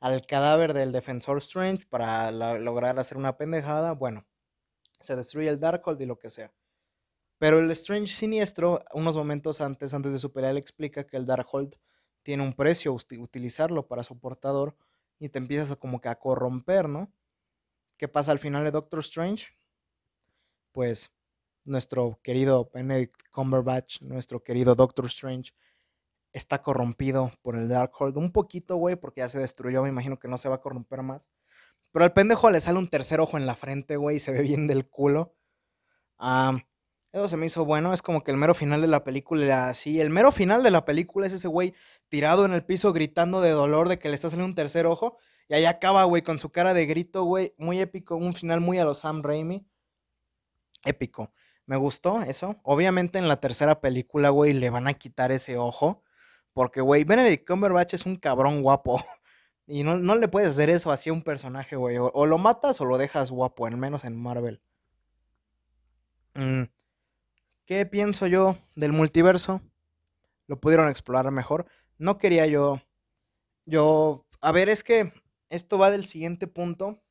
al 0.00 0.26
cadáver 0.26 0.74
del 0.74 0.90
Defensor 0.90 1.38
Strange 1.38 1.86
para 1.88 2.30
lograr 2.32 2.98
hacer 2.98 3.16
una 3.16 3.36
pendejada. 3.36 3.92
Bueno, 3.92 4.26
se 4.98 5.14
destruye 5.14 5.48
el 5.48 5.60
Darkhold 5.60 6.00
y 6.02 6.06
lo 6.06 6.18
que 6.18 6.30
sea. 6.30 6.52
Pero 7.38 7.60
el 7.60 7.70
Strange 7.70 8.12
siniestro, 8.12 8.80
unos 8.92 9.16
momentos 9.16 9.60
antes, 9.60 9.94
antes 9.94 10.12
de 10.12 10.18
su 10.18 10.32
pelea, 10.32 10.52
le 10.52 10.60
explica 10.60 11.06
que 11.06 11.16
el 11.16 11.26
Darkhold 11.26 11.76
tiene 12.22 12.42
un 12.42 12.54
precio 12.54 12.92
utilizarlo 12.92 13.86
para 13.86 14.02
su 14.02 14.18
portador 14.18 14.76
y 15.18 15.28
te 15.28 15.38
empiezas 15.38 15.70
a 15.70 15.76
como 15.76 16.00
que 16.00 16.08
a 16.08 16.18
corromper, 16.18 16.88
¿no? 16.88 17.12
¿Qué 17.98 18.08
pasa 18.08 18.32
al 18.32 18.38
final 18.40 18.64
de 18.64 18.72
Doctor 18.72 19.00
Strange? 19.00 19.56
Pues 20.72 21.13
nuestro 21.64 22.18
querido 22.22 22.70
Benedict 22.72 23.14
Cumberbatch, 23.30 24.02
nuestro 24.02 24.42
querido 24.42 24.74
Doctor 24.74 25.06
Strange, 25.06 25.52
está 26.32 26.62
corrompido 26.62 27.30
por 27.42 27.56
el 27.56 27.68
Darkhold. 27.68 28.16
Un 28.16 28.32
poquito, 28.32 28.76
güey, 28.76 28.96
porque 28.96 29.20
ya 29.20 29.28
se 29.28 29.38
destruyó, 29.38 29.82
me 29.82 29.88
imagino 29.88 30.18
que 30.18 30.28
no 30.28 30.36
se 30.38 30.48
va 30.48 30.56
a 30.56 30.60
corromper 30.60 31.02
más. 31.02 31.30
Pero 31.92 32.04
al 32.04 32.12
pendejo 32.12 32.50
le 32.50 32.60
sale 32.60 32.78
un 32.78 32.88
tercer 32.88 33.20
ojo 33.20 33.38
en 33.38 33.46
la 33.46 33.54
frente, 33.54 33.96
güey, 33.96 34.16
y 34.16 34.20
se 34.20 34.32
ve 34.32 34.42
bien 34.42 34.66
del 34.66 34.88
culo. 34.88 35.36
Ah, 36.18 36.58
eso 37.12 37.28
se 37.28 37.36
me 37.36 37.46
hizo 37.46 37.64
bueno, 37.64 37.94
es 37.94 38.02
como 38.02 38.24
que 38.24 38.32
el 38.32 38.36
mero 38.36 38.54
final 38.54 38.80
de 38.80 38.88
la 38.88 39.04
película, 39.04 39.72
sí, 39.74 40.00
el 40.00 40.10
mero 40.10 40.32
final 40.32 40.64
de 40.64 40.72
la 40.72 40.84
película 40.84 41.28
es 41.28 41.32
ese 41.32 41.46
güey 41.46 41.72
tirado 42.08 42.44
en 42.44 42.52
el 42.52 42.64
piso 42.64 42.92
gritando 42.92 43.40
de 43.40 43.50
dolor 43.50 43.88
de 43.88 44.00
que 44.00 44.08
le 44.08 44.16
está 44.16 44.28
saliendo 44.28 44.48
un 44.48 44.56
tercer 44.56 44.86
ojo. 44.86 45.16
Y 45.48 45.54
ahí 45.54 45.66
acaba, 45.66 46.02
güey, 46.04 46.22
con 46.22 46.40
su 46.40 46.50
cara 46.50 46.74
de 46.74 46.86
grito, 46.86 47.22
güey, 47.22 47.54
muy 47.58 47.78
épico, 47.80 48.16
un 48.16 48.34
final 48.34 48.60
muy 48.60 48.78
a 48.78 48.84
los 48.84 48.98
Sam 48.98 49.22
Raimi. 49.22 49.64
Épico. 50.84 51.32
Me 51.66 51.76
gustó 51.76 52.22
eso. 52.22 52.56
Obviamente 52.62 53.18
en 53.18 53.28
la 53.28 53.40
tercera 53.40 53.80
película, 53.80 54.30
güey, 54.30 54.52
le 54.52 54.70
van 54.70 54.86
a 54.86 54.94
quitar 54.94 55.32
ese 55.32 55.56
ojo. 55.56 56.02
Porque, 56.52 56.80
güey, 56.80 57.04
Benedict 57.04 57.46
Cumberbatch 57.46 57.94
es 57.94 58.06
un 58.06 58.16
cabrón 58.16 58.62
guapo. 58.62 59.00
Y 59.66 59.82
no, 59.82 59.96
no 59.96 60.14
le 60.14 60.28
puedes 60.28 60.50
hacer 60.50 60.68
eso 60.68 60.90
así 60.90 61.08
a 61.08 61.14
un 61.14 61.22
personaje, 61.22 61.76
güey. 61.76 61.96
O, 61.98 62.26
lo 62.26 62.36
matas 62.36 62.82
o 62.82 62.84
lo 62.84 62.98
dejas 62.98 63.30
guapo, 63.30 63.66
al 63.66 63.78
menos 63.78 64.04
en 64.04 64.14
Marvel. 64.14 64.60
Mm, 66.34 66.64
¿Qué 67.64 67.86
pienso 67.86 68.26
yo 68.26 68.58
del 68.76 68.92
multiverso? 68.92 69.62
Lo 70.46 70.60
pudieron 70.60 70.88
explorar 70.88 71.30
mejor. 71.30 71.66
No 71.96 72.18
quería 72.18 72.46
yo. 72.46 72.82
Yo. 73.64 74.26
A 74.42 74.52
ver, 74.52 74.68
es 74.68 74.84
que 74.84 75.12
esto 75.48 75.78
va 75.78 75.90
del 75.90 76.04
siguiente 76.04 76.46
punto. 76.46 77.02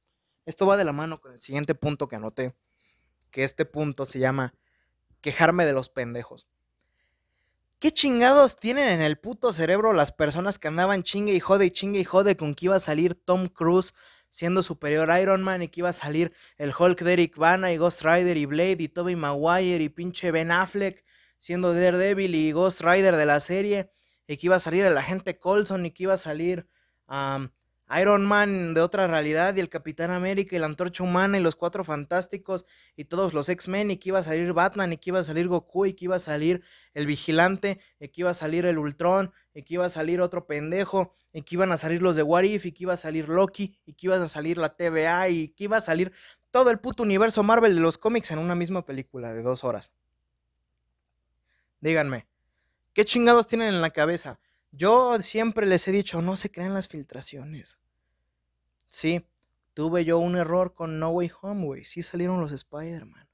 Esto 0.45 0.67
va 0.67 0.77
de 0.77 0.85
la 0.85 0.93
mano 0.93 1.21
con 1.21 1.33
el 1.33 1.41
siguiente 1.41 1.73
punto 1.73 2.07
que 2.07 2.17
anoté. 2.17 2.53
Que 3.33 3.43
este 3.43 3.65
punto 3.65 4.05
se 4.05 4.19
llama 4.19 4.53
quejarme 5.21 5.65
de 5.65 5.73
los 5.73 5.89
pendejos. 5.89 6.45
¿Qué 7.79 7.91
chingados 7.91 8.55
tienen 8.57 8.87
en 8.87 9.01
el 9.01 9.17
puto 9.17 9.51
cerebro 9.51 9.91
las 9.91 10.11
personas 10.11 10.59
que 10.59 10.67
andaban 10.67 11.01
chingue 11.01 11.33
y 11.33 11.39
jode 11.39 11.65
y 11.65 11.71
chingue 11.71 11.99
y 11.99 12.03
jode 12.03 12.37
con 12.37 12.53
que 12.53 12.67
iba 12.67 12.75
a 12.75 12.79
salir 12.79 13.15
Tom 13.15 13.47
Cruise 13.47 13.95
siendo 14.29 14.61
superior 14.61 15.09
a 15.09 15.19
Iron 15.19 15.41
Man 15.41 15.63
y 15.63 15.67
que 15.67 15.81
iba 15.81 15.89
a 15.89 15.93
salir 15.93 16.31
el 16.57 16.71
Hulk 16.77 17.01
de 17.01 17.13
Eric 17.13 17.35
y 17.37 17.77
Ghost 17.77 18.03
Rider 18.03 18.37
y 18.37 18.45
Blade 18.45 18.77
y 18.79 18.87
Tobey 18.87 19.15
Maguire 19.15 19.83
y 19.83 19.89
pinche 19.89 20.31
Ben 20.31 20.51
Affleck 20.51 21.03
siendo 21.37 21.73
Daredevil 21.73 22.35
y 22.35 22.51
Ghost 22.51 22.81
Rider 22.81 23.15
de 23.15 23.25
la 23.25 23.39
serie 23.39 23.91
y 24.27 24.37
que 24.37 24.45
iba 24.45 24.57
a 24.57 24.59
salir 24.59 24.85
el 24.85 24.97
agente 24.97 25.39
Coulson 25.39 25.87
y 25.87 25.91
que 25.91 26.03
iba 26.03 26.13
a 26.13 26.17
salir 26.17 26.67
Iron 27.99 28.25
Man 28.25 28.73
de 28.73 28.81
otra 28.81 29.07
realidad 29.07 29.55
y 29.55 29.59
el 29.59 29.69
Capitán 29.69 30.11
América 30.11 30.55
y 30.55 30.59
la 30.59 30.65
Antorcha 30.65 31.03
Humana 31.03 31.37
y 31.37 31.41
los 31.41 31.55
Cuatro 31.55 31.83
Fantásticos 31.83 32.65
y 32.95 33.05
todos 33.05 33.33
los 33.33 33.49
X-Men 33.49 33.91
y 33.91 33.97
que 33.97 34.09
iba 34.09 34.19
a 34.19 34.23
salir 34.23 34.53
Batman 34.53 34.93
y 34.93 34.97
que 34.97 35.09
iba 35.09 35.19
a 35.19 35.23
salir 35.23 35.47
Goku 35.47 35.85
y 35.85 35.93
que 35.93 36.05
iba 36.05 36.15
a 36.15 36.19
salir 36.19 36.63
el 36.93 37.05
Vigilante 37.05 37.79
y 37.99 38.07
que 38.07 38.21
iba 38.21 38.29
a 38.31 38.33
salir 38.33 38.65
el 38.65 38.77
Ultron 38.77 39.31
y 39.53 39.63
que 39.63 39.75
iba 39.75 39.85
a 39.85 39.89
salir 39.89 40.21
otro 40.21 40.47
pendejo 40.47 41.13
y 41.31 41.41
que 41.43 41.55
iban 41.55 41.71
a 41.71 41.77
salir 41.77 42.01
los 42.01 42.15
de 42.15 42.23
What 42.23 42.43
If 42.43 42.65
y 42.65 42.71
que 42.71 42.83
iba 42.83 42.93
a 42.93 42.97
salir 42.97 43.29
Loki 43.29 43.77
y 43.85 43.93
que 43.93 44.07
iba 44.07 44.15
a 44.15 44.29
salir 44.29 44.57
la 44.57 44.75
TVA 44.75 45.29
y 45.29 45.49
que 45.49 45.65
iba 45.65 45.77
a 45.77 45.81
salir 45.81 46.11
todo 46.51 46.71
el 46.71 46.79
puto 46.79 47.03
universo 47.03 47.43
Marvel 47.43 47.75
de 47.75 47.81
los 47.81 47.97
cómics 47.97 48.31
en 48.31 48.39
una 48.39 48.55
misma 48.55 48.85
película 48.85 49.33
de 49.33 49.41
dos 49.41 49.63
horas. 49.63 49.91
Díganme, 51.81 52.27
¿qué 52.93 53.03
chingados 53.03 53.47
tienen 53.47 53.67
en 53.67 53.81
la 53.81 53.89
cabeza? 53.89 54.39
Yo 54.71 55.21
siempre 55.21 55.67
les 55.67 55.87
he 55.87 55.91
dicho, 55.91 56.21
no 56.21 56.37
se 56.37 56.49
crean 56.49 56.73
las 56.73 56.87
filtraciones. 56.87 57.77
Sí, 58.93 59.25
tuve 59.73 60.05
yo 60.05 60.19
un 60.19 60.35
error 60.35 60.75
con 60.75 60.99
No 60.99 61.09
Way 61.09 61.31
Home, 61.41 61.65
güey. 61.65 61.83
Sí 61.83 62.03
salieron 62.03 62.39
los 62.39 62.51
Spider-Man. 62.51 63.27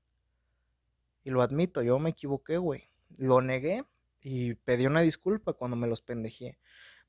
Y 1.25 1.31
lo 1.31 1.41
admito, 1.41 1.81
yo 1.81 1.99
me 1.99 2.11
equivoqué, 2.11 2.57
güey. 2.57 2.89
Lo 3.17 3.41
negué 3.41 3.83
y 4.21 4.53
pedí 4.53 4.85
una 4.85 5.01
disculpa 5.01 5.51
cuando 5.51 5.75
me 5.75 5.85
los 5.85 6.01
pendejé. 6.01 6.57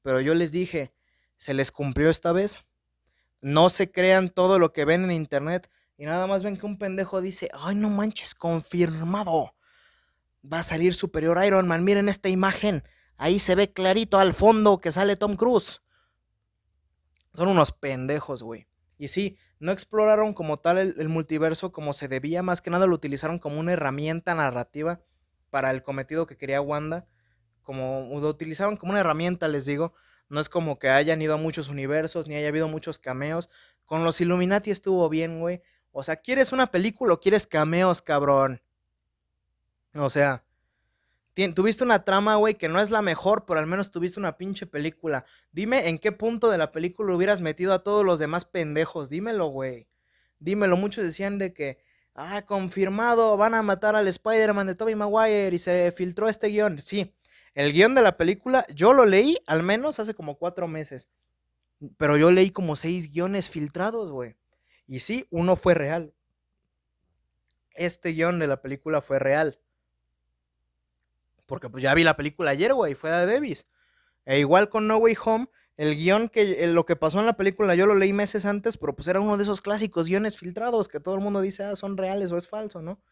Pero 0.03 0.21
yo 0.21 0.35
les 0.35 0.51
dije, 0.51 0.93
se 1.37 1.55
les 1.55 1.71
cumplió 1.71 2.11
esta 2.11 2.33
vez. 2.33 2.59
No 3.41 3.71
se 3.71 3.93
crean 3.93 4.29
todo 4.29 4.59
lo 4.59 4.73
que 4.73 4.85
ven 4.85 5.05
en 5.05 5.13
internet 5.13 5.71
y 5.97 6.07
nada 6.07 6.27
más 6.27 6.43
ven 6.43 6.57
que 6.57 6.67
un 6.67 6.77
pendejo 6.77 7.21
dice, 7.21 7.51
ay, 7.53 7.77
no 7.77 7.89
manches, 7.89 8.35
confirmado. 8.35 9.55
Va 10.45 10.59
a 10.59 10.65
salir 10.65 10.93
superior 10.93 11.39
Iron 11.47 11.69
Man, 11.69 11.85
miren 11.85 12.09
esta 12.09 12.29
imagen. 12.29 12.83
Ahí 13.17 13.39
se 13.39 13.55
ve 13.55 13.73
clarito 13.73 14.19
al 14.19 14.35
fondo 14.35 14.81
que 14.81 14.91
sale 14.91 15.15
Tom 15.15 15.37
Cruise. 15.37 15.83
Son 17.41 17.49
unos 17.49 17.73
pendejos, 17.73 18.43
güey. 18.43 18.67
Y 18.99 19.09
sí, 19.09 19.39
no 19.61 19.73
exploraron 19.73 20.35
como 20.35 20.59
tal 20.59 20.77
el, 20.77 21.09
multiverso 21.09 21.73
como 21.73 21.95
se 21.95 22.07
debía, 22.07 22.43
más 22.43 22.61
que 22.61 22.69
nada 22.69 22.87
lo 22.87 22.95
utilizaron 22.95 23.39
como 23.39 23.59
una 23.59 23.73
herramienta 23.73 24.35
narrativa 24.35 25.01
para 25.49 25.71
el 25.71 25.83
cometido 25.83 26.27
que 26.27 26.37
quería 26.37 26.61
Wanda. 26.61 27.07
Como 27.63 28.07
lo 28.21 28.29
utilizaban 28.29 28.77
como 28.77 28.91
una 28.91 29.01
herramienta, 29.01 29.49
les 29.49 29.65
digo. 29.65 29.95
No 30.29 30.39
es 30.39 30.51
como 30.51 30.79
que 30.79 30.91
hayan 30.91 31.23
ido 31.23 31.33
a 31.33 31.39
muchos 31.39 31.71
universos, 31.71 32.29
ni 32.29 32.35
haya 32.35 32.49
habido 32.49 32.69
muchos 32.69 32.99
cameos. 32.99 33.49
Con 33.87 34.05
los 34.05 34.21
Illuminati 34.21 34.71
estuvo 34.71 35.09
bien, 35.09 35.41
güey. 35.41 35.63
O 35.93 36.03
sea, 36.03 36.17
¿quieres 36.17 36.53
una 36.53 36.67
película 36.67 37.15
o 37.15 37.21
quieres 37.21 37.47
cameos, 37.47 38.03
cabrón? 38.03 38.61
O 39.95 40.11
sea, 40.11 40.45
tuviste 41.49 41.85
una 41.85 42.05
trama, 42.05 42.37
güey, 42.37 42.55
que 42.55 42.69
no 42.69 42.81
es 42.81 42.91
la 42.91 43.03
mejor, 43.03 43.45
pero 43.47 43.61
al 43.61 43.67
menos 43.67 43.91
tuviste 43.91 44.21
una 44.21 44.37
pinche 44.37 44.67
película. 44.67 45.25
Dime 45.53 45.89
en 45.89 45.99
qué 45.99 46.13
punto 46.13 46.51
de 46.51 46.59
la 46.59 46.71
película 46.71 47.15
hubieras 47.15 47.41
metido 47.41 47.73
a 47.73 47.83
todos 47.83 48.05
los 48.05 48.19
demás 48.19 48.45
pendejos. 48.45 49.09
Dímelo, 49.11 49.47
güey. 49.47 49.89
Dímelo. 50.39 50.77
Muchos 50.77 51.05
decían 51.05 51.39
de 51.39 51.53
que, 51.53 51.79
ah, 52.15 52.43
confirmado, 52.43 53.37
van 53.37 53.55
a 53.55 53.63
matar 53.63 53.97
al 53.97 54.09
Spider-Man 54.09 54.67
de 54.67 54.75
Tobey 54.75 54.95
Maguire 54.95 55.55
y 55.55 55.59
se 55.59 55.93
filtró 55.97 56.29
este 56.29 56.49
guion. 56.49 56.81
Sí, 56.81 57.15
el 57.55 57.73
guion 57.73 57.95
de 57.95 58.03
la 58.03 58.17
película, 58.17 58.65
yo 58.75 58.93
lo 58.93 59.07
leí 59.07 59.37
al 59.47 59.63
menos 59.63 59.99
hace 59.99 60.15
como 60.15 60.37
cuatro 60.39 60.69
meses. 60.69 61.09
Pero 61.97 62.17
yo 62.17 62.31
leí 62.31 62.51
como 62.51 62.77
seis 62.77 63.11
guiones 63.11 63.49
filtrados, 63.49 64.11
güey. 64.11 64.37
Y 64.87 65.01
sí, 65.01 65.27
uno 65.31 65.57
fue 65.57 65.75
real. 65.75 66.15
Este 67.75 68.11
guion 68.11 68.39
de 68.39 68.47
la 68.47 68.61
película 68.61 69.01
fue 69.01 69.19
real. 69.19 69.59
Porque 71.51 71.69
pues 71.69 71.83
ya 71.83 71.93
vi 71.95 72.05
la 72.05 72.17
película 72.17 72.53
ayer, 72.53 72.73
güey, 72.75 72.95
fue 72.95 73.11
de 73.11 73.27
Davis. 73.27 73.67
E 74.25 74.39
igual 74.39 74.69
con 74.69 74.87
No 74.87 74.99
Way 74.99 75.17
Home, 75.25 75.49
el 75.77 75.97
guion 75.97 76.29
que 76.29 76.65
lo 76.69 76.87
que 76.87 76.95
pasó 76.95 77.19
en 77.19 77.27
la 77.27 77.33
película 77.33 77.75
yo 77.75 77.87
lo 77.87 77.97
leí 77.97 78.13
meses 78.13 78.47
antes, 78.47 78.77
pero 78.77 78.95
pues 78.95 79.09
era 79.09 79.19
uno 79.19 79.37
de 79.37 79.43
esos 79.43 79.61
clásicos 79.61 80.07
guiones 80.07 80.39
filtrados 80.39 80.87
que 80.87 81.01
todo 81.01 81.17
el 81.17 81.21
mundo 81.21 81.41
dice, 81.41 81.65
ah, 81.65 81.75
son 81.75 81.97
reales 81.97 82.31
o 82.31 82.39
es 82.39 82.47
falso, 82.47 82.83
¿no? 82.83 83.03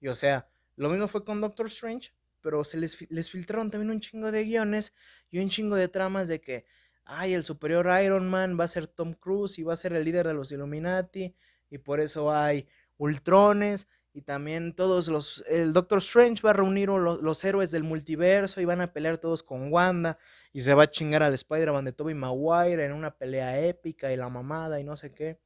Y 0.00 0.08
o 0.08 0.14
sea, 0.16 0.48
lo 0.74 0.88
mismo 0.88 1.06
fue 1.06 1.24
con 1.24 1.40
Doctor 1.40 1.66
Strange, 1.66 2.12
pero 2.40 2.64
se 2.64 2.78
les, 2.78 3.08
les 3.12 3.30
filtraron 3.30 3.70
también 3.70 3.92
un 3.92 4.00
chingo 4.00 4.32
de 4.32 4.42
guiones 4.42 4.92
y 5.30 5.38
un 5.38 5.48
chingo 5.48 5.76
de 5.76 5.86
tramas 5.86 6.26
de 6.26 6.40
que, 6.40 6.64
ay, 7.04 7.32
el 7.32 7.44
superior 7.44 7.88
Iron 8.02 8.28
Man 8.28 8.58
va 8.58 8.64
a 8.64 8.68
ser 8.68 8.88
Tom 8.88 9.14
Cruise 9.14 9.56
y 9.60 9.62
va 9.62 9.74
a 9.74 9.76
ser 9.76 9.92
el 9.92 10.04
líder 10.04 10.26
de 10.26 10.34
los 10.34 10.50
Illuminati, 10.50 11.32
y 11.70 11.78
por 11.78 12.00
eso 12.00 12.32
hay 12.32 12.66
Ultrones 12.96 13.86
y 14.14 14.22
también 14.22 14.74
todos 14.74 15.08
los. 15.08 15.44
El 15.48 15.72
Doctor 15.72 15.98
Strange 15.98 16.42
va 16.42 16.50
a 16.50 16.54
reunir 16.54 16.88
los, 16.88 17.22
los, 17.22 17.44
héroes 17.44 17.70
del 17.70 17.82
multiverso 17.82 18.60
y 18.60 18.66
van 18.66 18.82
a 18.82 18.86
pelear 18.86 19.18
todos 19.18 19.42
con 19.42 19.72
Wanda. 19.72 20.18
Y 20.52 20.60
se 20.60 20.74
va 20.74 20.84
a 20.84 20.90
chingar 20.90 21.22
al 21.22 21.32
Spider-Man 21.32 21.84
de 21.86 21.92
Tobey 21.92 22.14
Maguire 22.14 22.84
en 22.84 22.92
una 22.92 23.16
pelea 23.16 23.60
épica 23.60 24.12
y 24.12 24.16
la 24.16 24.28
mamada 24.28 24.80
y 24.80 24.84
no 24.84 24.96
sé 24.96 25.10
qué. 25.10 25.40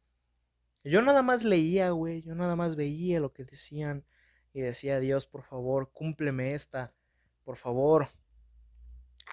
Yo 0.83 1.01
nada 1.03 1.23
más 1.23 1.45
leía, 1.45 1.91
güey. 1.91 2.23
Yo 2.23 2.35
nada 2.35 2.57
más 2.57 2.75
veía 2.77 3.21
lo 3.21 3.33
que 3.33 3.45
decían. 3.45 4.05
Y 4.53 4.61
decía, 4.61 4.99
Dios, 4.99 5.27
por 5.27 5.43
favor, 5.43 5.93
cúmpleme 5.93 6.55
esta. 6.55 6.95
Por 7.45 7.57
favor, 7.57 8.09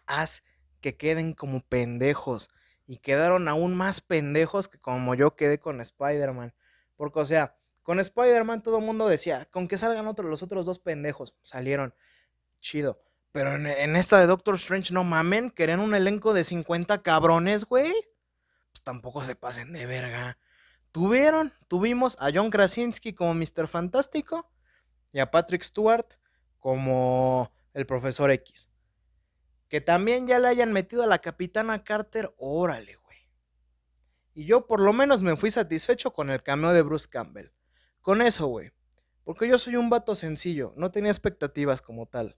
haz 0.06 0.44
que 0.80 0.96
queden 0.96 1.34
como 1.34 1.62
pendejos. 1.62 2.50
Y 2.86 2.98
quedaron 2.98 3.48
aún 3.48 3.74
más 3.74 4.02
pendejos 4.02 4.68
que 4.68 4.78
como 4.78 5.16
yo 5.16 5.36
quedé 5.36 5.60
con 5.60 5.82
Spider-Man. 5.82 6.54
Porque, 6.96 7.20
o 7.20 7.26
sea, 7.26 7.58
con 7.84 8.00
Spider-Man 8.00 8.64
todo 8.64 8.80
el 8.80 8.86
mundo 8.86 9.08
decía, 9.08 9.46
con 9.52 9.68
que 9.68 9.78
salgan 9.78 10.08
otros, 10.08 10.30
los 10.30 10.42
otros 10.42 10.66
dos 10.66 10.80
pendejos. 10.80 11.36
Salieron. 11.42 11.94
Chido. 12.60 13.02
Pero 13.32 13.56
en, 13.56 13.68
en 13.68 13.96
esta 13.96 14.20
de 14.20 14.28
Doctor 14.28 14.56
Strange, 14.56 14.94
no 14.94 15.04
mamen, 15.04 15.50
querían 15.50 15.80
un 15.80 15.94
elenco 15.94 16.34
de 16.34 16.44
50 16.44 17.02
cabrones, 17.02 17.66
güey. 17.66 17.92
Pues 18.72 18.84
tampoco 18.84 19.24
se 19.24 19.36
pasen 19.36 19.74
de 19.74 19.86
verga. 19.86 20.38
Tuvieron, 20.92 21.54
tuvimos 21.68 22.18
a 22.20 22.30
John 22.34 22.52
Krasinski 22.52 23.14
como 23.14 23.34
Mr. 23.34 23.68
Fantástico 23.68 24.50
y 25.12 25.20
a 25.20 25.32
Patrick 25.32 25.64
Stewart 25.64 26.08
como 26.60 27.52
el 27.74 27.86
Profesor 27.86 28.32
X. 28.32 28.70
Que 29.68 29.82
también 29.82 30.28
ya 30.28 30.40
le 30.40 30.48
hayan 30.48 30.72
metido 30.72 31.04
a 31.04 31.08
la 31.08 31.20
Capitana 31.20 31.84
Carter, 31.84 32.34
órale, 32.38 32.96
güey. 32.98 33.18
Y 34.36 34.46
yo 34.46 34.68
por 34.68 34.80
lo 34.80 34.94
menos 34.94 35.24
me 35.24 35.36
fui 35.36 35.50
satisfecho 35.50 36.14
con 36.14 36.30
el 36.30 36.44
cameo 36.44 36.72
de 36.74 36.84
Bruce 36.84 37.10
Campbell. 37.10 37.52
Con 38.04 38.22
eso, 38.22 38.46
güey. 38.46 38.72
Porque 39.24 39.48
yo 39.48 39.58
soy 39.58 39.78
un 39.78 39.90
vato 39.90 40.14
sencillo, 40.14 40.74
no 40.78 40.92
tenía 40.92 41.10
expectativas 41.10 41.82
como 41.82 42.06
tal. 42.06 42.38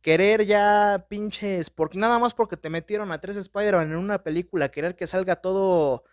Querer 0.00 0.44
ya 0.44 1.06
pinches, 1.08 1.70
porque 1.70 1.98
nada 1.98 2.18
más 2.18 2.34
porque 2.34 2.56
te 2.56 2.70
metieron 2.70 3.12
a 3.12 3.20
tres 3.20 3.36
Spider-Man 3.36 3.92
en 3.92 3.98
una 3.98 4.24
película, 4.24 4.70
querer 4.70 4.96
que 4.96 5.06
salga 5.06 5.36
todo 5.36 6.04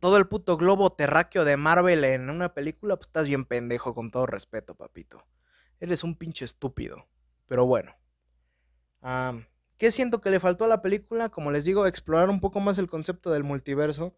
todo 0.00 0.18
el 0.18 0.28
puto 0.28 0.56
globo 0.56 0.90
terráqueo 0.90 1.44
de 1.44 1.56
Marvel 1.56 2.04
en 2.04 2.28
una 2.28 2.52
película, 2.52 2.96
pues 2.96 3.08
estás 3.08 3.26
bien 3.26 3.46
pendejo, 3.46 3.94
con 3.94 4.10
todo 4.10 4.26
respeto, 4.26 4.74
papito. 4.74 5.26
Eres 5.80 6.04
un 6.04 6.14
pinche 6.14 6.44
estúpido. 6.44 7.08
Pero 7.46 7.64
bueno. 7.64 7.96
¿Qué 9.78 9.90
siento 9.90 10.20
que 10.20 10.30
le 10.30 10.40
faltó 10.40 10.64
a 10.64 10.68
la 10.68 10.82
película? 10.82 11.30
Como 11.30 11.50
les 11.50 11.64
digo, 11.64 11.86
explorar 11.86 12.28
un 12.28 12.40
poco 12.40 12.60
más 12.60 12.78
el 12.78 12.88
concepto 12.88 13.30
del 13.30 13.44
multiverso. 13.44 14.14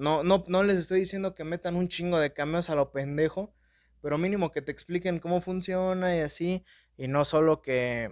No, 0.00 0.24
no, 0.24 0.42
no 0.48 0.62
les 0.62 0.78
estoy 0.78 1.00
diciendo 1.00 1.34
que 1.34 1.44
metan 1.44 1.76
un 1.76 1.86
chingo 1.86 2.18
de 2.18 2.32
cameos 2.32 2.70
a 2.70 2.74
lo 2.74 2.90
pendejo, 2.90 3.52
pero 4.00 4.16
mínimo 4.16 4.50
que 4.50 4.62
te 4.62 4.72
expliquen 4.72 5.18
cómo 5.18 5.42
funciona 5.42 6.16
y 6.16 6.20
así, 6.20 6.64
y 6.96 7.06
no 7.06 7.26
solo 7.26 7.60
que... 7.60 8.10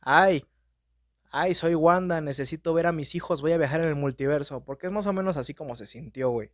Ay, 0.00 0.44
ay, 1.32 1.54
soy 1.54 1.74
Wanda, 1.74 2.20
necesito 2.20 2.72
ver 2.72 2.86
a 2.86 2.92
mis 2.92 3.16
hijos, 3.16 3.42
voy 3.42 3.50
a 3.50 3.58
viajar 3.58 3.80
en 3.80 3.88
el 3.88 3.96
multiverso, 3.96 4.64
porque 4.64 4.86
es 4.86 4.92
más 4.92 5.06
o 5.06 5.12
menos 5.12 5.36
así 5.36 5.54
como 5.54 5.74
se 5.74 5.86
sintió, 5.86 6.30
güey. 6.30 6.52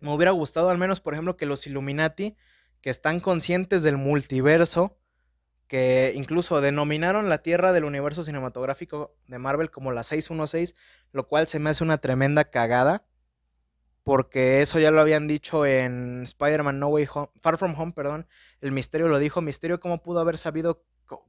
me 0.00 0.12
hubiera 0.12 0.32
gustado 0.32 0.68
al 0.68 0.78
menos, 0.78 0.98
por 0.98 1.14
ejemplo, 1.14 1.36
que 1.36 1.46
los 1.46 1.64
Illuminati, 1.68 2.36
que 2.80 2.90
están 2.90 3.20
conscientes 3.20 3.84
del 3.84 3.98
multiverso, 3.98 4.98
que 5.72 6.12
incluso 6.14 6.60
denominaron 6.60 7.30
la 7.30 7.38
Tierra 7.38 7.72
del 7.72 7.84
universo 7.84 8.22
cinematográfico 8.22 9.16
de 9.26 9.38
Marvel 9.38 9.70
como 9.70 9.90
la 9.90 10.02
616, 10.02 10.74
lo 11.12 11.26
cual 11.26 11.48
se 11.48 11.60
me 11.60 11.70
hace 11.70 11.82
una 11.82 11.96
tremenda 11.96 12.44
cagada, 12.44 13.06
porque 14.02 14.60
eso 14.60 14.78
ya 14.78 14.90
lo 14.90 15.00
habían 15.00 15.26
dicho 15.26 15.64
en 15.64 16.24
Spider-Man 16.24 16.78
No 16.78 16.88
Way 16.88 17.08
Home, 17.14 17.30
Far 17.40 17.56
From 17.56 17.74
Home, 17.80 17.92
perdón, 17.92 18.26
el 18.60 18.70
Misterio 18.70 19.08
lo 19.08 19.18
dijo, 19.18 19.40
Misterio 19.40 19.80
cómo 19.80 20.02
pudo 20.02 20.20
haber 20.20 20.36
sabido 20.36 20.84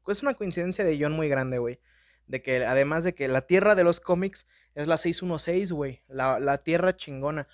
es 0.09 0.21
una 0.21 0.33
coincidencia 0.33 0.83
de 0.83 0.97
John 0.99 1.13
muy 1.13 1.29
grande, 1.29 1.57
güey. 1.57 1.79
De 2.27 2.41
que 2.41 2.65
además 2.65 3.05
de 3.05 3.15
que 3.15 3.29
la 3.29 3.47
tierra 3.47 3.75
de 3.75 3.85
los 3.85 4.01
cómics 4.01 4.45
es 4.75 4.87
la 4.87 4.97
616, 4.97 5.71
güey. 5.71 6.03
La, 6.09 6.41
la 6.41 6.57
tierra 6.57 6.97
chingona. 6.97 7.47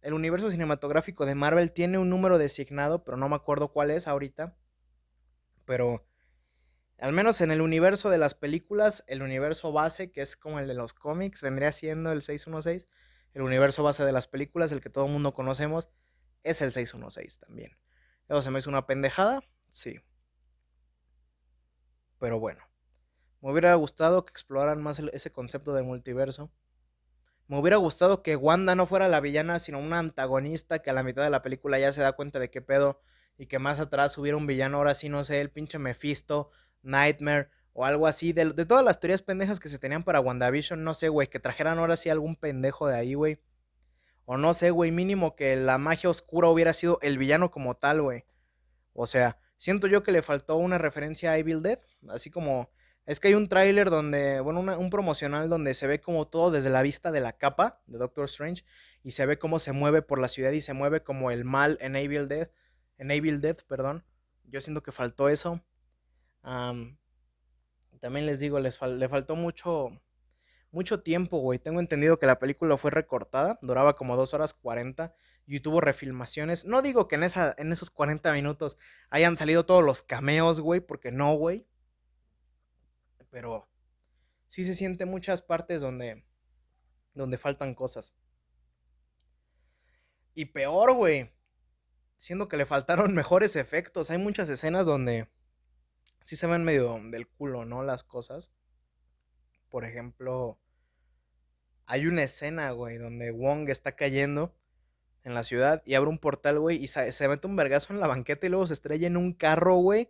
El 0.00 0.14
universo 0.14 0.50
cinematográfico 0.50 1.26
de 1.26 1.34
Marvel 1.34 1.70
tiene 1.72 1.98
un 1.98 2.08
número 2.08 2.38
designado, 2.38 3.04
pero 3.04 3.18
no 3.18 3.28
me 3.28 3.36
acuerdo 3.36 3.68
cuál 3.68 3.90
es 3.90 4.08
ahorita. 4.08 4.56
Pero 5.66 6.06
al 7.00 7.12
menos 7.12 7.40
en 7.40 7.50
el 7.50 7.60
universo 7.60 8.10
de 8.10 8.18
las 8.18 8.34
películas, 8.34 9.04
el 9.06 9.22
universo 9.22 9.72
base, 9.72 10.12
que 10.12 10.20
es 10.20 10.36
como 10.36 10.58
el 10.58 10.68
de 10.68 10.74
los 10.74 10.94
cómics, 10.94 11.42
vendría 11.42 11.72
siendo 11.72 12.12
el 12.12 12.22
616. 12.22 12.88
El 13.32 13.42
universo 13.42 13.82
base 13.82 14.04
de 14.04 14.12
las 14.12 14.26
películas, 14.26 14.72
el 14.72 14.80
que 14.80 14.90
todo 14.90 15.06
el 15.06 15.12
mundo 15.12 15.32
conocemos, 15.32 15.90
es 16.42 16.62
el 16.62 16.72
616 16.72 17.38
también. 17.38 17.76
Eso 18.28 18.42
se 18.42 18.50
me 18.50 18.58
hizo 18.58 18.70
una 18.70 18.86
pendejada, 18.86 19.40
sí. 19.68 20.00
Pero 22.18 22.38
bueno, 22.38 22.62
me 23.40 23.50
hubiera 23.50 23.74
gustado 23.74 24.24
que 24.24 24.30
exploraran 24.30 24.82
más 24.82 24.98
ese 24.98 25.32
concepto 25.32 25.72
del 25.72 25.84
multiverso. 25.84 26.52
Me 27.46 27.58
hubiera 27.58 27.76
gustado 27.76 28.22
que 28.22 28.36
Wanda 28.36 28.74
no 28.74 28.86
fuera 28.86 29.08
la 29.08 29.20
villana, 29.20 29.58
sino 29.58 29.78
una 29.78 29.98
antagonista 29.98 30.80
que 30.80 30.90
a 30.90 30.92
la 30.92 31.02
mitad 31.02 31.24
de 31.24 31.30
la 31.30 31.42
película 31.42 31.78
ya 31.78 31.92
se 31.92 32.02
da 32.02 32.12
cuenta 32.12 32.38
de 32.38 32.50
qué 32.50 32.62
pedo 32.62 33.00
y 33.36 33.46
que 33.46 33.58
más 33.58 33.80
atrás 33.80 34.16
hubiera 34.18 34.36
un 34.36 34.46
villano, 34.46 34.76
ahora 34.76 34.94
sí, 34.94 35.08
no 35.08 35.24
sé, 35.24 35.40
el 35.40 35.50
pinche 35.50 35.78
Mephisto, 35.78 36.50
Nightmare 36.82 37.48
o 37.72 37.84
algo 37.84 38.06
así. 38.06 38.32
De, 38.32 38.46
de 38.46 38.66
todas 38.66 38.84
las 38.84 39.00
teorías 39.00 39.22
pendejas 39.22 39.60
que 39.60 39.68
se 39.68 39.78
tenían 39.78 40.02
para 40.02 40.20
WandaVision, 40.20 40.82
no 40.82 40.94
sé, 40.94 41.08
güey, 41.08 41.28
que 41.28 41.40
trajeran 41.40 41.78
ahora 41.78 41.96
sí 41.96 42.08
algún 42.08 42.36
pendejo 42.36 42.88
de 42.88 42.96
ahí, 42.96 43.14
güey. 43.14 43.38
O 44.24 44.36
no 44.36 44.54
sé, 44.54 44.70
güey, 44.70 44.90
mínimo 44.90 45.34
que 45.34 45.56
la 45.56 45.78
magia 45.78 46.10
oscura 46.10 46.48
hubiera 46.48 46.72
sido 46.72 46.98
el 47.02 47.18
villano 47.18 47.50
como 47.50 47.76
tal, 47.76 48.02
güey. 48.02 48.24
O 48.92 49.06
sea, 49.06 49.38
Siento 49.60 49.88
yo 49.88 50.02
que 50.02 50.10
le 50.10 50.22
faltó 50.22 50.56
una 50.56 50.78
referencia 50.78 51.32
a 51.32 51.36
Evil 51.36 51.60
Dead, 51.60 51.78
así 52.08 52.30
como 52.30 52.70
es 53.04 53.20
que 53.20 53.28
hay 53.28 53.34
un 53.34 53.46
tráiler 53.46 53.90
donde, 53.90 54.40
bueno, 54.40 54.60
un 54.60 54.88
promocional 54.88 55.50
donde 55.50 55.74
se 55.74 55.86
ve 55.86 56.00
como 56.00 56.26
todo 56.26 56.50
desde 56.50 56.70
la 56.70 56.80
vista 56.80 57.12
de 57.12 57.20
la 57.20 57.36
capa 57.36 57.82
de 57.86 57.98
Doctor 57.98 58.24
Strange 58.24 58.64
y 59.02 59.10
se 59.10 59.26
ve 59.26 59.38
cómo 59.38 59.58
se 59.58 59.72
mueve 59.72 60.00
por 60.00 60.18
la 60.18 60.28
ciudad 60.28 60.52
y 60.52 60.62
se 60.62 60.72
mueve 60.72 61.02
como 61.02 61.30
el 61.30 61.44
mal 61.44 61.76
en 61.82 61.94
Evil 61.94 62.26
Dead, 62.26 62.48
en 62.96 63.10
Evil 63.10 63.42
Dead, 63.42 63.58
perdón. 63.68 64.02
Yo 64.44 64.62
siento 64.62 64.82
que 64.82 64.92
faltó 64.92 65.28
eso. 65.28 65.62
También 66.42 68.26
les 68.26 68.40
digo, 68.40 68.60
les 68.60 68.80
le 68.80 69.08
faltó 69.08 69.36
mucho, 69.36 69.90
mucho 70.70 71.02
tiempo, 71.02 71.38
güey. 71.38 71.58
Tengo 71.58 71.80
entendido 71.80 72.18
que 72.18 72.26
la 72.26 72.38
película 72.38 72.76
fue 72.76 72.90
recortada, 72.90 73.58
duraba 73.62 73.96
como 73.96 74.16
2 74.16 74.34
horas 74.34 74.54
40 74.54 75.14
y 75.46 75.60
tuvo 75.60 75.80
refilmaciones. 75.80 76.64
No 76.64 76.82
digo 76.82 77.08
que 77.08 77.16
en, 77.16 77.24
esa, 77.24 77.54
en 77.58 77.72
esos 77.72 77.90
40 77.90 78.32
minutos 78.32 78.78
hayan 79.10 79.36
salido 79.36 79.66
todos 79.66 79.84
los 79.84 80.02
cameos, 80.02 80.60
güey, 80.60 80.80
porque 80.80 81.12
no, 81.12 81.34
güey. 81.34 81.66
Pero 83.30 83.68
sí 84.46 84.64
se 84.64 84.74
siente 84.74 85.06
muchas 85.06 85.42
partes 85.42 85.80
donde, 85.80 86.24
donde 87.14 87.38
faltan 87.38 87.74
cosas. 87.74 88.14
Y 90.34 90.46
peor, 90.46 90.94
güey. 90.94 91.32
Siendo 92.16 92.48
que 92.48 92.56
le 92.56 92.66
faltaron 92.66 93.14
mejores 93.14 93.56
efectos. 93.56 94.10
Hay 94.10 94.18
muchas 94.18 94.48
escenas 94.48 94.86
donde 94.86 95.28
sí 96.30 96.36
se 96.36 96.46
ven 96.46 96.62
medio 96.62 97.00
del 97.10 97.26
culo, 97.26 97.64
¿no? 97.64 97.82
Las 97.82 98.04
cosas. 98.04 98.52
Por 99.68 99.84
ejemplo, 99.84 100.60
hay 101.86 102.06
una 102.06 102.22
escena, 102.22 102.70
güey, 102.70 102.98
donde 102.98 103.32
Wong 103.32 103.68
está 103.68 103.96
cayendo 103.96 104.56
en 105.24 105.34
la 105.34 105.42
ciudad 105.42 105.82
y 105.84 105.94
abre 105.94 106.08
un 106.08 106.18
portal, 106.18 106.60
güey, 106.60 106.76
y 106.76 106.86
se, 106.86 107.26
mete 107.26 107.48
un 107.48 107.56
vergazo 107.56 107.92
en 107.92 107.98
la 107.98 108.06
banqueta 108.06 108.46
y 108.46 108.50
luego 108.50 108.68
se 108.68 108.74
estrella 108.74 109.08
en 109.08 109.16
un 109.16 109.32
carro, 109.32 109.78
güey. 109.78 110.08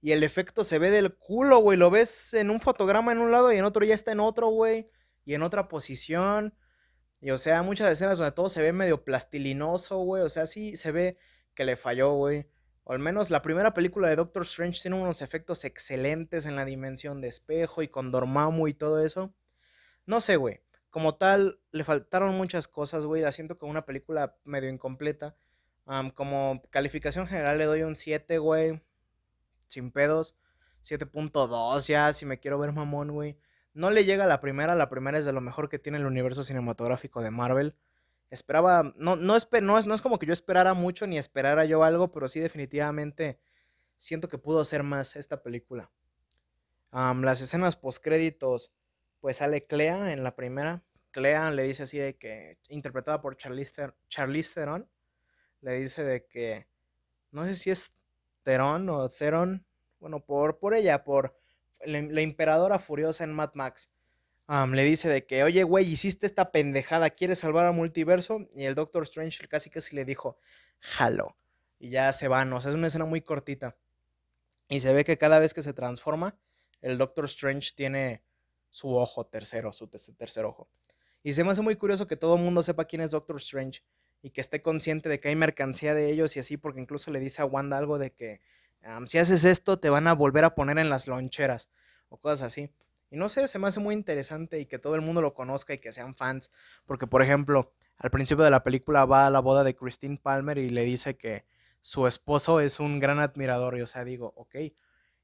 Y 0.00 0.12
el 0.12 0.22
efecto 0.22 0.64
se 0.64 0.78
ve 0.78 0.88
del 0.88 1.14
culo, 1.14 1.58
güey. 1.58 1.76
Lo 1.76 1.90
ves 1.90 2.32
en 2.32 2.48
un 2.48 2.62
fotograma 2.62 3.12
en 3.12 3.18
un 3.18 3.30
lado 3.30 3.52
y 3.52 3.58
en 3.58 3.66
otro 3.66 3.84
ya 3.84 3.94
está 3.94 4.12
en 4.12 4.20
otro, 4.20 4.48
güey. 4.48 4.88
Y 5.26 5.34
en 5.34 5.42
otra 5.42 5.68
posición. 5.68 6.54
Y 7.20 7.30
o 7.30 7.36
sea, 7.36 7.62
muchas 7.62 7.92
escenas 7.92 8.16
donde 8.16 8.32
todo 8.32 8.48
se 8.48 8.62
ve 8.62 8.72
medio 8.72 9.04
plastilinoso, 9.04 9.98
güey. 9.98 10.22
O 10.22 10.30
sea, 10.30 10.46
sí 10.46 10.76
se 10.76 10.92
ve 10.92 11.18
que 11.52 11.66
le 11.66 11.76
falló, 11.76 12.12
güey. 12.14 12.48
O 12.90 12.94
al 12.94 13.00
menos 13.00 13.28
la 13.28 13.42
primera 13.42 13.74
película 13.74 14.08
de 14.08 14.16
Doctor 14.16 14.44
Strange 14.44 14.80
tiene 14.80 14.96
unos 14.96 15.20
efectos 15.20 15.64
excelentes 15.64 16.46
en 16.46 16.56
la 16.56 16.64
dimensión 16.64 17.20
de 17.20 17.28
espejo 17.28 17.82
y 17.82 17.88
con 17.88 18.10
Dormammu 18.10 18.66
y 18.66 18.72
todo 18.72 19.04
eso. 19.04 19.34
No 20.06 20.22
sé, 20.22 20.36
güey. 20.36 20.62
Como 20.88 21.14
tal, 21.14 21.60
le 21.70 21.84
faltaron 21.84 22.34
muchas 22.34 22.66
cosas, 22.66 23.04
güey. 23.04 23.20
La 23.20 23.30
siento 23.30 23.58
como 23.58 23.70
una 23.70 23.84
película 23.84 24.38
medio 24.46 24.70
incompleta. 24.70 25.36
como 26.14 26.62
calificación 26.70 27.26
general 27.26 27.58
le 27.58 27.66
doy 27.66 27.82
un 27.82 27.94
7, 27.94 28.38
güey. 28.38 28.82
Sin 29.66 29.90
pedos. 29.90 30.38
7.2 30.82 31.88
ya, 31.88 32.10
si 32.14 32.24
me 32.24 32.40
quiero 32.40 32.58
ver 32.58 32.72
mamón, 32.72 33.10
güey. 33.10 33.38
No 33.74 33.90
le 33.90 34.06
llega 34.06 34.24
a 34.24 34.28
la 34.28 34.40
primera. 34.40 34.74
La 34.74 34.88
primera 34.88 35.18
es 35.18 35.26
de 35.26 35.34
lo 35.34 35.42
mejor 35.42 35.68
que 35.68 35.78
tiene 35.78 35.98
el 35.98 36.06
universo 36.06 36.42
cinematográfico 36.42 37.20
de 37.20 37.32
Marvel 37.32 37.76
esperaba, 38.30 38.82
no, 38.96 39.16
no, 39.16 39.16
no, 39.16 39.36
es, 39.36 39.86
no 39.86 39.94
es 39.94 40.02
como 40.02 40.18
que 40.18 40.26
yo 40.26 40.32
esperara 40.32 40.74
mucho 40.74 41.06
ni 41.06 41.18
esperara 41.18 41.64
yo 41.64 41.82
algo, 41.82 42.10
pero 42.10 42.28
sí 42.28 42.40
definitivamente 42.40 43.38
siento 43.96 44.28
que 44.28 44.38
pudo 44.38 44.64
ser 44.64 44.82
más 44.82 45.16
esta 45.16 45.42
película. 45.42 45.90
las 46.92 47.40
escenas 47.40 47.76
post 47.76 48.02
créditos, 48.02 48.72
pues 49.20 49.38
sale 49.38 49.64
Clea 49.64 50.12
en 50.12 50.22
la 50.22 50.36
primera. 50.36 50.82
Clea 51.10 51.50
le 51.50 51.64
dice 51.64 51.82
así 51.84 51.98
de 51.98 52.16
que, 52.16 52.58
interpretada 52.68 53.20
por 53.20 53.36
Charlize, 53.36 53.92
Theron, 54.54 54.88
le 55.60 55.78
dice 55.78 56.04
de 56.04 56.26
que, 56.26 56.68
no 57.30 57.44
sé 57.44 57.56
si 57.56 57.70
es 57.70 57.92
Theron 58.42 58.88
o 58.88 59.08
Theron, 59.08 59.66
bueno, 60.00 60.24
por, 60.24 60.58
por 60.58 60.74
ella, 60.74 61.02
por 61.02 61.36
la 61.84 62.20
imperadora 62.20 62.78
furiosa 62.78 63.24
en 63.24 63.32
Mad 63.32 63.54
Max 63.54 63.90
le 64.48 64.84
dice 64.84 65.08
de 65.08 65.26
que, 65.26 65.44
oye, 65.44 65.62
güey, 65.62 65.86
hiciste 65.86 66.26
esta 66.26 66.50
pendejada, 66.50 67.10
¿quieres 67.10 67.40
salvar 67.40 67.66
al 67.66 67.74
multiverso? 67.74 68.46
Y 68.54 68.64
el 68.64 68.74
Doctor 68.74 69.02
Strange 69.02 69.46
casi 69.46 69.68
casi 69.70 69.94
le 69.94 70.04
dijo, 70.04 70.38
jalo. 70.80 71.36
Y 71.78 71.90
ya 71.90 72.12
se 72.12 72.28
van, 72.28 72.52
o 72.52 72.60
sea, 72.60 72.70
es 72.70 72.74
una 72.74 72.86
escena 72.86 73.04
muy 73.04 73.20
cortita. 73.20 73.76
Y 74.68 74.80
se 74.80 74.92
ve 74.92 75.04
que 75.04 75.18
cada 75.18 75.38
vez 75.38 75.54
que 75.54 75.62
se 75.62 75.72
transforma, 75.72 76.38
el 76.80 76.98
Doctor 76.98 77.26
Strange 77.26 77.72
tiene 77.74 78.22
su 78.70 78.96
ojo 78.96 79.26
tercero, 79.26 79.72
su 79.72 79.86
tercer 79.88 80.44
ojo. 80.44 80.68
Y 81.22 81.34
se 81.34 81.44
me 81.44 81.50
hace 81.50 81.62
muy 81.62 81.76
curioso 81.76 82.06
que 82.06 82.16
todo 82.16 82.36
el 82.36 82.42
mundo 82.42 82.62
sepa 82.62 82.84
quién 82.86 83.02
es 83.02 83.10
Doctor 83.10 83.36
Strange 83.36 83.82
y 84.22 84.30
que 84.30 84.40
esté 84.40 84.62
consciente 84.62 85.08
de 85.08 85.18
que 85.18 85.28
hay 85.28 85.36
mercancía 85.36 85.94
de 85.94 86.10
ellos 86.10 86.36
y 86.36 86.40
así, 86.40 86.56
porque 86.56 86.80
incluso 86.80 87.10
le 87.10 87.20
dice 87.20 87.42
a 87.42 87.44
Wanda 87.44 87.78
algo 87.78 87.98
de 87.98 88.12
que 88.12 88.40
si 89.06 89.18
haces 89.18 89.44
esto 89.44 89.78
te 89.78 89.90
van 89.90 90.06
a 90.06 90.14
volver 90.14 90.44
a 90.44 90.54
poner 90.54 90.78
en 90.78 90.88
las 90.88 91.06
loncheras 91.06 91.70
o 92.08 92.16
cosas 92.16 92.42
así. 92.42 92.70
Y 93.10 93.16
no 93.16 93.28
sé, 93.28 93.48
se 93.48 93.58
me 93.58 93.68
hace 93.68 93.80
muy 93.80 93.94
interesante 93.94 94.60
y 94.60 94.66
que 94.66 94.78
todo 94.78 94.94
el 94.94 95.00
mundo 95.00 95.22
lo 95.22 95.34
conozca 95.34 95.74
y 95.74 95.78
que 95.78 95.92
sean 95.92 96.14
fans, 96.14 96.50
porque 96.84 97.06
por 97.06 97.22
ejemplo, 97.22 97.72
al 97.96 98.10
principio 98.10 98.44
de 98.44 98.50
la 98.50 98.62
película 98.62 99.04
va 99.06 99.26
a 99.26 99.30
la 99.30 99.40
boda 99.40 99.64
de 99.64 99.74
Christine 99.74 100.18
Palmer 100.22 100.58
y 100.58 100.68
le 100.68 100.84
dice 100.84 101.16
que 101.16 101.44
su 101.80 102.06
esposo 102.06 102.60
es 102.60 102.80
un 102.80 102.98
gran 103.00 103.18
admirador 103.18 103.78
y 103.78 103.82
o 103.82 103.86
sea, 103.86 104.04
digo, 104.04 104.32
ok. 104.36 104.56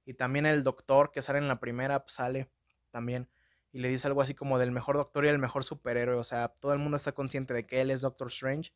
Y 0.07 0.15
también 0.15 0.47
el 0.47 0.63
doctor 0.63 1.11
que 1.13 1.23
sale 1.23 1.39
en 1.39 1.49
la 1.49 1.61
primera 1.61 2.05
sale 2.09 2.49
también 2.91 3.29
y 3.75 3.81
le 3.81 3.89
dice 3.89 4.07
algo 4.07 4.23
así 4.23 4.35
como 4.35 4.61
del 4.61 4.71
mejor 4.71 4.97
doctor 4.97 5.25
y 5.25 5.29
el 5.29 5.41
mejor 5.41 5.65
superhéroe. 5.65 6.15
O 6.15 6.23
sea, 6.23 6.47
todo 6.47 6.73
el 6.73 6.79
mundo 6.79 6.97
está 6.97 7.11
consciente 7.11 7.53
de 7.53 7.67
que 7.67 7.81
él 7.81 7.91
es 7.91 8.03
Doctor 8.03 8.29
Strange. 8.29 8.73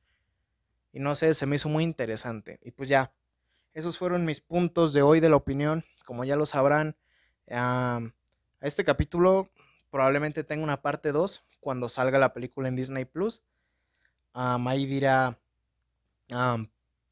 Y 0.90 0.98
no 0.98 1.14
sé, 1.14 1.34
se 1.34 1.46
me 1.46 1.54
hizo 1.54 1.68
muy 1.68 1.84
interesante. 1.84 2.58
Y 2.62 2.72
pues 2.72 2.88
ya, 2.88 3.12
esos 3.74 3.96
fueron 3.96 4.24
mis 4.24 4.40
puntos 4.40 4.92
de 4.94 5.02
hoy 5.02 5.20
de 5.20 5.28
la 5.28 5.36
opinión. 5.36 5.84
Como 6.04 6.24
ya 6.24 6.34
lo 6.34 6.46
sabrán, 6.46 6.96
este 8.60 8.84
capítulo 8.84 9.48
probablemente 9.90 10.44
tenga 10.44 10.64
una 10.64 10.82
parte 10.82 11.12
2 11.12 11.44
cuando 11.60 11.88
salga 11.88 12.18
la 12.18 12.32
película 12.32 12.68
en 12.68 12.76
Disney 12.76 13.04
Plus. 13.04 13.42
ahí 14.32 14.86
dirá. 14.86 15.38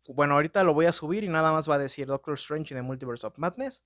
bueno, 0.08 0.34
ahorita 0.34 0.64
lo 0.64 0.74
voy 0.74 0.86
a 0.86 0.92
subir 0.92 1.24
y 1.24 1.28
nada 1.28 1.52
más 1.52 1.68
va 1.68 1.76
a 1.76 1.78
decir 1.78 2.06
Doctor 2.06 2.34
Strange 2.34 2.74
The 2.74 2.82
Multiverse 2.82 3.26
of 3.26 3.38
Madness. 3.38 3.84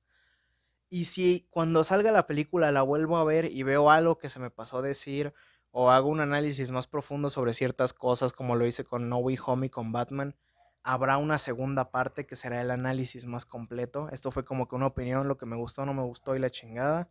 Y 0.89 1.05
si 1.05 1.47
cuando 1.51 1.85
salga 1.85 2.11
la 2.11 2.27
película 2.27 2.73
la 2.73 2.83
vuelvo 2.83 3.17
a 3.17 3.25
ver 3.25 3.45
y 3.45 3.63
veo 3.63 3.91
algo 3.91 4.19
que 4.19 4.29
se 4.29 4.41
me 4.41 4.51
pasó 4.51 4.79
a 4.79 4.83
decir 4.83 5.33
o 5.71 5.91
hago 5.91 6.09
un 6.09 6.21
análisis 6.21 6.73
más 6.73 6.89
profundo 6.89 7.31
sobre 7.31 7.53
ciertas 7.53 7.93
cosas 7.93 8.33
como 8.33 8.57
lo 8.57 8.67
hice 8.67 8.85
con 8.85 9.09
No 9.09 9.19
Way 9.19 9.39
Home 9.47 9.67
y 9.67 9.71
con 9.71 9.93
Batman, 9.93 10.35
habrá 10.83 11.17
una 11.19 11.39
segunda 11.39 11.93
parte 11.93 12.27
que 12.27 12.35
será 12.35 12.61
el 12.61 12.73
análisis 12.73 13.25
más 13.27 13.47
completo. 13.47 14.09
Esto 14.11 14.31
fue 14.33 14.45
como 14.45 14.67
que 14.67 14.75
una 14.75 14.87
opinión, 14.87 15.29
lo 15.29 15.39
que 15.39 15.47
me 15.47 15.57
gustó, 15.57 15.87
no 15.87 15.95
me 15.95 16.03
gustó 16.03 16.35
y 16.35 16.41
la 16.41 16.51
chingada. 16.51 17.09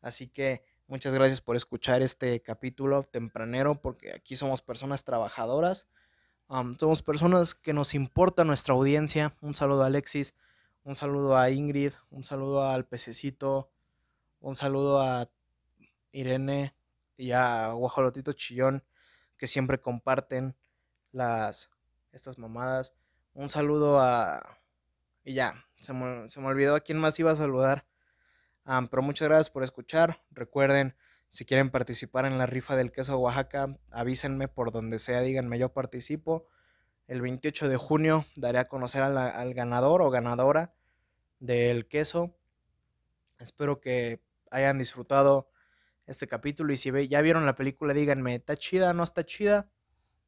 Así 0.00 0.28
que 0.28 0.62
muchas 0.86 1.14
gracias 1.14 1.40
por 1.40 1.56
escuchar 1.56 2.02
este 2.02 2.40
capítulo 2.40 3.02
tempranero 3.02 3.80
porque 3.80 4.12
aquí 4.12 4.36
somos 4.36 4.62
personas 4.62 5.04
trabajadoras. 5.04 5.88
somos 6.78 7.02
personas 7.02 7.54
que 7.54 7.72
nos 7.72 7.94
importa 7.94 8.44
nuestra 8.44 8.74
audiencia. 8.74 9.34
Un 9.40 9.54
saludo 9.54 9.84
a 9.84 9.86
Alexis. 9.86 10.34
Un 10.82 10.94
saludo 10.94 11.36
a 11.36 11.50
Ingrid, 11.50 11.92
un 12.10 12.24
saludo 12.24 12.66
al 12.66 12.86
pececito, 12.86 13.70
un 14.40 14.54
saludo 14.54 15.02
a 15.02 15.30
Irene 16.10 16.74
y 17.18 17.32
a 17.32 17.72
Guajolotito 17.72 18.32
Chillón, 18.32 18.82
que 19.36 19.46
siempre 19.46 19.78
comparten 19.78 20.56
las 21.12 21.70
estas 22.12 22.38
mamadas. 22.38 22.94
Un 23.34 23.50
saludo 23.50 24.00
a. 24.00 24.40
Y 25.22 25.34
ya, 25.34 25.66
se 25.74 25.92
me, 25.92 26.26
olvidó 26.46 26.76
a 26.76 26.80
quién 26.80 26.98
más 26.98 27.18
iba 27.20 27.30
a 27.30 27.36
saludar. 27.36 27.84
Pero 28.90 29.02
muchas 29.02 29.28
gracias 29.28 29.50
por 29.50 29.64
escuchar. 29.64 30.22
Recuerden, 30.30 30.94
si 31.26 31.44
quieren 31.44 31.70
participar 31.70 32.24
en 32.24 32.38
la 32.38 32.46
rifa 32.46 32.76
del 32.76 32.92
queso 32.92 33.18
Oaxaca, 33.18 33.66
avísenme 33.90 34.46
por 34.48 34.70
donde 34.70 34.98
sea, 34.98 35.20
díganme, 35.22 35.58
yo 35.58 35.72
participo. 35.72 36.46
El 37.08 37.20
28 37.20 37.68
de 37.68 37.76
junio 37.76 38.26
daré 38.36 38.58
a 38.58 38.68
conocer 38.68 39.02
al 39.02 39.54
ganador 39.54 40.02
o 40.02 40.10
ganadora 40.10 40.74
del 41.40 41.88
queso. 41.88 42.36
Espero 43.40 43.80
que 43.80 44.22
hayan 44.52 44.78
disfrutado 44.78 45.50
este 46.06 46.28
capítulo 46.28 46.72
y 46.72 46.76
si 46.76 46.92
ya 47.08 47.20
vieron 47.22 47.46
la 47.46 47.56
película 47.56 47.92
díganme, 47.92 48.36
¿está 48.36 48.56
chida? 48.56 48.94
¿No 48.94 49.02
está 49.02 49.24
chida? 49.24 49.70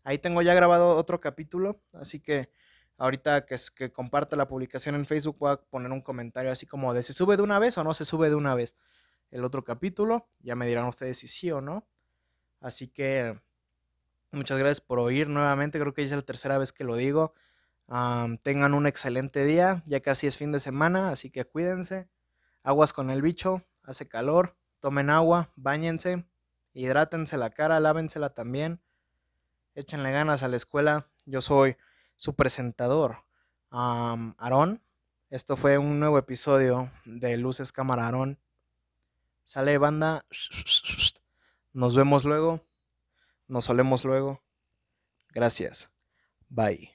Ahí 0.02 0.18
tengo 0.18 0.42
ya 0.42 0.54
grabado 0.54 0.96
otro 0.96 1.20
capítulo, 1.20 1.80
así 1.92 2.18
que 2.18 2.50
ahorita 2.98 3.44
que, 3.44 3.56
que 3.74 3.90
comparte 3.90 4.36
la 4.36 4.48
publicación 4.48 4.94
en 4.94 5.04
Facebook 5.04 5.36
voy 5.38 5.52
a 5.52 5.56
poner 5.56 5.90
un 5.90 6.00
comentario 6.00 6.50
así 6.50 6.66
como 6.66 6.94
de 6.94 7.02
se 7.02 7.12
sube 7.12 7.36
de 7.36 7.42
una 7.42 7.58
vez 7.58 7.78
o 7.78 7.84
no 7.84 7.94
se 7.94 8.04
sube 8.04 8.28
de 8.28 8.34
una 8.34 8.54
vez 8.54 8.76
el 9.30 9.44
otro 9.44 9.64
capítulo. 9.64 10.28
Ya 10.40 10.56
me 10.56 10.66
dirán 10.66 10.86
ustedes 10.86 11.18
si 11.18 11.28
sí 11.28 11.50
o 11.50 11.60
no. 11.60 11.86
Así 12.60 12.88
que 12.88 13.40
Muchas 14.34 14.56
gracias 14.56 14.80
por 14.80 14.98
oír 14.98 15.28
nuevamente, 15.28 15.78
creo 15.78 15.92
que 15.92 16.06
ya 16.06 16.14
es 16.14 16.16
la 16.16 16.22
tercera 16.22 16.56
vez 16.56 16.72
que 16.72 16.84
lo 16.84 16.96
digo. 16.96 17.34
tengan 18.42 18.72
un 18.72 18.86
excelente 18.86 19.44
día, 19.44 19.82
ya 19.84 20.00
casi 20.00 20.26
es 20.26 20.38
fin 20.38 20.52
de 20.52 20.58
semana, 20.58 21.10
así 21.10 21.28
que 21.28 21.44
cuídense. 21.44 22.08
Aguas 22.62 22.94
con 22.94 23.10
el 23.10 23.20
bicho, 23.20 23.62
hace 23.82 24.08
calor, 24.08 24.56
tomen 24.80 25.10
agua, 25.10 25.52
bañense, 25.54 26.24
hidrátense 26.72 27.36
la 27.36 27.50
cara, 27.50 27.78
lávensela 27.78 28.30
también. 28.32 28.80
Échenle 29.74 30.10
ganas 30.12 30.42
a 30.42 30.48
la 30.48 30.56
escuela. 30.56 31.04
Yo 31.26 31.42
soy 31.42 31.76
su 32.22 32.36
presentador, 32.36 33.24
Aarón. 33.70 34.80
Esto 35.28 35.56
fue 35.56 35.76
un 35.78 35.98
nuevo 35.98 36.18
episodio 36.18 36.92
de 37.04 37.36
Luces 37.36 37.72
Cámara 37.72 38.04
Aarón. 38.04 38.38
Sale 39.42 39.76
banda. 39.76 40.24
Nos 41.72 41.96
vemos 41.96 42.24
luego. 42.24 42.64
Nos 43.48 43.64
solemos 43.64 44.04
luego. 44.04 44.40
Gracias. 45.30 45.90
Bye. 46.48 46.92